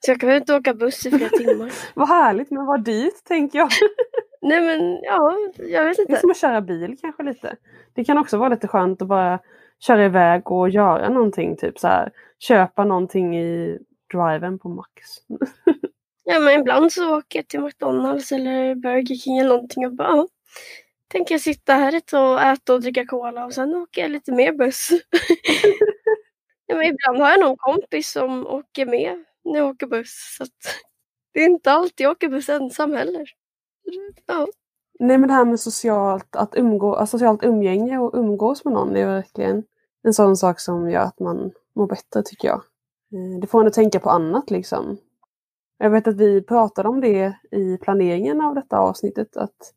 så 0.05 0.11
jag 0.11 0.19
kan 0.19 0.29
väl 0.29 0.37
inte 0.37 0.55
åka 0.55 0.73
buss 0.73 1.05
i 1.05 1.11
flera 1.11 1.29
timmar. 1.29 1.71
vad 1.93 2.07
härligt, 2.07 2.51
men 2.51 2.65
vad 2.65 2.83
dyrt 2.83 3.23
tänker 3.23 3.59
jag. 3.59 3.69
Nej 4.41 4.61
men 4.61 4.99
ja, 5.03 5.37
jag 5.57 5.85
vet 5.85 5.99
inte. 5.99 6.11
Det 6.11 6.17
är 6.17 6.21
som 6.21 6.31
att 6.31 6.37
köra 6.37 6.61
bil 6.61 6.97
kanske 7.01 7.23
lite. 7.23 7.55
Det 7.93 8.05
kan 8.05 8.17
också 8.17 8.37
vara 8.37 8.49
lite 8.49 8.67
skönt 8.67 9.01
att 9.01 9.07
bara 9.07 9.39
köra 9.79 10.05
iväg 10.05 10.51
och 10.51 10.69
göra 10.69 11.09
någonting. 11.09 11.57
Typ 11.57 11.79
så 11.79 11.87
här, 11.87 12.11
köpa 12.39 12.85
någonting 12.85 13.37
i 13.37 13.79
driven 14.13 14.59
på 14.59 14.69
Max. 14.69 14.91
Ja, 16.27 16.39
men 16.39 16.59
ibland 16.59 16.91
så 16.93 17.17
åker 17.17 17.39
jag 17.39 17.47
till 17.47 17.59
McDonalds 17.59 18.31
eller 18.31 18.75
Burger 18.75 19.15
King 19.15 19.37
eller 19.37 19.49
någonting 19.49 19.85
och 19.85 19.93
bara 19.93 20.07
ja, 20.07 20.27
tänker 21.07 21.33
jag 21.33 21.41
sitta 21.41 21.73
här 21.73 21.95
ett 21.95 22.05
tag 22.05 22.33
och 22.33 22.41
äta 22.41 22.73
och 22.73 22.81
dricka 22.81 23.05
cola 23.05 23.45
och 23.45 23.53
sen 23.53 23.75
åker 23.75 24.01
jag 24.01 24.11
lite 24.11 24.31
mer 24.31 24.53
buss. 24.53 24.89
ja, 26.65 26.75
men 26.75 26.85
ibland 26.85 27.17
har 27.17 27.29
jag 27.29 27.39
någon 27.39 27.57
kompis 27.57 28.11
som 28.11 28.47
åker 28.47 28.85
med 28.85 29.23
när 29.43 29.59
jag 29.59 29.69
åker 29.69 29.87
buss. 29.87 30.35
Så 30.37 30.45
det 31.33 31.39
är 31.39 31.45
inte 31.45 31.71
alltid 31.71 32.05
jag 32.05 32.11
åker 32.11 32.29
buss 32.29 32.49
ensam 32.49 32.93
heller. 32.93 33.29
Ja. 34.25 34.47
Nej 34.99 35.17
men 35.17 35.27
det 35.27 35.33
här 35.33 35.45
med 35.45 35.59
socialt, 35.59 36.35
att 36.35 36.55
umgå, 36.55 37.05
socialt 37.07 37.43
umgänge 37.43 37.97
och 37.97 38.11
umgås 38.13 38.65
med 38.65 38.73
någon 38.73 38.95
är 38.95 39.05
verkligen 39.05 39.63
en 40.03 40.13
sån 40.13 40.37
sak 40.37 40.59
som 40.59 40.89
gör 40.89 41.01
att 41.01 41.19
man 41.19 41.51
mår 41.75 41.87
bättre 41.87 42.23
tycker 42.23 42.47
jag. 42.47 42.61
Eh, 43.13 43.39
det 43.41 43.47
får 43.47 43.61
en 43.61 43.67
att 43.67 43.73
tänka 43.73 43.99
på 43.99 44.09
annat 44.09 44.51
liksom. 44.51 44.97
Jag 45.77 45.89
vet 45.89 46.07
att 46.07 46.17
vi 46.17 46.41
pratade 46.41 46.89
om 46.89 47.01
det 47.01 47.33
i 47.51 47.77
planeringen 47.77 48.41
av 48.41 48.55
detta 48.55 48.77
avsnittet. 48.77 49.37
Att 49.37 49.73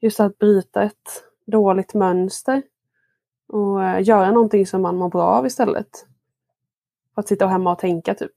just 0.00 0.20
att 0.20 0.38
bryta 0.38 0.82
ett 0.82 1.24
dåligt 1.46 1.94
mönster 1.94 2.62
och 3.48 3.84
eh, 3.84 4.02
göra 4.02 4.30
någonting 4.30 4.66
som 4.66 4.82
man 4.82 4.96
mår 4.96 5.08
bra 5.08 5.22
av 5.22 5.46
istället. 5.46 6.06
För 7.14 7.20
att 7.20 7.28
sitta 7.28 7.46
hemma 7.46 7.72
och 7.72 7.78
tänka 7.78 8.14
typ. 8.14 8.32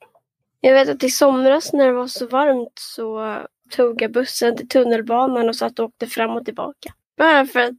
Jag 0.61 0.73
vet 0.73 0.89
att 0.89 1.03
i 1.03 1.09
somras 1.09 1.73
när 1.73 1.85
det 1.85 1.93
var 1.93 2.07
så 2.07 2.27
varmt 2.27 2.73
så 2.75 3.37
tog 3.69 4.01
jag 4.01 4.11
bussen 4.11 4.57
till 4.57 4.67
tunnelbanan 4.67 5.49
och 5.49 5.55
satt 5.55 5.79
och 5.79 5.85
åkte 5.85 6.07
fram 6.07 6.31
och 6.31 6.45
tillbaka. 6.45 6.93
Bara 7.17 7.45
för 7.45 7.59
att 7.59 7.73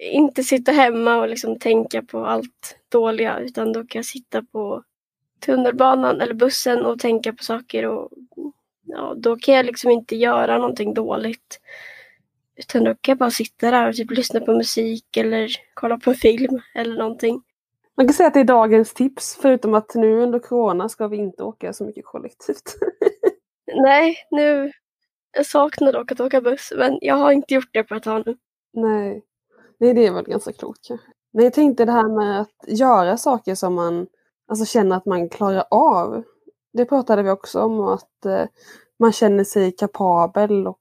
inte 0.00 0.44
sitta 0.44 0.72
hemma 0.72 1.16
och 1.16 1.28
liksom 1.28 1.58
tänka 1.58 2.02
på 2.02 2.26
allt 2.26 2.78
dåliga 2.88 3.38
utan 3.38 3.72
då 3.72 3.80
kan 3.86 3.98
jag 3.98 4.04
sitta 4.04 4.42
på 4.42 4.82
tunnelbanan 5.40 6.20
eller 6.20 6.34
bussen 6.34 6.84
och 6.84 6.98
tänka 6.98 7.32
på 7.32 7.44
saker 7.44 7.86
och 7.86 8.10
ja, 8.86 9.14
då 9.16 9.36
kan 9.36 9.54
jag 9.54 9.66
liksom 9.66 9.90
inte 9.90 10.16
göra 10.16 10.58
någonting 10.58 10.94
dåligt. 10.94 11.60
Utan 12.56 12.84
då 12.84 12.94
kan 12.94 13.12
jag 13.12 13.18
bara 13.18 13.30
sitta 13.30 13.70
där 13.70 13.88
och 13.88 13.94
typ 13.94 14.10
lyssna 14.10 14.40
på 14.40 14.52
musik 14.52 15.16
eller 15.16 15.48
kolla 15.74 15.98
på 15.98 16.14
film 16.14 16.60
eller 16.74 16.98
någonting. 16.98 17.42
Man 17.96 18.06
kan 18.06 18.14
säga 18.14 18.26
att 18.26 18.34
det 18.34 18.40
är 18.40 18.44
dagens 18.44 18.94
tips 18.94 19.38
förutom 19.42 19.74
att 19.74 19.94
nu 19.94 20.20
under 20.20 20.38
corona 20.38 20.88
ska 20.88 21.08
vi 21.08 21.16
inte 21.16 21.42
åka 21.42 21.72
så 21.72 21.84
mycket 21.84 22.04
kollektivt. 22.04 22.76
Nej, 23.74 24.16
nu 24.30 24.72
jag 25.36 25.46
saknar 25.46 25.92
dock 25.92 26.12
att 26.12 26.20
åka 26.20 26.40
buss 26.40 26.72
men 26.76 26.98
jag 27.00 27.14
har 27.14 27.32
inte 27.32 27.54
gjort 27.54 27.68
det 27.72 27.84
på 27.84 27.94
ett 27.94 28.02
tag 28.02 28.22
nu. 28.26 28.36
Nej, 28.72 29.22
Nej 29.78 29.94
det 29.94 30.06
är 30.06 30.12
väl 30.12 30.24
ganska 30.24 30.52
klokt 30.52 30.88
kanske. 30.88 31.06
Men 31.32 31.44
jag 31.44 31.52
tänkte 31.52 31.84
det 31.84 31.92
här 31.92 32.16
med 32.16 32.40
att 32.40 32.64
göra 32.66 33.16
saker 33.16 33.54
som 33.54 33.74
man 33.74 34.06
alltså 34.48 34.64
känner 34.64 34.96
att 34.96 35.06
man 35.06 35.28
klarar 35.28 35.64
av. 35.70 36.22
Det 36.72 36.84
pratade 36.84 37.22
vi 37.22 37.30
också 37.30 37.60
om 37.60 37.80
att 37.80 38.24
eh, 38.26 38.44
man 38.98 39.12
känner 39.12 39.44
sig 39.44 39.72
kapabel 39.72 40.66
och, 40.66 40.80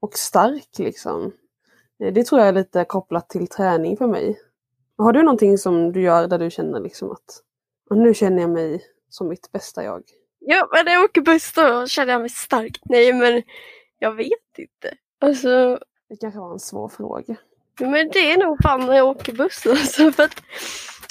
och 0.00 0.14
stark 0.14 0.78
liksom. 0.78 1.32
Eh, 2.00 2.12
det 2.12 2.24
tror 2.24 2.40
jag 2.40 2.48
är 2.48 2.52
lite 2.52 2.84
kopplat 2.84 3.28
till 3.28 3.48
träning 3.48 3.96
för 3.96 4.06
mig. 4.06 4.40
Har 4.98 5.12
du 5.12 5.22
någonting 5.22 5.58
som 5.58 5.92
du 5.92 6.02
gör 6.02 6.26
där 6.26 6.38
du 6.38 6.50
känner 6.50 6.80
liksom 6.80 7.10
att 7.10 7.42
nu 7.90 8.14
känner 8.14 8.40
jag 8.40 8.50
mig 8.50 8.84
som 9.08 9.28
mitt 9.28 9.52
bästa 9.52 9.84
jag? 9.84 10.02
Ja, 10.38 10.68
men 10.72 10.84
när 10.84 10.92
jag 10.92 11.04
åker 11.04 11.20
buss 11.20 11.52
då 11.54 11.86
känner 11.86 12.12
jag 12.12 12.20
mig 12.20 12.30
stark. 12.30 12.80
Nej, 12.84 13.12
men 13.12 13.42
jag 13.98 14.12
vet 14.12 14.58
inte. 14.58 14.96
Alltså... 15.20 15.78
Det 16.08 16.16
kanske 16.16 16.40
var 16.40 16.52
en 16.52 16.58
svår 16.58 16.88
fråga. 16.88 17.36
Men 17.80 18.08
det 18.08 18.32
är 18.32 18.38
nog 18.38 18.58
fan 18.62 18.86
när 18.86 18.96
jag 18.96 19.08
åker 19.08 19.32
buss 19.32 19.66
alltså. 19.66 20.12
För 20.12 20.22
att 20.22 20.42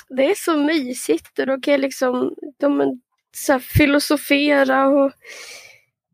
det 0.09 0.31
är 0.31 0.35
så 0.35 0.57
mysigt 0.57 1.39
och 1.39 1.47
då 1.47 1.59
kan 1.61 1.71
jag 1.71 1.81
liksom 1.81 2.35
de, 2.57 3.01
så 3.37 3.59
filosofera 3.59 4.87
och 4.87 5.11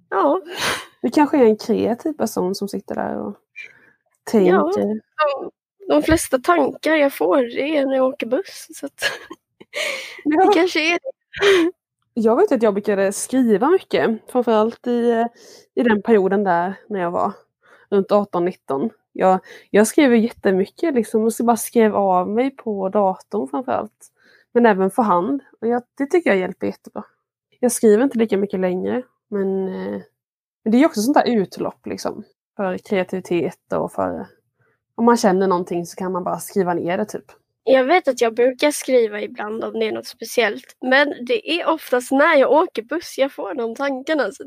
ja. 0.09 0.41
Du 1.01 1.09
kanske 1.09 1.37
är 1.37 1.45
en 1.45 1.57
kreativ 1.57 2.13
person 2.13 2.55
som 2.55 2.67
sitter 2.67 2.95
där 2.95 3.17
och 3.17 3.35
tänker. 4.31 4.51
Ja, 4.51 4.71
de, 4.75 5.01
de 5.87 6.03
flesta 6.03 6.37
tankar 6.39 6.95
jag 6.95 7.13
får 7.13 7.37
det 7.37 7.77
är 7.77 7.85
när 7.85 7.95
jag 7.95 8.07
åker 8.07 8.27
buss. 8.27 8.67
Så 8.75 8.85
att, 8.85 9.03
ja. 10.23 10.45
Det 10.45 10.53
kanske 10.53 10.93
är 10.93 10.93
det. 10.93 11.71
Jag 12.13 12.35
vet 12.35 12.51
att 12.51 12.63
jag 12.63 12.73
brukade 12.73 13.11
skriva 13.11 13.69
mycket, 13.69 14.31
framförallt 14.31 14.87
i, 14.87 15.25
i 15.75 15.83
den 15.83 16.01
perioden 16.01 16.43
där 16.43 16.75
när 16.89 16.99
jag 16.99 17.11
var 17.11 17.33
runt 17.89 18.09
18-19. 18.09 18.89
Jag, 19.13 19.39
jag 19.69 19.87
skriver 19.87 20.15
jättemycket 20.15 20.93
liksom, 20.93 21.23
och 21.23 21.33
så 21.33 21.43
bara 21.43 21.57
skrev 21.57 21.95
av 21.95 22.29
mig 22.29 22.51
på 22.51 22.89
datorn 22.89 23.47
framförallt. 23.47 24.11
Men 24.53 24.65
även 24.65 24.91
för 24.91 25.03
hand. 25.03 25.41
Och 25.61 25.67
jag, 25.67 25.83
det 25.97 26.05
tycker 26.05 26.29
jag 26.29 26.39
hjälper 26.39 26.67
jättebra. 26.67 27.03
Jag 27.59 27.71
skriver 27.71 28.03
inte 28.03 28.17
lika 28.17 28.37
mycket 28.37 28.59
längre, 28.59 29.03
men, 29.29 29.67
eh, 29.67 30.01
men 30.63 30.71
det 30.71 30.77
är 30.77 30.85
också 30.85 31.01
sånt 31.01 31.17
där 31.17 31.29
utlopp 31.29 31.85
liksom. 31.85 32.23
För 32.55 32.77
kreativitet 32.77 33.73
och 33.73 33.91
för... 33.91 34.27
Om 34.95 35.05
man 35.05 35.17
känner 35.17 35.47
någonting 35.47 35.85
så 35.85 35.95
kan 35.95 36.11
man 36.11 36.23
bara 36.23 36.39
skriva 36.39 36.73
ner 36.73 36.97
det 36.97 37.05
typ. 37.05 37.25
Jag 37.63 37.83
vet 37.83 38.07
att 38.07 38.21
jag 38.21 38.35
brukar 38.35 38.71
skriva 38.71 39.21
ibland 39.21 39.63
om 39.63 39.73
det 39.73 39.87
är 39.87 39.91
något 39.91 40.07
speciellt. 40.07 40.77
Men 40.81 41.13
det 41.27 41.51
är 41.51 41.69
oftast 41.69 42.11
när 42.11 42.35
jag 42.35 42.51
åker 42.51 42.81
buss 42.81 43.15
jag 43.17 43.31
får 43.31 43.53
de 43.53 43.75
tankarna. 43.75 44.31
Så 44.31 44.43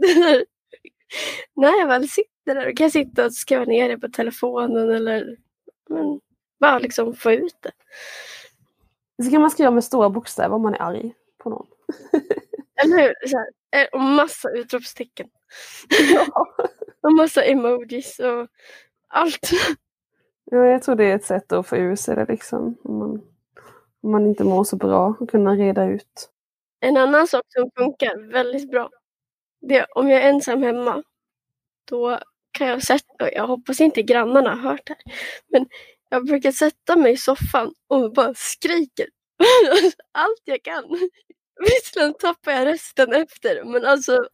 när 1.57 1.81
jag 1.81 1.87
väl 1.87 2.09
sitter 2.09 2.34
där, 2.47 2.67
då 2.67 2.73
kan 2.73 2.91
sitta 2.91 3.27
och 3.27 3.35
skriva 3.35 3.65
ner 3.65 3.89
det 3.89 3.99
på 3.99 4.09
telefonen 4.09 4.91
eller 4.91 5.37
men, 5.89 6.21
bara 6.61 6.79
liksom 6.79 7.15
få 7.15 7.33
ut 7.33 7.57
det. 7.61 7.73
Så 9.25 9.31
kan 9.31 9.41
man 9.41 9.51
skriva 9.51 9.71
med 9.71 9.85
stora 9.85 10.11
bokstäver 10.11 10.55
om 10.55 10.63
man 10.63 10.75
är 10.75 10.83
arg 10.83 11.15
på 11.39 11.51
någon. 11.51 11.67
Eller 12.83 13.03
hur? 13.03 13.29
Så 13.29 13.39
här, 13.39 13.47
eh, 13.83 13.89
och 13.93 14.01
massa 14.01 14.51
utropstecken. 14.51 15.29
Ja. 16.15 16.47
och 17.01 17.13
massa 17.13 17.45
emojis 17.45 18.19
och 18.19 18.49
allt. 19.09 19.51
Ja, 20.45 20.67
jag 20.67 20.83
tror 20.83 20.97
det 20.97 21.05
är 21.05 21.15
ett 21.15 21.25
sätt 21.25 21.53
att 21.53 21.67
få 21.67 21.77
ur 21.77 21.97
sig 21.97 22.17
det 22.17 22.27
liksom. 22.29 22.77
Om 22.83 22.99
man, 22.99 23.23
om 24.01 24.11
man 24.11 24.27
inte 24.27 24.45
mår 24.45 24.65
så 24.65 24.77
bra 24.77 25.17
och 25.21 25.31
kunna 25.31 25.51
reda 25.51 25.85
ut. 25.85 26.31
En 26.81 26.97
annan 26.97 27.29
sak 27.29 27.43
som 27.49 27.71
funkar 27.77 28.33
väldigt 28.33 28.71
bra. 28.71 28.91
Det 29.61 29.79
är 29.79 29.99
om 29.99 30.09
jag 30.09 30.23
är 30.23 30.29
ensam 30.29 30.63
hemma. 30.63 31.03
Då 31.85 32.19
kan 32.55 32.67
jag 32.67 32.83
sätta, 32.83 33.33
jag 33.33 33.47
hoppas 33.47 33.81
inte 33.81 34.03
grannarna 34.03 34.51
har 34.51 34.71
hört 34.71 34.87
det 34.87 34.95
här. 35.05 35.15
Men 35.53 35.67
jag 36.11 36.27
brukar 36.27 36.53
sätta 36.53 36.97
mig 36.97 37.13
i 37.13 37.17
soffan 37.17 37.75
och 37.89 38.13
bara 38.13 38.35
skriker. 38.35 39.07
Allt 40.13 40.43
jag 40.45 40.63
kan. 40.63 40.85
Visserligen 41.61 42.15
tappar 42.15 42.53
jag 42.53 42.67
rösten 42.67 43.13
efter 43.13 43.65
men 43.65 43.85
alltså 43.85 44.27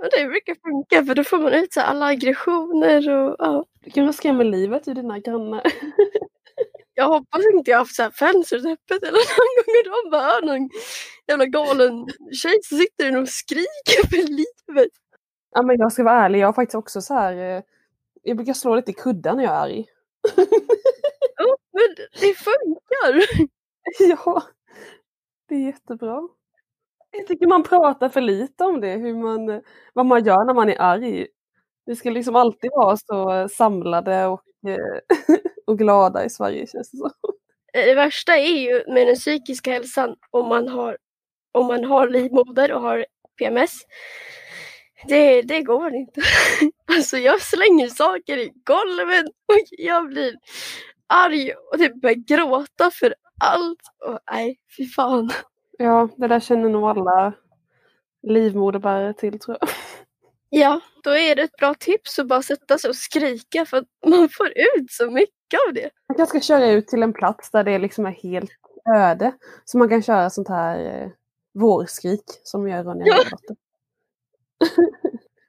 Men 0.00 0.08
det 0.10 0.28
brukar 0.28 0.54
funka 0.54 1.04
för 1.06 1.14
då 1.14 1.24
får 1.24 1.38
man 1.38 1.52
ut 1.52 1.72
så 1.72 1.80
alla 1.80 2.06
aggressioner 2.06 3.10
och 3.10 3.36
ja. 3.38 3.64
Du 3.84 3.90
kan 3.90 4.12
skrämma 4.12 4.42
livet 4.42 4.88
ur 4.88 4.94
dina 4.94 5.18
grannar. 5.18 5.62
jag 6.94 7.08
hoppas 7.08 7.42
inte 7.54 7.70
jag 7.70 7.78
har 7.78 7.84
haft 7.84 7.96
så 7.96 8.02
här 8.02 8.10
fönstret 8.10 8.66
öppet 8.66 9.02
eller 9.02 9.12
någon 9.12 9.54
gång 9.56 9.92
och 9.92 10.04
de 10.04 10.10
bara 10.10 10.22
hör 10.22 10.42
någon 10.42 10.70
jävla 11.28 11.46
galen 11.46 12.06
tjej 12.42 12.58
som 12.62 12.78
sitter 12.78 13.16
och 13.16 13.28
skriker 13.28 14.08
för 14.08 14.28
livet. 14.28 14.90
Ja 15.56 15.62
men 15.62 15.76
jag 15.78 15.92
ska 15.92 16.04
vara 16.04 16.24
ärlig, 16.24 16.38
jag 16.38 16.48
har 16.48 16.52
faktiskt 16.52 16.74
också 16.74 17.00
så 17.00 17.14
här. 17.14 17.56
Eh, 17.56 17.62
jag 18.22 18.36
brukar 18.36 18.52
slå 18.52 18.76
lite 18.76 18.90
i 18.90 18.94
kudden 18.94 19.36
när 19.36 19.44
jag 19.44 19.52
är 19.54 19.60
arg. 19.60 19.86
ja 21.36 21.56
men 21.72 21.96
det 22.20 22.34
funkar! 22.34 23.26
ja, 23.98 24.42
det 25.48 25.54
är 25.54 25.60
jättebra. 25.66 26.28
Jag 27.10 27.26
tycker 27.26 27.46
man 27.46 27.62
pratar 27.62 28.08
för 28.08 28.20
lite 28.20 28.64
om 28.64 28.80
det, 28.80 28.92
hur 28.92 29.14
man, 29.14 29.62
vad 29.94 30.06
man 30.06 30.24
gör 30.24 30.44
när 30.44 30.54
man 30.54 30.68
är 30.68 30.80
arg. 30.80 31.26
Vi 31.86 31.96
ska 31.96 32.10
liksom 32.10 32.36
alltid 32.36 32.70
vara 32.74 32.96
så 32.96 33.48
samlade 33.48 34.26
och, 34.26 34.42
eh, 34.68 35.00
och 35.66 35.78
glada 35.78 36.24
i 36.24 36.30
Sverige 36.30 36.66
känns 36.66 36.90
det 36.90 36.96
som. 36.98 37.10
Det 37.72 37.94
värsta 37.94 38.36
är 38.36 38.58
ju 38.58 38.94
med 38.94 39.06
den 39.06 39.16
psykiska 39.16 39.72
hälsan 39.72 40.16
om 40.30 40.48
man 40.48 40.68
har, 40.68 40.98
om 41.52 41.66
man 41.66 41.84
har 41.84 42.08
livmoder 42.08 42.72
och 42.72 42.80
har 42.80 43.06
PMS. 43.38 43.72
Det, 45.08 45.42
det 45.42 45.62
går 45.62 45.94
inte. 45.94 46.20
Alltså 46.96 47.16
jag 47.18 47.40
slänger 47.40 47.88
saker 47.88 48.38
i 48.38 48.52
golvet 48.64 49.24
och 49.26 49.56
jag 49.70 50.08
blir 50.08 50.34
arg 51.06 51.52
och 51.72 51.78
typ 51.78 52.00
börjar 52.00 52.14
gråta 52.14 52.90
för 52.90 53.14
allt. 53.40 53.80
Och 54.06 54.18
nej, 54.30 54.58
fy 54.76 54.86
fan. 54.86 55.30
Ja, 55.78 56.08
det 56.16 56.28
där 56.28 56.40
känner 56.40 56.68
nog 56.68 56.84
alla 56.84 57.32
livmoderbärare 58.22 59.14
till 59.14 59.38
tror 59.38 59.56
jag. 59.60 59.68
Ja, 60.48 60.80
då 61.02 61.10
är 61.10 61.34
det 61.36 61.42
ett 61.42 61.56
bra 61.56 61.74
tips 61.74 62.18
att 62.18 62.26
bara 62.26 62.42
sätta 62.42 62.78
sig 62.78 62.90
och 62.90 62.96
skrika 62.96 63.66
för 63.66 63.76
att 63.76 63.84
man 64.06 64.28
får 64.28 64.48
ut 64.48 64.90
så 64.90 65.10
mycket 65.10 65.60
av 65.68 65.74
det. 65.74 65.90
Man 66.08 66.16
kanske 66.16 66.40
ska 66.40 66.46
köra 66.54 66.70
ut 66.70 66.88
till 66.88 67.02
en 67.02 67.12
plats 67.12 67.50
där 67.50 67.64
det 67.64 67.78
liksom 67.78 68.06
är 68.06 68.10
helt 68.10 68.50
öde. 68.96 69.32
Så 69.64 69.78
man 69.78 69.88
kan 69.88 70.02
köra 70.02 70.30
sånt 70.30 70.48
här 70.48 71.02
eh, 71.02 71.08
vårskrik 71.54 72.24
som 72.42 72.68
gör 72.68 72.84
Ronja 72.84 73.06
Ja. 73.06 73.14
Rövardotter. 73.14 73.56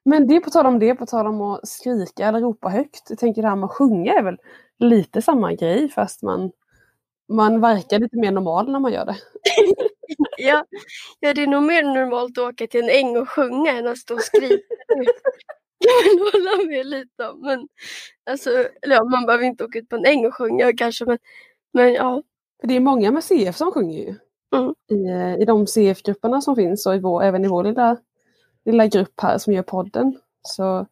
Men 0.06 0.28
det 0.28 0.40
på 0.40 0.50
tal 0.50 0.66
om 0.66 0.80
det, 0.80 0.96
på 0.96 1.06
tal 1.06 1.28
om 1.28 1.42
att 1.42 1.68
skrika 1.68 2.28
eller 2.28 2.40
ropa 2.40 2.70
högt. 2.70 3.10
Jag 3.10 3.20
tänker 3.20 3.42
det 3.42 3.48
här 3.48 3.56
med 3.56 3.66
att 3.66 3.72
sjunga 3.72 4.14
är 4.14 4.24
väl 4.24 4.38
lite 4.80 5.22
samma 5.22 5.54
grej 5.54 5.90
fast 5.90 6.24
man, 6.24 6.52
man 7.30 7.62
verkar 7.62 8.00
lite 8.00 8.18
mer 8.18 8.32
normal 8.32 8.72
när 8.72 8.80
man 8.80 8.94
gör 8.94 9.06
det. 9.06 9.16
Ja, 10.38 10.66
ja, 11.20 11.34
det 11.34 11.44
är 11.44 11.48
nog 11.48 11.64
mer 11.64 11.84
normalt 11.84 12.38
att 12.38 12.54
åka 12.54 12.68
till 12.68 12.84
en 12.84 12.90
äng 12.90 13.18
och 13.18 13.30
sjunga 13.30 13.72
än 13.72 13.88
att 13.88 13.98
stå 13.98 14.14
och 14.14 14.22
skrika. 14.22 14.64
Kan 15.84 16.20
hålla 16.20 16.68
med 16.68 16.86
lite 16.86 17.28
om. 17.28 17.42
Men 17.42 17.68
alltså, 18.30 18.50
eller 18.82 18.96
ja, 18.96 19.04
man 19.04 19.26
behöver 19.26 19.46
inte 19.46 19.64
åka 19.64 19.80
ut 19.80 19.90
på 19.90 19.96
en 19.96 20.06
äng 20.06 20.26
och 20.26 20.36
sjunga 20.36 20.74
kanske. 20.74 21.06
Men, 21.06 21.18
men 21.74 21.94
ja, 21.94 22.24
För 22.62 22.68
det 22.68 22.76
är 22.76 22.80
många 22.80 23.12
med 23.12 23.24
CF 23.24 23.56
som 23.56 23.72
sjunger 23.72 24.00
ju. 24.00 24.16
Mm. 24.56 24.74
I, 24.92 25.10
eh, 25.10 25.42
I 25.42 25.46
de 25.46 25.68
CF-grupperna 25.68 26.42
som 26.42 26.56
finns 26.56 26.86
och 26.86 26.96
i 26.96 27.00
vår, 27.00 27.24
även 27.24 27.46
i 27.46 27.48
vår 27.48 27.64
lilla, 27.64 27.98
lilla 28.72 28.88
grupp 28.88 29.22
här 29.22 29.38
som 29.38 29.54
gör 29.54 29.64
podden. 29.64 30.18
Så 30.42 30.86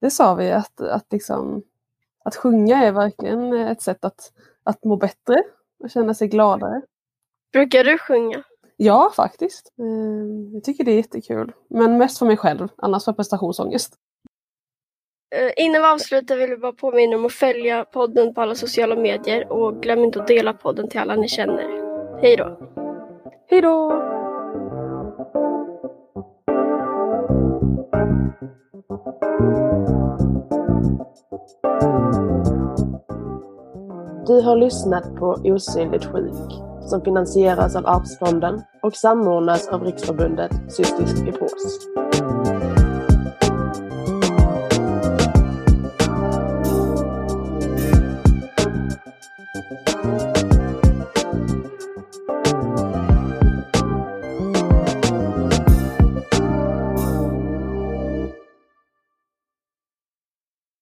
det 0.00 0.10
sa 0.10 0.34
vi 0.34 0.50
att, 0.52 0.80
att, 0.80 1.12
liksom, 1.12 1.62
att 2.24 2.36
sjunga 2.36 2.76
är 2.84 2.92
verkligen 2.92 3.52
ett 3.52 3.82
sätt 3.82 4.04
att, 4.04 4.32
att 4.64 4.84
må 4.84 4.96
bättre 4.96 5.42
och 5.84 5.90
känna 5.90 6.14
sig 6.14 6.28
gladare. 6.28 6.82
brukar 7.52 7.84
du 7.84 7.98
sjunga? 7.98 8.42
Ja, 8.76 9.12
faktiskt. 9.16 9.72
Eh, 9.78 10.54
Jag 10.54 10.64
tycker 10.64 10.84
det 10.84 10.90
är 10.92 10.96
jättekul. 10.96 11.52
Men 11.70 11.98
mest 11.98 12.18
för 12.18 12.26
mig 12.26 12.36
själv, 12.36 12.68
annars 12.76 13.04
för 13.04 13.12
prestationsångest. 13.12 13.94
Eh, 15.36 15.64
Innan 15.64 15.82
vi 15.82 15.88
avslutar 15.88 16.36
vill 16.36 16.50
jag 16.50 16.60
bara 16.60 16.72
påminna 16.72 17.16
om 17.16 17.26
att 17.26 17.32
följa 17.32 17.84
podden 17.84 18.34
på 18.34 18.40
alla 18.40 18.54
sociala 18.54 18.96
medier 18.96 19.52
och 19.52 19.82
glöm 19.82 20.04
inte 20.04 20.20
att 20.20 20.28
dela 20.28 20.52
podden 20.52 20.88
till 20.88 21.00
alla 21.00 21.16
ni 21.16 21.28
känner. 21.28 21.64
Hej 22.22 22.36
då! 22.36 22.58
Hej 23.50 23.60
då! 23.60 24.17
Du 28.88 28.94
har 34.42 34.56
lyssnat 34.56 35.16
på 35.16 35.40
Osynligt 35.44 36.04
sjuk 36.04 36.34
som 36.80 37.00
finansieras 37.04 37.76
av 37.76 37.86
Arvsfonden 37.86 38.62
och 38.82 38.94
samordnas 38.94 39.68
av 39.68 39.84
Riksförbundet 39.84 40.72
Cystisk 40.72 41.24
fibros. 41.24 41.88